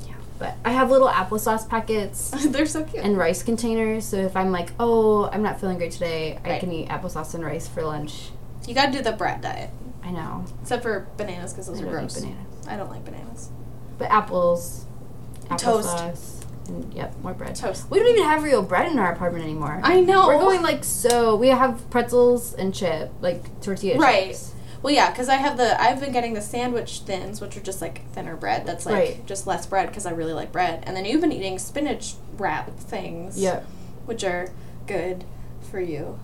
Yeah. 0.08 0.14
But 0.40 0.56
I 0.66 0.72
have 0.72 0.90
little 0.90 1.08
applesauce 1.10 1.68
packets 1.70 2.32
They're 2.48 2.66
so 2.66 2.84
cute. 2.84 3.04
and 3.04 3.18
rice 3.18 3.44
containers, 3.44 4.06
so 4.06 4.18
if 4.18 4.36
I'm 4.36 4.52
like, 4.52 4.70
oh, 4.80 5.30
I'm 5.32 5.44
not 5.44 5.60
feeling 5.60 5.78
great 5.78 5.92
today, 5.92 6.40
I 6.44 6.58
can 6.60 6.72
eat 6.72 6.90
applesauce 6.90 7.34
and 7.36 7.44
rice 7.46 7.68
for 7.68 7.84
lunch. 7.84 8.30
you 8.68 8.74
gotta 8.74 8.92
do 8.92 9.02
the 9.02 9.12
brat 9.12 9.42
diet. 9.42 9.70
I 10.04 10.10
know. 10.12 10.44
Except 10.64 10.82
for 10.82 11.08
bananas, 11.18 11.54
because 11.54 11.68
those 11.68 11.80
I 11.82 11.86
are 11.86 11.90
gross. 11.92 12.20
bananas. 12.20 12.68
I 12.68 12.76
don't 12.76 12.90
like 12.90 13.06
bananas. 13.06 13.50
But 14.00 14.10
apples, 14.10 14.86
Toast. 15.58 15.88
applesauce, 15.88 16.41
and 16.72 16.94
yep, 16.94 17.16
more 17.22 17.34
bread. 17.34 17.56
Toast. 17.56 17.90
We 17.90 18.00
don't 18.00 18.08
even 18.10 18.24
have 18.24 18.44
real 18.44 18.62
bread 18.62 18.92
in 18.92 18.98
our 19.00 19.12
apartment 19.12 19.44
anymore. 19.44 19.80
I 19.84 20.02
know. 20.02 20.28
We're 20.28 20.40
going 20.40 20.62
like 20.62 20.84
so. 20.84 21.36
We 21.36 21.50
have 21.50 21.90
pretzels 21.90 22.54
and 22.54 22.74
chip, 22.74 23.12
like 23.22 23.62
tortilla 23.62 23.98
Right. 23.98 24.28
chips. 24.30 24.54
Well, 24.82 24.94
yeah, 24.94 25.12
because 25.12 25.30
I 25.30 25.36
have 25.36 25.58
the. 25.58 25.80
I've 25.80 26.00
been 26.00 26.12
getting 26.12 26.34
the 26.34 26.42
sandwich 26.42 27.02
thins, 27.02 27.40
which 27.40 27.56
are 27.56 27.60
just 27.62 27.82
like 27.82 28.10
thinner 28.14 28.36
bread. 28.36 28.66
That's 28.66 28.86
like 28.86 28.96
Right. 28.96 29.26
just 29.28 29.46
less 29.46 29.66
bread 29.68 29.88
because 29.90 30.06
I 30.08 30.12
really 30.12 30.34
like 30.34 30.52
bread. 30.52 30.84
And 30.88 30.96
then 30.98 31.06
you've 31.06 31.22
been 31.22 31.32
eating 31.32 31.60
spinach 31.60 32.16
wrap 32.38 32.76
things. 32.80 33.38
Yep, 33.40 33.66
Which 34.06 34.24
are 34.24 34.48
good 34.88 35.24
for 35.70 35.80
you. 35.80 36.18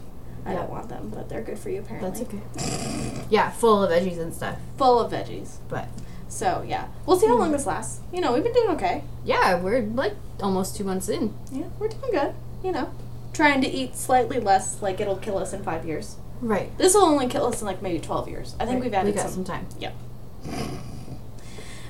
I 0.45 0.51
Yeah. 0.53 0.59
don't 0.59 0.69
want 0.71 0.89
them, 0.89 1.11
but 1.13 1.29
they're 1.29 1.41
good 1.41 1.59
for 1.59 1.69
you 1.69 1.81
apparently. 1.81 2.09
that's 2.09 2.21
okay. 2.21 3.21
Yeah, 3.29 3.49
full 3.51 3.83
of 3.83 3.91
veggies 3.91 4.17
and 4.19 4.33
stuff. 4.33 4.55
Full 4.77 4.99
of 5.01 5.11
veggies. 5.11 5.57
But 5.69 5.87
So 6.29 6.63
yeah, 6.67 6.87
we'll 7.05 7.17
see 7.17 7.27
how 7.27 7.37
long 7.37 7.51
this 7.51 7.65
lasts. 7.65 8.01
You 8.11 8.21
know, 8.21 8.33
we've 8.33 8.43
been 8.43 8.53
doing 8.53 8.69
okay. 8.71 9.03
yeah, 9.25 9.59
we're 9.59 9.81
like 9.81 10.13
almost 10.41 10.75
two 10.75 10.83
months 10.83 11.09
in. 11.09 11.33
Yeah, 11.51 11.65
we're 11.79 11.87
doing 11.87 12.11
good. 12.11 12.33
You 12.63 12.71
know, 12.71 12.91
trying 13.33 13.61
to 13.61 13.67
eat 13.67 13.95
slightly 13.95 14.39
less, 14.39 14.81
like 14.81 14.99
it'll 14.99 15.17
kill 15.17 15.37
us 15.37 15.53
in 15.53 15.63
five 15.63 15.85
years. 15.85 16.17
Right. 16.41 16.75
This 16.77 16.93
will 16.93 17.03
only 17.05 17.27
kill 17.27 17.45
us 17.47 17.61
in 17.61 17.67
like 17.67 17.81
maybe 17.81 17.99
12 17.99 18.27
years. 18.29 18.55
I 18.59 18.65
think 18.65 18.75
Right. 18.75 18.83
we've 18.83 18.93
added 18.93 19.15
we 19.15 19.21
some. 19.21 19.31
some 19.31 19.43
time. 19.43 19.67
Yep. 19.79 19.95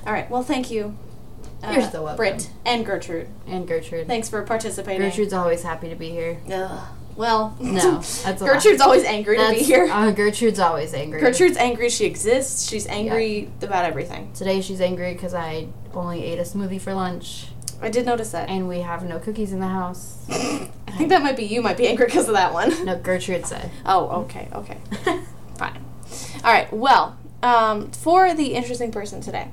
All 0.06 0.12
right. 0.12 0.30
Well, 0.30 0.42
thank 0.42 0.70
you. 0.70 0.96
uh, 1.62 1.72
You're 1.72 1.82
so 1.90 2.02
welcome. 2.04 2.16
Britt 2.16 2.50
and 2.64 2.86
Gertrude. 2.86 3.28
And 3.46 3.66
Gertrude. 3.68 4.06
Thanks 4.06 4.28
for 4.28 4.40
participating. 4.42 5.02
Gertrude's 5.02 5.32
always 5.34 5.62
happy 5.64 5.88
to 5.90 5.94
be 5.96 6.10
here. 6.10 6.38
Ugh. 6.50 6.86
Well, 7.18 7.56
No, 7.60 7.72
that's. 8.00 8.40
Gertrude's 8.40 8.80
always 8.80 9.02
angry 9.02 9.36
to 9.38 9.42
be 9.42 9.48
That's- 9.48 9.66
here. 9.66 9.88
Uh, 9.90 10.12
Gertrude's 10.12 10.60
always 10.60 10.94
angry. 10.94 11.20
Gertrude's 11.20 11.56
angry. 11.56 11.90
She 11.90 12.06
exists. 12.06 12.68
She's 12.70 12.86
angry 12.86 13.50
about 13.60 13.84
everything. 13.84 14.32
Today 14.34 14.60
she's 14.60 14.80
angry 14.80 15.14
because 15.14 15.34
I 15.34 15.66
only 15.94 16.22
ate 16.22 16.38
a 16.38 16.42
smoothie 16.42 16.80
for 16.80 16.94
lunch 16.94 17.46
I 17.82 17.88
did 17.90 18.06
notice 18.06 18.30
that. 18.30 18.48
and 18.48 18.68
we 18.68 18.80
have 18.80 19.02
no 19.04 19.18
cookies 19.18 19.52
in 19.52 19.58
the 19.58 19.66
house. 19.66 20.24
I 20.30 20.70
think 20.96 21.08
that 21.10 21.22
might 21.22 21.36
be 21.36 21.44
you. 21.44 21.60
Might 21.60 21.76
be 21.76 21.88
angry 21.88 22.06
because 22.06 22.28
of 22.28 22.34
that 22.34 22.52
one. 22.52 22.84
No, 22.84 22.96
Gertrude 22.96 23.46
said. 23.46 23.70
Oh, 23.84 24.22
okay, 24.22 24.48
okay. 24.54 24.78
Fine. 25.56 25.84
All 26.44 26.52
right. 26.52 26.72
Well, 26.72 27.18
um, 27.42 27.90
for 27.90 28.32
the 28.32 28.54
interesting 28.54 28.92
person 28.92 29.20
today. 29.20 29.48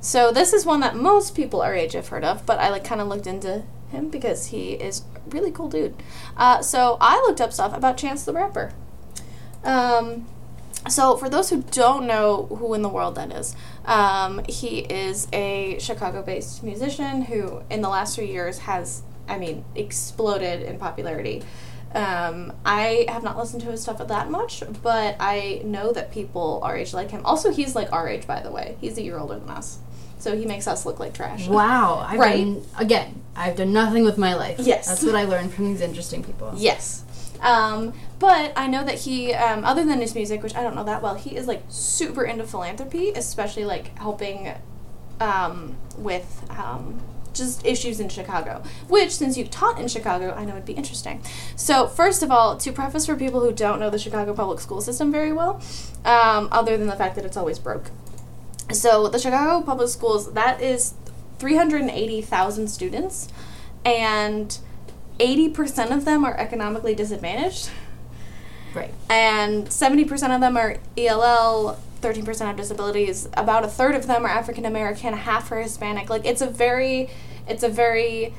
So 0.00 0.30
this 0.30 0.52
is 0.52 0.64
one 0.64 0.78
that 0.80 0.94
most 0.94 1.34
people 1.34 1.60
our 1.62 1.74
age 1.74 1.94
have 1.94 2.08
heard 2.08 2.24
of, 2.24 2.46
but 2.46 2.60
I 2.60 2.68
like 2.70 2.84
kind 2.84 3.00
of 3.00 3.08
looked 3.08 3.26
into 3.26 3.64
him 3.90 4.08
because 4.08 4.46
he 4.46 4.72
is 4.74 5.02
really 5.28 5.50
cool 5.50 5.68
dude. 5.68 5.94
Uh, 6.36 6.62
so 6.62 6.96
I 7.00 7.16
looked 7.26 7.40
up 7.40 7.52
stuff 7.52 7.76
about 7.76 7.96
Chance 7.96 8.24
the 8.24 8.32
Rapper. 8.32 8.72
Um, 9.64 10.26
so 10.88 11.16
for 11.16 11.28
those 11.28 11.50
who 11.50 11.62
don't 11.70 12.06
know 12.06 12.46
who 12.46 12.74
in 12.74 12.82
the 12.82 12.88
world 12.88 13.16
that 13.16 13.32
is, 13.32 13.54
um, 13.84 14.42
he 14.48 14.78
is 14.78 15.26
a 15.32 15.78
Chicago-based 15.78 16.62
musician 16.62 17.22
who, 17.22 17.62
in 17.68 17.82
the 17.82 17.88
last 17.88 18.14
few 18.14 18.24
years, 18.24 18.58
has, 18.60 19.02
I 19.28 19.38
mean, 19.38 19.64
exploded 19.74 20.62
in 20.62 20.78
popularity. 20.78 21.42
Um, 21.94 22.52
I 22.64 23.06
have 23.08 23.22
not 23.22 23.36
listened 23.36 23.62
to 23.62 23.70
his 23.70 23.80
stuff 23.82 24.06
that 24.06 24.30
much, 24.30 24.62
but 24.82 25.16
I 25.18 25.62
know 25.64 25.92
that 25.92 26.12
people 26.12 26.60
our 26.62 26.76
age 26.76 26.92
like 26.92 27.10
him. 27.10 27.22
Also, 27.24 27.50
he's 27.50 27.74
like 27.74 27.90
our 27.92 28.08
age, 28.08 28.26
by 28.26 28.40
the 28.40 28.50
way. 28.50 28.76
He's 28.80 28.98
a 28.98 29.02
year 29.02 29.18
older 29.18 29.38
than 29.38 29.48
us, 29.48 29.78
so 30.18 30.36
he 30.36 30.46
makes 30.46 30.66
us 30.66 30.84
look 30.84 30.98
like 30.98 31.14
trash. 31.14 31.48
Wow. 31.48 32.04
I've 32.06 32.18
Right. 32.18 32.44
Done, 32.44 32.64
again, 32.78 33.22
I've 33.36 33.56
done 33.56 33.72
nothing 33.72 34.04
with 34.04 34.18
my 34.18 34.34
life. 34.34 34.58
Yes. 34.58 34.86
That's 34.88 35.04
what 35.04 35.14
I 35.14 35.24
learned 35.24 35.52
from 35.54 35.66
these 35.66 35.80
interesting 35.80 36.22
people. 36.22 36.52
Yes. 36.56 37.04
Um, 37.40 37.92
but 38.18 38.52
I 38.56 38.66
know 38.66 38.84
that 38.84 39.00
he, 39.00 39.32
um, 39.32 39.64
other 39.64 39.84
than 39.84 40.00
his 40.00 40.14
music, 40.14 40.42
which 40.42 40.56
I 40.56 40.62
don't 40.62 40.74
know 40.74 40.84
that 40.84 41.02
well, 41.02 41.14
he 41.14 41.36
is 41.36 41.46
like 41.46 41.62
super 41.68 42.24
into 42.24 42.44
philanthropy, 42.44 43.10
especially 43.10 43.64
like 43.64 43.96
helping 43.98 44.54
um, 45.20 45.76
with 45.96 46.44
um, 46.50 47.00
just 47.32 47.64
issues 47.64 48.00
in 48.00 48.08
Chicago. 48.08 48.62
Which, 48.88 49.12
since 49.12 49.36
you've 49.38 49.50
taught 49.50 49.78
in 49.78 49.88
Chicago, 49.88 50.34
I 50.36 50.44
know 50.44 50.54
would 50.54 50.64
be 50.64 50.72
interesting. 50.72 51.22
So, 51.56 51.86
first 51.86 52.22
of 52.22 52.30
all, 52.30 52.56
to 52.56 52.72
preface 52.72 53.06
for 53.06 53.14
people 53.14 53.40
who 53.40 53.52
don't 53.52 53.78
know 53.78 53.90
the 53.90 53.98
Chicago 53.98 54.34
public 54.34 54.60
school 54.60 54.80
system 54.80 55.12
very 55.12 55.32
well, 55.32 55.60
um, 56.04 56.48
other 56.50 56.76
than 56.76 56.88
the 56.88 56.96
fact 56.96 57.14
that 57.16 57.24
it's 57.24 57.36
always 57.36 57.58
broke. 57.58 57.90
So, 58.72 59.08
the 59.08 59.18
Chicago 59.18 59.64
public 59.64 59.88
schools, 59.88 60.32
that 60.34 60.60
is 60.60 60.94
380,000 61.38 62.68
students, 62.68 63.28
and 63.84 64.58
80% 65.18 65.90
of 65.90 66.04
them 66.04 66.24
are 66.24 66.36
economically 66.36 66.94
disadvantaged, 66.94 67.70
Right. 68.74 68.92
and 69.08 69.66
70% 69.68 70.34
of 70.34 70.40
them 70.40 70.56
are 70.56 70.76
ELL, 70.96 71.78
13% 72.02 72.46
have 72.46 72.56
disabilities, 72.56 73.28
about 73.34 73.64
a 73.64 73.68
third 73.68 73.94
of 73.94 74.06
them 74.06 74.24
are 74.24 74.28
African 74.28 74.64
American, 74.66 75.14
half 75.14 75.50
are 75.50 75.60
Hispanic. 75.60 76.08
Like 76.10 76.24
it's 76.26 76.40
a 76.42 76.46
very 76.46 77.10
it's 77.48 77.62
a 77.62 77.68
very 77.68 78.34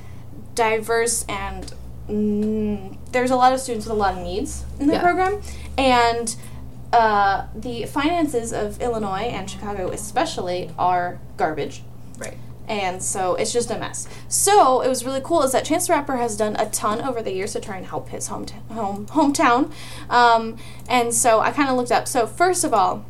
diverse 0.55 1.25
and 1.27 1.73
mm, 2.07 2.95
there's 3.11 3.31
a 3.31 3.35
lot 3.35 3.51
of 3.53 3.59
students 3.59 3.85
with 3.87 3.95
a 3.95 3.99
lot 3.99 4.13
of 4.17 4.23
needs 4.23 4.63
in 4.79 4.87
the 4.87 4.93
Yeah. 4.93 5.01
program 5.01 5.41
and 5.77 6.35
uh, 6.93 7.45
the 7.55 7.85
finances 7.85 8.51
of 8.53 8.81
Illinois 8.81 9.29
and 9.29 9.49
Chicago 9.49 9.89
especially 9.91 10.71
are 10.77 11.19
garbage 11.37 11.83
Right. 12.17 12.37
and 12.67 13.01
so 13.01 13.35
it's 13.35 13.53
just 13.53 13.69
a 13.71 13.77
mess. 13.77 14.07
So 14.27 14.81
it 14.81 14.87
was 14.89 15.05
really 15.05 15.21
cool 15.23 15.43
is 15.43 15.51
that 15.51 15.65
Chance 15.65 15.87
the 15.87 15.93
Rapper 15.93 16.17
has 16.17 16.35
done 16.35 16.55
a 16.57 16.69
ton 16.69 17.01
over 17.01 17.21
the 17.21 17.31
years 17.33 17.53
to 17.53 17.59
try 17.59 17.77
and 17.77 17.85
help 17.85 18.09
his 18.09 18.27
home 18.27 18.45
home 18.71 19.05
hometown, 19.07 19.71
um, 20.09 20.57
and 20.87 21.13
so 21.13 21.39
I 21.39 21.51
kind 21.51 21.69
of 21.69 21.75
looked 21.77 21.91
up. 21.91 22.07
So 22.07 22.25
first 22.27 22.63
of 22.63 22.73
all, 22.73 23.05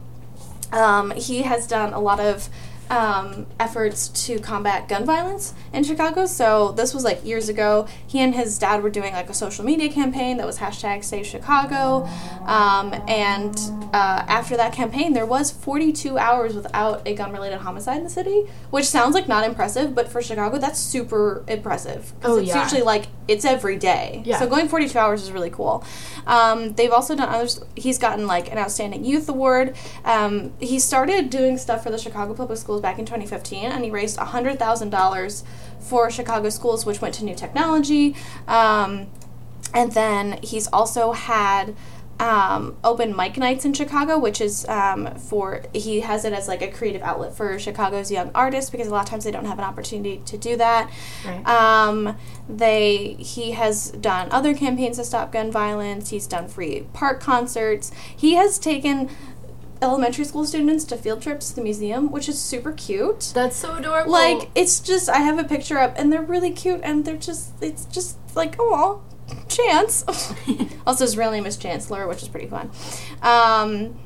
um, 0.71 1.11
he 1.11 1.41
has 1.43 1.65
done 1.65 1.93
a 1.93 1.99
lot 1.99 2.19
of 2.19 2.49
um, 2.89 3.45
efforts 3.60 4.08
to 4.25 4.39
combat 4.39 4.88
gun 4.88 5.06
violence 5.06 5.54
in 5.73 5.84
Chicago. 5.84 6.25
So 6.25 6.71
this 6.71 6.93
was 6.93 7.04
like 7.04 7.23
years 7.23 7.49
ago. 7.49 7.88
He 8.08 8.19
and 8.19 8.34
his 8.34 8.58
dad 8.58 8.82
were 8.84 8.89
doing 8.89 9.13
like 9.13 9.30
a 9.30 9.34
social 9.34 9.63
media 9.63 9.89
campaign 9.91 10.38
that 10.38 10.45
was 10.47 10.58
hashtag 10.60 11.04
Save 11.04 11.25
Chicago. 11.25 12.06
Um, 12.45 12.93
and 13.08 13.56
uh, 13.93 14.25
after 14.28 14.58
that 14.58 14.73
campaign, 14.73 15.13
there 15.13 15.25
was 15.25 15.52
42 15.52 16.17
hours 16.17 16.56
without 16.56 17.08
a 17.08 17.13
gun-related 17.13 17.60
homicide 17.60 17.97
in 17.97 18.04
the 18.04 18.10
city, 18.10 18.45
which 18.71 18.86
sounds 18.86 19.13
like 19.13 19.28
not 19.28 19.43
impressive, 19.45 19.93
but 19.93 20.08
for 20.08 20.21
Chicago, 20.21 20.58
that's 20.58 20.80
super 20.80 21.43
impressive 21.47 22.13
because 22.19 22.38
Oh, 22.38 22.39
it's 22.39 22.47
yeah. 22.49 22.63
usually 22.63 22.82
like 22.82 23.06
it's 23.28 23.45
every 23.45 23.78
day. 23.78 24.23
Yeah. 24.25 24.39
So 24.39 24.47
going 24.47 24.67
42 24.67 24.97
hours 24.97 25.21
is 25.21 25.32
really 25.32 25.52
cool. 25.52 25.84
Um, 26.25 26.73
they've 26.73 26.91
also 26.91 27.15
done 27.15 27.30
others. 27.30 27.63
He's 27.75 27.97
gotten 27.99 28.25
like 28.28 28.52
an 28.52 28.58
outstanding 28.58 29.06
youth 29.06 29.30
award. 29.30 29.75
Um, 30.06 30.54
he 30.60 30.80
started 30.80 31.30
doing 31.30 31.58
stuff 31.58 31.84
for 31.84 31.91
the 31.91 31.97
Chicago 31.97 32.34
Public 32.34 32.58
Schools 32.58 32.78
back 32.81 32.99
in 32.99 33.05
2015, 33.05 33.65
and 33.65 33.83
he 33.83 33.91
raised 33.91 34.17
$100,000 34.17 35.43
for 35.79 36.09
Chicago 36.09 36.49
schools, 36.49 36.85
which 36.85 37.01
went 37.01 37.15
to 37.15 37.25
new 37.25 37.35
technology. 37.35 38.15
Um, 38.47 39.07
and 39.73 39.91
then 39.91 40.39
he's 40.41 40.67
also 40.67 41.11
had 41.11 41.75
um, 42.19 42.75
open 42.83 43.15
mic 43.15 43.37
nights 43.37 43.63
in 43.63 43.73
Chicago, 43.73 44.19
which 44.19 44.41
is 44.41 44.67
um, 44.67 45.15
for 45.15 45.63
he 45.73 46.01
has 46.01 46.25
it 46.25 46.33
as 46.33 46.47
like 46.47 46.61
a 46.61 46.67
creative 46.69 47.01
outlet 47.01 47.35
for 47.35 47.57
Chicago's 47.57 48.11
young 48.11 48.29
artists 48.35 48.69
because 48.69 48.87
a 48.87 48.91
lot 48.91 49.03
of 49.03 49.09
times 49.09 49.23
they 49.23 49.31
don't 49.31 49.45
have 49.45 49.57
an 49.57 49.63
opportunity 49.63 50.21
to 50.25 50.37
do 50.37 50.57
that. 50.57 50.91
Right. 51.25 51.47
Um, 51.47 52.17
they 52.49 53.15
he 53.19 53.51
has 53.51 53.91
done 53.91 54.27
other 54.31 54.53
campaigns 54.53 54.97
to 54.97 55.05
stop 55.05 55.31
gun 55.31 55.49
violence. 55.49 56.09
He's 56.09 56.27
done 56.27 56.49
free 56.49 56.87
park 56.93 57.21
concerts. 57.21 57.91
He 58.15 58.33
has 58.33 58.59
taken 58.59 59.09
elementary 59.81 60.25
school 60.25 60.45
students 60.45 60.83
to 60.85 60.97
field 60.97 61.21
trips 61.21 61.49
to 61.49 61.55
the 61.55 61.61
museum, 61.61 62.11
which 62.11 62.27
is 62.27 62.39
super 62.39 62.71
cute. 62.71 63.31
That's 63.33 63.55
so 63.55 63.75
adorable. 63.75 64.11
Like 64.11 64.49
it's 64.55 64.79
just 64.79 65.09
I 65.09 65.19
have 65.19 65.39
a 65.39 65.43
picture 65.43 65.77
up 65.77 65.95
and 65.97 66.11
they're 66.11 66.21
really 66.21 66.51
cute 66.51 66.81
and 66.83 67.05
they're 67.05 67.17
just 67.17 67.51
it's 67.61 67.85
just 67.85 68.17
like 68.35 68.55
oh 68.59 69.01
Chance. 69.47 70.05
also 70.87 71.05
his 71.05 71.17
real 71.17 71.31
name 71.31 71.45
is 71.45 71.57
Chancellor, 71.57 72.07
which 72.07 72.21
is 72.21 72.27
pretty 72.27 72.47
fun. 72.47 72.71
Um, 73.21 73.99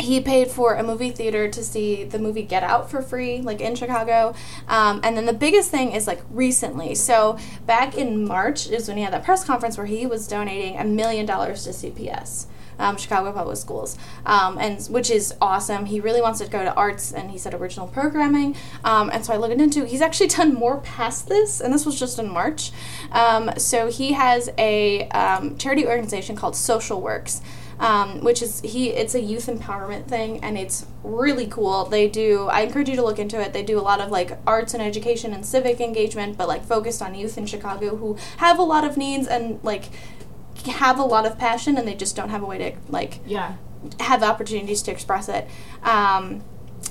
he 0.00 0.20
paid 0.20 0.50
for 0.50 0.74
a 0.74 0.82
movie 0.82 1.10
theater 1.10 1.48
to 1.48 1.62
see 1.62 2.04
the 2.04 2.18
movie 2.18 2.42
Get 2.42 2.62
Out 2.62 2.90
for 2.90 3.00
free, 3.00 3.40
like 3.40 3.60
in 3.60 3.74
Chicago. 3.74 4.34
Um, 4.68 5.00
and 5.02 5.16
then 5.16 5.26
the 5.26 5.32
biggest 5.32 5.70
thing 5.70 5.92
is 5.92 6.06
like 6.06 6.20
recently. 6.30 6.94
So 6.94 7.38
back 7.66 7.96
in 7.96 8.26
March 8.26 8.68
is 8.68 8.88
when 8.88 8.96
he 8.96 9.02
had 9.02 9.12
that 9.12 9.24
press 9.24 9.44
conference 9.44 9.78
where 9.78 9.86
he 9.86 10.06
was 10.06 10.26
donating 10.26 10.76
a 10.76 10.84
million 10.84 11.26
dollars 11.26 11.64
to 11.64 11.70
CPS. 11.70 12.46
Um, 12.78 12.96
Chicago 12.96 13.32
Public 13.32 13.56
Schools, 13.56 13.96
um, 14.26 14.58
and 14.58 14.80
which 14.86 15.10
is 15.10 15.34
awesome. 15.40 15.86
He 15.86 16.00
really 16.00 16.20
wants 16.20 16.40
to 16.40 16.46
go 16.46 16.64
to 16.64 16.74
arts, 16.74 17.12
and 17.12 17.30
he 17.30 17.38
said 17.38 17.54
original 17.54 17.86
programming. 17.86 18.56
Um, 18.84 19.10
and 19.10 19.24
so 19.24 19.32
I 19.32 19.36
looked 19.36 19.60
into. 19.60 19.84
He's 19.84 20.00
actually 20.00 20.28
done 20.28 20.54
more 20.54 20.78
past 20.78 21.28
this, 21.28 21.60
and 21.60 21.72
this 21.72 21.86
was 21.86 21.98
just 21.98 22.18
in 22.18 22.28
March. 22.28 22.72
Um, 23.12 23.50
so 23.56 23.88
he 23.88 24.12
has 24.12 24.50
a 24.58 25.08
um, 25.10 25.56
charity 25.58 25.86
organization 25.86 26.36
called 26.36 26.56
Social 26.56 27.00
Works, 27.00 27.40
um, 27.78 28.20
which 28.20 28.42
is 28.42 28.60
he 28.60 28.90
it's 28.90 29.14
a 29.14 29.20
youth 29.20 29.46
empowerment 29.46 30.06
thing 30.06 30.42
and 30.42 30.56
it's 30.56 30.86
really 31.02 31.46
cool 31.46 31.84
they 31.84 32.08
do 32.08 32.46
i 32.48 32.60
encourage 32.60 32.88
you 32.88 32.96
to 32.96 33.02
look 33.02 33.18
into 33.18 33.40
it 33.40 33.52
they 33.52 33.62
do 33.62 33.78
a 33.78 33.82
lot 33.82 34.00
of 34.00 34.10
like 34.10 34.38
arts 34.46 34.74
and 34.74 34.82
education 34.82 35.32
and 35.32 35.44
civic 35.44 35.80
engagement 35.80 36.36
but 36.36 36.48
like 36.48 36.64
focused 36.64 37.02
on 37.02 37.14
youth 37.14 37.36
in 37.36 37.46
chicago 37.46 37.96
who 37.96 38.16
have 38.38 38.58
a 38.58 38.62
lot 38.62 38.84
of 38.84 38.96
needs 38.96 39.26
and 39.26 39.62
like 39.62 39.84
have 40.66 40.98
a 40.98 41.04
lot 41.04 41.26
of 41.26 41.38
passion 41.38 41.76
and 41.76 41.86
they 41.86 41.94
just 41.94 42.16
don't 42.16 42.30
have 42.30 42.42
a 42.42 42.46
way 42.46 42.58
to 42.58 42.72
like 42.88 43.20
yeah. 43.26 43.56
have 44.00 44.22
opportunities 44.22 44.82
to 44.82 44.90
express 44.90 45.28
it. 45.28 45.46
Um, 45.82 46.42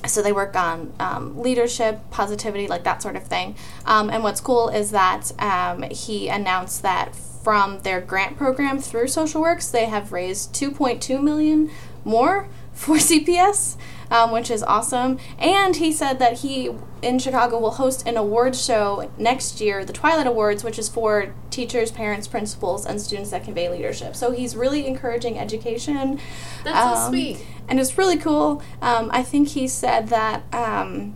so 0.06 0.22
they 0.22 0.34
work 0.34 0.56
on 0.56 0.94
um, 1.00 1.40
leadership, 1.40 2.00
positivity, 2.12 2.68
like 2.68 2.84
that 2.84 3.02
sort 3.02 3.16
of 3.16 3.24
thing. 3.24 3.56
Um, 3.86 4.10
and 4.10 4.24
what's 4.24 4.42
cool 4.42 4.70
is 4.70 4.92
that 4.92 5.32
um, 5.40 5.84
he 5.84 6.28
announced 6.28 6.82
that 6.82 7.16
from 7.16 7.80
their 7.82 8.02
grant 8.02 8.38
program 8.38 8.80
through 8.80 9.08
Social 9.08 9.42
Works, 9.42 9.70
they 9.70 9.86
have 9.86 10.12
raised 10.12 10.54
2.2 10.54 11.22
million 11.22 11.70
more 12.04 12.48
for 12.74 12.96
CPS, 12.98 13.78
um, 14.14 14.32
which 14.32 14.52
is 14.52 14.62
awesome. 14.64 15.18
And 15.40 15.76
he 15.76 15.92
said 15.92 16.20
that 16.20 16.40
he 16.40 16.70
in 17.02 17.18
Chicago 17.20 17.60
will 17.60 17.72
host 17.72 18.08
an 18.08 18.16
awards 18.16 18.64
show 18.64 19.12
next 19.18 19.60
year, 19.60 19.84
the 19.84 19.92
Twilight 19.92 20.28
Awards, 20.28 20.64
which 20.64 20.78
is 20.78 20.88
for 20.88 21.34
teachers, 21.50 21.92
parents, 21.92 22.28
principals, 22.28 22.86
and 22.86 23.02
students 23.02 23.32
that 23.32 23.44
convey 23.44 23.70
leadership. 23.70 24.16
So 24.16 24.32
he's 24.32 24.56
really 24.56 24.86
encouraging 24.86 25.38
education. 25.40 26.20
That's 26.64 26.78
so 26.78 27.06
Um, 27.08 27.12
sweet. 27.12 27.46
And 27.68 27.80
it's 27.80 27.98
really 27.98 28.18
cool. 28.18 28.62
Um, 28.82 29.10
I 29.12 29.24
think 29.24 29.50
he 29.50 29.68
said 29.68 30.10
that 30.10 30.44
um, 30.54 31.16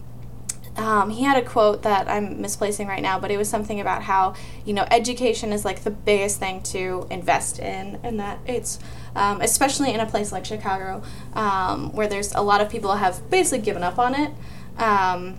um, 0.76 1.12
he 1.12 1.24
had 1.24 1.38
a 1.38 1.46
quote 1.48 1.84
that 1.84 2.08
I'm 2.08 2.42
misplacing 2.42 2.88
right 2.88 3.02
now, 3.02 3.20
but 3.20 3.30
it 3.30 3.38
was 3.38 3.48
something 3.50 3.80
about 3.80 4.04
how 4.04 4.34
you 4.66 4.74
know 4.74 4.86
education 4.92 5.54
is 5.54 5.64
like 5.66 5.84
the 5.84 5.92
biggest 5.92 6.40
thing 6.40 6.62
to 6.64 7.08
invest 7.12 7.60
in, 7.60 8.00
and 8.04 8.20
that 8.20 8.40
it's 8.46 8.80
um, 9.18 9.42
especially 9.42 9.94
in 9.94 10.00
a 10.00 10.06
place 10.06 10.32
like 10.32 10.46
Chicago, 10.46 11.02
um, 11.34 11.92
where 11.92 12.08
there's 12.08 12.34
a 12.34 12.42
lot 12.42 12.62
of 12.62 12.70
people 12.70 12.96
have 12.96 13.30
basically 13.30 13.66
given 13.66 13.84
up 13.84 13.98
on 14.00 14.16
it. 14.16 14.32
Um, 14.78 15.36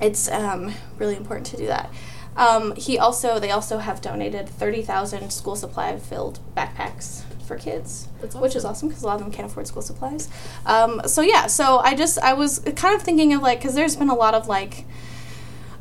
it's 0.00 0.30
um, 0.30 0.72
really 0.98 1.16
important 1.16 1.46
to 1.48 1.56
do 1.56 1.66
that. 1.66 1.90
Um, 2.36 2.76
he 2.76 2.98
also 2.98 3.40
they 3.40 3.50
also 3.50 3.78
have 3.78 4.00
donated 4.00 4.48
thirty 4.48 4.82
thousand 4.82 5.30
school 5.32 5.56
supply 5.56 5.98
filled 5.98 6.38
backpacks 6.56 7.22
for 7.48 7.56
kids, 7.56 8.06
That's 8.20 8.36
which 8.36 8.54
is 8.54 8.64
awesome. 8.64 8.70
awesome 8.70 8.88
because 8.88 9.02
a 9.02 9.06
lot 9.06 9.14
of 9.14 9.20
them 9.22 9.32
can't 9.32 9.50
afford 9.50 9.66
school 9.66 9.82
supplies. 9.82 10.28
Um, 10.66 11.00
so 11.06 11.22
yeah, 11.22 11.46
so 11.46 11.78
I 11.78 11.94
just 11.94 12.18
I 12.20 12.34
was 12.34 12.60
kind 12.76 12.94
of 12.94 13.02
thinking 13.02 13.32
of 13.32 13.42
like 13.42 13.58
because 13.58 13.74
there's 13.74 13.96
been 13.96 14.10
a 14.10 14.14
lot 14.14 14.34
of 14.34 14.46
like, 14.46 14.84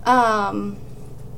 um, 0.05 0.79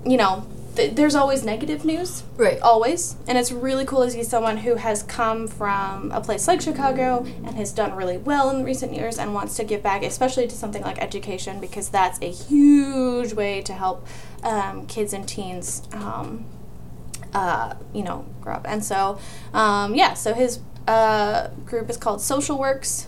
you 0.05 0.15
know, 0.15 0.47
th- 0.79 0.95
there's 0.95 1.15
always 1.15 1.43
negative 1.43 1.83
news. 1.85 2.23
Right. 2.37 2.59
always. 2.61 3.15
And 3.27 3.37
it's 3.37 3.51
really 3.51 3.85
cool 3.85 4.03
to 4.05 4.11
see 4.11 4.23
someone 4.23 4.57
who 4.57 4.75
has 4.75 5.03
come 5.03 5.47
from 5.47 6.11
a 6.11 6.21
place 6.21 6.47
like 6.47 6.61
chicago 6.61 7.25
and 7.45 7.55
has 7.55 7.71
done 7.71 7.93
really 7.93 8.17
well 8.17 8.49
in 8.49 8.63
recent 8.63 8.93
years 8.95 9.17
and 9.19 9.33
wants 9.33 9.55
to 9.57 9.63
give 9.63 9.83
back 9.83 10.03
especially 10.03 10.47
to 10.47 10.55
something 10.55 10.81
like 10.83 10.97
education 11.01 11.59
because 11.59 11.89
that's 11.89 12.19
a 12.21 12.31
huge 12.31 13.33
way 13.33 13.61
to 13.61 13.73
help 13.73 14.05
um, 14.43 14.85
kids 14.87 15.11
and 15.13 15.27
teens 15.27 15.83
um, 15.91 16.45
uh, 17.33 17.73
you 17.93 18.03
know 18.03 18.25
grow 18.41 18.53
up. 18.53 18.65
And 18.67 18.83
so 18.83 19.19
um, 19.53 19.93
yeah 19.95 20.13
so 20.13 20.33
his 20.33 20.59
uh, 20.87 21.49
group 21.65 21.89
is 21.89 21.97
called 21.97 22.21
social 22.21 22.57
works. 22.57 23.07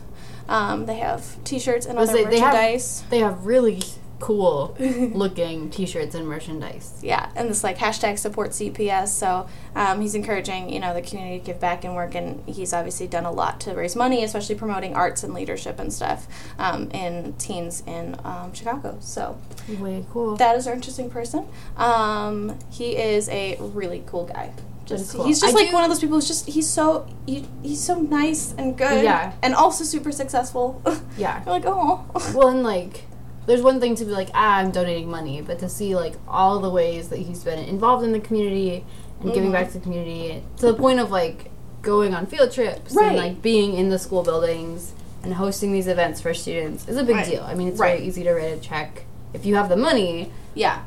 Um, 0.49 0.86
they 0.86 0.97
have 0.97 1.41
t-shirts 1.45 1.86
and 1.86 1.97
was 1.97 2.09
other 2.09 2.19
it- 2.19 2.30
they 2.30 2.39
have- 2.39 2.53
merchandise. 2.53 3.03
They 3.09 3.19
have 3.19 3.45
really 3.45 3.82
cool 4.22 4.76
looking 4.80 5.69
T-shirts 5.69 6.15
and 6.15 6.28
merchandise. 6.28 6.99
yeah, 7.01 7.30
and 7.36 7.49
this 7.49 7.63
like 7.63 7.78
hashtag 7.78 8.17
support 8.19 8.51
CPS. 8.51 9.09
So 9.09 9.49
um, 9.76 9.99
he's 10.01 10.15
encouraging 10.15 10.69
you 10.72 10.80
know 10.80 10.93
the 10.93 11.01
community 11.01 11.39
to 11.39 11.45
give 11.45 11.59
back 11.59 11.84
and 11.84 11.95
work, 11.95 12.15
and 12.15 12.41
he's 12.47 12.72
obviously 12.74 13.07
done 13.07 13.26
a 13.26 13.32
lot 13.32 13.59
to 13.61 13.74
raise 13.74 13.95
money, 13.95 14.24
especially 14.24 14.55
promoting 14.55 14.95
arts 14.95 15.24
and 15.24 15.34
leadership 15.34 15.80
and 15.80 15.91
stuff 15.91 16.28
um, 16.57 16.89
in 16.91 17.34
teens 17.34 17.84
in 17.86 18.15
um, 18.24 18.53
Chicago. 18.53 18.97
So 19.01 19.38
Way 19.80 20.05
cool. 20.11 20.38
that 20.38 20.55
is 20.55 20.67
our 20.67 20.74
interesting 20.74 21.09
person. 21.09 21.47
Um, 21.78 22.57
he 22.72 22.95
is 22.95 23.28
a 23.30 23.57
really 23.59 24.03
cool 24.05 24.26
guy. 24.26 24.53
Just, 24.86 25.13
cool. 25.15 25.26
He's 25.26 25.39
just 25.39 25.53
I 25.55 25.57
like 25.57 25.69
do- 25.69 25.74
one 25.76 25.84
of 25.84 25.89
those 25.89 25.99
people 25.99 26.17
who's 26.17 26.28
just 26.28 26.47
he's 26.47 26.67
so 26.69 27.07
he, 27.26 27.47
he's 27.63 27.82
so 27.82 27.99
nice 28.01 28.53
and 28.57 28.78
good, 28.78 29.03
Yeah. 29.03 29.34
and 29.41 29.55
also 29.55 29.84
super 29.84 30.11
successful. 30.11 30.82
yeah. 31.17 31.41
You're 31.45 31.53
like 31.53 31.63
oh. 31.65 32.03
Well, 32.36 32.49
and 32.49 32.63
like, 32.63 33.05
there's 33.47 33.61
one 33.61 33.79
thing 33.79 33.95
to 33.95 34.05
be 34.05 34.11
like, 34.11 34.29
ah, 34.33 34.57
I'm 34.57 34.71
donating 34.71 35.09
money, 35.09 35.41
but 35.41 35.59
to 35.59 35.69
see 35.69 35.95
like 35.95 36.15
all 36.27 36.59
the 36.59 36.69
ways 36.69 37.09
that 37.09 37.19
he's 37.19 37.43
been 37.43 37.59
involved 37.59 38.03
in 38.03 38.11
the 38.11 38.19
community 38.19 38.85
and 39.21 39.33
giving 39.33 39.49
Mhm. 39.49 39.53
back 39.53 39.67
to 39.67 39.73
the 39.73 39.79
community 39.79 40.41
to 40.57 40.67
the 40.67 40.73
point 40.73 40.99
of 40.99 41.11
like 41.11 41.49
going 41.81 42.13
on 42.13 42.25
field 42.27 42.51
trips 42.51 42.93
Right. 42.93 43.07
and 43.09 43.17
like 43.17 43.41
being 43.41 43.73
in 43.73 43.89
the 43.89 43.97
school 43.99 44.23
buildings 44.23 44.93
and 45.23 45.33
hosting 45.35 45.71
these 45.71 45.87
events 45.87 46.21
for 46.21 46.33
students 46.33 46.87
is 46.87 46.97
a 46.97 47.03
big 47.03 47.15
Right. 47.17 47.25
deal. 47.25 47.43
I 47.47 47.55
mean, 47.55 47.67
it's 47.69 47.79
Right. 47.79 47.97
very 47.97 48.07
easy 48.07 48.23
to 48.23 48.33
write 48.33 48.53
a 48.53 48.57
check 48.57 49.05
if 49.33 49.45
you 49.45 49.55
have 49.55 49.69
the 49.69 49.77
money. 49.77 50.31
Yeah, 50.53 50.79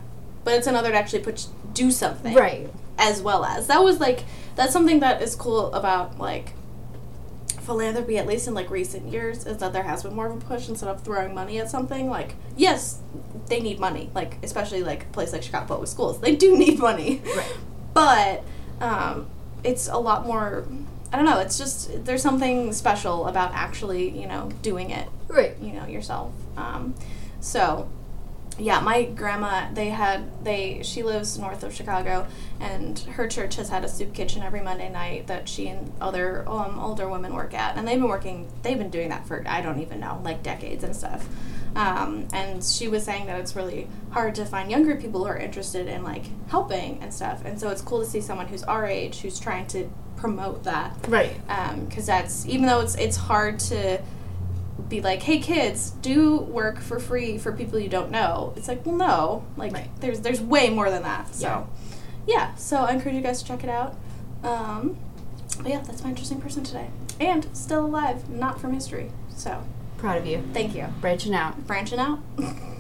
but 0.45 0.55
it's 0.55 0.67
another 0.67 0.91
to 0.91 0.97
actually 0.97 1.21
put 1.21 1.47
do 1.73 1.91
something. 1.91 2.35
Right. 2.35 2.71
as 2.97 3.21
well 3.21 3.45
as 3.45 3.67
that 3.67 3.83
was 3.83 3.99
like 3.99 4.23
that's 4.55 4.73
something 4.73 5.01
that 5.01 5.21
is 5.21 5.35
cool 5.35 5.73
about 5.75 6.17
like 6.21 6.53
philanthropy 7.65 8.19
at 8.19 8.27
least 8.27 8.47
in 8.47 8.55
like 8.55 8.71
recent 8.71 9.11
years 9.13 9.47
is 9.47 9.57
that 9.59 9.73
there 9.73 9.83
has 9.83 10.03
been 10.03 10.15
more 10.15 10.27
of 10.27 10.37
a 10.37 10.45
push 10.45 10.69
instead 10.69 10.89
of 10.89 11.01
throwing 11.03 11.35
money 11.35 11.59
at 11.59 11.71
something 11.71 12.09
like 12.11 12.35
yes 12.57 12.99
they 13.49 13.61
need 13.61 13.79
money 13.81 14.11
like 14.15 14.37
especially 14.43 14.83
like 14.83 15.03
a 15.05 15.07
place 15.07 15.33
like 15.33 15.43
chicago 15.43 15.67
public 15.67 15.89
schools 15.89 16.21
they 16.21 16.37
do 16.37 16.57
need 16.57 16.79
money 16.79 17.23
Right. 17.37 17.57
but 17.95 18.43
um, 18.81 19.27
it's 19.63 19.89
a 19.89 19.97
lot 19.97 20.27
more 20.27 20.67
i 21.13 21.17
don't 21.17 21.25
know 21.25 21.39
it's 21.41 21.57
just 21.59 22.05
there's 22.05 22.23
something 22.23 22.73
special 22.73 23.27
about 23.27 23.53
actually 23.55 24.09
you 24.21 24.27
know 24.27 24.51
doing 24.63 24.91
it 24.91 25.09
Right. 25.29 25.57
you 25.61 25.73
know 25.73 25.87
yourself 25.87 26.33
um, 26.57 26.95
so 27.41 27.89
yeah 28.59 28.81
my 28.81 29.05
grandma 29.05 29.69
they 29.73 29.89
had 29.89 30.45
they 30.45 30.81
she 30.83 31.03
lives 31.03 31.39
north 31.39 31.63
of 31.63 31.75
chicago 31.75 32.27
and 32.61 33.01
her 33.01 33.27
church 33.27 33.57
has 33.57 33.69
had 33.69 33.85
a 33.85 33.89
soup 33.89 34.15
kitchen 34.15 34.43
every 34.43 34.61
monday 34.61 34.89
night 34.89 35.27
that 35.27 35.49
she 35.49 35.69
and 35.69 35.93
other 36.01 36.49
um, 36.49 36.79
older 36.79 37.09
women 37.09 37.35
work 37.35 37.55
at. 37.55 37.77
And 37.77 37.87
they've 37.87 37.99
been 37.99 38.09
working 38.09 38.49
they've 38.63 38.79
been 38.79 38.91
doing 38.91 39.09
that 39.09 39.27
for 39.27 39.45
i 39.47 39.61
don't 39.61 39.81
even 39.81 40.01
know 40.01 40.21
like 40.25 40.43
decades 40.43 40.85
and 40.85 40.95
stuff. 40.95 41.29
Um, 41.77 42.29
and 42.33 42.63
she 42.63 42.87
was 42.87 43.05
saying 43.05 43.27
that 43.27 43.41
it's 43.41 43.57
really 43.57 43.89
hard 44.11 44.37
to 44.37 44.45
find 44.45 44.71
younger 44.71 44.95
people 44.95 45.25
who 45.25 45.27
are 45.27 45.37
interested 45.37 45.89
in 45.89 46.05
like 46.05 46.25
helping 46.49 46.99
and 47.03 47.13
stuff. 47.13 47.45
And 47.45 47.59
so 47.59 47.69
it's 47.71 47.83
cool 47.83 48.01
to 48.01 48.07
see 48.07 48.21
someone 48.21 48.47
who's 48.47 48.63
our 48.63 48.87
age 48.87 49.21
who's 49.21 49.41
trying 49.41 49.67
to 49.69 49.91
promote 50.17 50.65
that. 50.65 50.97
Right. 51.09 51.35
because 51.89 52.07
that's 52.07 52.47
even 52.47 52.67
though 52.67 52.81
it's 52.81 52.95
it's 52.95 53.17
hard 53.17 53.59
to 53.61 54.01
be 54.89 55.01
like, 55.01 55.23
hey 55.23 55.39
kids, 55.39 55.91
do 56.03 56.37
work 56.39 56.79
for 56.81 56.99
free 56.99 57.39
for 57.39 57.53
people 57.53 57.79
you 57.79 57.89
don't 57.89 58.11
know. 58.11 58.53
It's 58.57 58.69
like, 58.69 58.85
well, 58.85 58.97
no, 58.97 59.45
like 59.57 59.73
Right. 59.73 59.89
there's 60.01 60.21
there's 60.21 60.41
way 60.41 60.69
more 60.71 60.91
than 60.91 61.03
that. 61.05 61.35
So, 61.35 61.47
Yeah. 61.47 61.65
yeah. 62.27 62.55
So 62.57 62.79
I 62.79 62.93
encourage 62.93 63.15
you 63.15 63.21
guys 63.23 63.41
to 63.43 63.49
check 63.49 63.63
it 63.65 63.71
out. 63.71 63.97
Um, 64.43 64.97
but 65.59 65.69
yeah, 65.69 65.81
that's 65.81 66.03
my 66.03 66.11
interesting 66.11 66.41
person 66.41 66.65
today, 66.65 66.89
and 67.21 67.47
still 67.57 67.87
alive, 67.87 68.29
not 68.29 68.61
from 68.61 68.73
history. 68.75 69.11
So 69.37 69.63
Proud 69.99 70.19
of 70.19 70.27
you. 70.27 70.43
thank 70.53 70.75
you. 70.75 70.87
Branching 71.01 71.35
out. 71.35 71.67
Branching 71.67 71.99
out. 71.99 72.19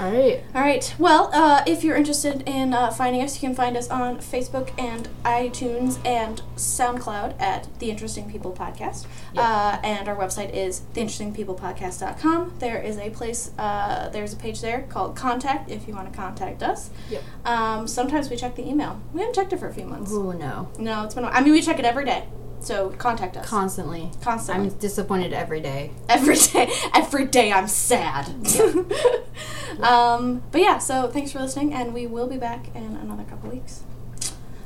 All 0.00 0.10
right. 0.10 0.42
All 0.54 0.62
right. 0.62 0.94
Well, 0.98 1.30
uh, 1.34 1.62
if 1.66 1.84
you're 1.84 1.94
interested 1.96 2.42
in 2.48 2.72
uh, 2.72 2.90
finding 2.90 3.20
us, 3.22 3.34
you 3.34 3.46
can 3.46 3.54
find 3.54 3.76
us 3.76 3.90
on 3.90 4.16
Facebook 4.18 4.72
and 4.80 5.08
iTunes 5.24 5.98
and 6.06 6.40
SoundCloud 6.56 7.38
at 7.40 7.68
The 7.80 7.90
Interesting 7.90 8.30
People 8.30 8.52
Podcast. 8.52 9.06
Yep. 9.34 9.44
Uh, 9.44 9.78
and 9.84 10.08
our 10.08 10.16
website 10.16 10.54
is 10.54 10.80
theinterestingpeoplepodcast.com. 10.94 12.54
There 12.60 12.80
is 12.80 12.96
a 12.96 13.10
place, 13.10 13.50
uh, 13.58 14.08
there's 14.10 14.32
a 14.32 14.36
page 14.36 14.62
there 14.62 14.86
called 14.88 15.16
Contact 15.16 15.70
if 15.70 15.86
you 15.86 15.94
want 15.94 16.10
to 16.10 16.16
contact 16.16 16.62
us. 16.62 16.88
Yep. 17.10 17.22
Um, 17.44 17.86
sometimes 17.86 18.30
we 18.30 18.36
check 18.36 18.56
the 18.56 18.66
email. 18.66 19.00
We 19.12 19.20
haven't 19.20 19.34
checked 19.34 19.52
it 19.52 19.58
for 19.58 19.68
a 19.68 19.74
few 19.74 19.84
months. 19.84 20.10
Oh 20.14 20.32
no. 20.32 20.70
No, 20.78 21.04
it's 21.04 21.14
been. 21.14 21.24
a- 21.24 21.28
I 21.28 21.42
mean, 21.42 21.52
we 21.52 21.60
check 21.60 21.78
it 21.78 21.84
every 21.84 22.04
day. 22.06 22.26
So 22.60 22.90
contact 22.90 23.36
us 23.38 23.48
Constantly. 23.48 24.10
constantly. 24.22 24.68
I'm 24.70 24.78
disappointed 24.78 25.32
every 25.32 25.60
day. 25.60 25.92
every 26.08 26.36
day. 26.36 26.70
Every 26.94 27.24
day 27.24 27.52
I'm 27.52 27.66
sad. 27.68 28.26
um, 29.80 30.42
but 30.52 30.60
yeah, 30.60 30.78
so 30.78 31.08
thanks 31.08 31.32
for 31.32 31.40
listening, 31.40 31.72
and 31.72 31.94
we 31.94 32.06
will 32.06 32.26
be 32.26 32.36
back 32.36 32.66
in 32.74 32.96
another 32.96 33.24
couple 33.24 33.50
weeks. 33.50 33.82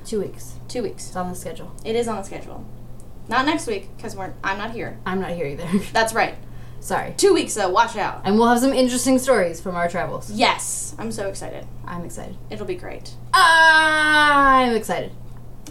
Two 0.05 0.21
weeks. 0.21 0.55
Two 0.69 0.83
weeks. 0.83 1.07
It's 1.07 1.17
on 1.17 1.29
the 1.31 1.35
schedule. 1.37 1.73
It 1.85 1.95
is 1.97 2.09
on 2.09 2.17
the 2.17 2.25
schedule. 2.25 2.65
Not 3.29 3.47
next 3.47 3.67
week 3.67 3.89
because 3.97 4.15
we're 4.17 4.35
I'm 4.43 4.59
not 4.59 4.73
here. 4.73 4.99
I'm 5.07 5.21
not 5.21 5.31
here 5.31 5.47
either. 5.47 5.67
That's 5.93 6.13
right. 6.13 6.35
Sorry. 6.81 7.15
Two 7.17 7.33
weeks 7.33 7.55
though. 7.55 7.71
Watch 7.71 7.97
out. 7.97 8.21
And 8.25 8.39
we'll 8.39 8.49
have 8.49 8.59
some 8.61 8.73
interesting 8.75 9.19
stories 9.19 9.61
from 9.61 9.77
our 9.77 9.89
travels. 9.89 10.31
Yes, 10.31 10.95
I'm 10.99 11.11
so 11.13 11.29
excited. 11.29 11.67
I'm 11.87 12.05
excited. 12.05 12.37
It'll 12.51 12.67
be 12.67 12.75
great. 12.75 13.15
I'm 13.33 14.75
excited. 14.75 15.13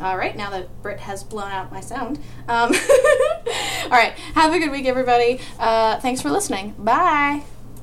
All 0.02 0.18
right, 0.18 0.36
now 0.36 0.50
that 0.50 0.82
Britt 0.82 1.00
has 1.02 1.24
blown 1.24 1.52
out 1.52 1.72
my 1.72 1.80
sound. 1.80 2.18
Um, 2.48 2.74
all 3.84 3.89
right, 3.89 4.14
have 4.36 4.54
a 4.54 4.60
good 4.60 4.72
week, 4.72 4.86
everybody. 4.86 5.39
Uh, 5.60 6.00
thanks 6.00 6.22
for 6.22 6.30
listening. 6.30 6.72
Bye. 6.78 7.44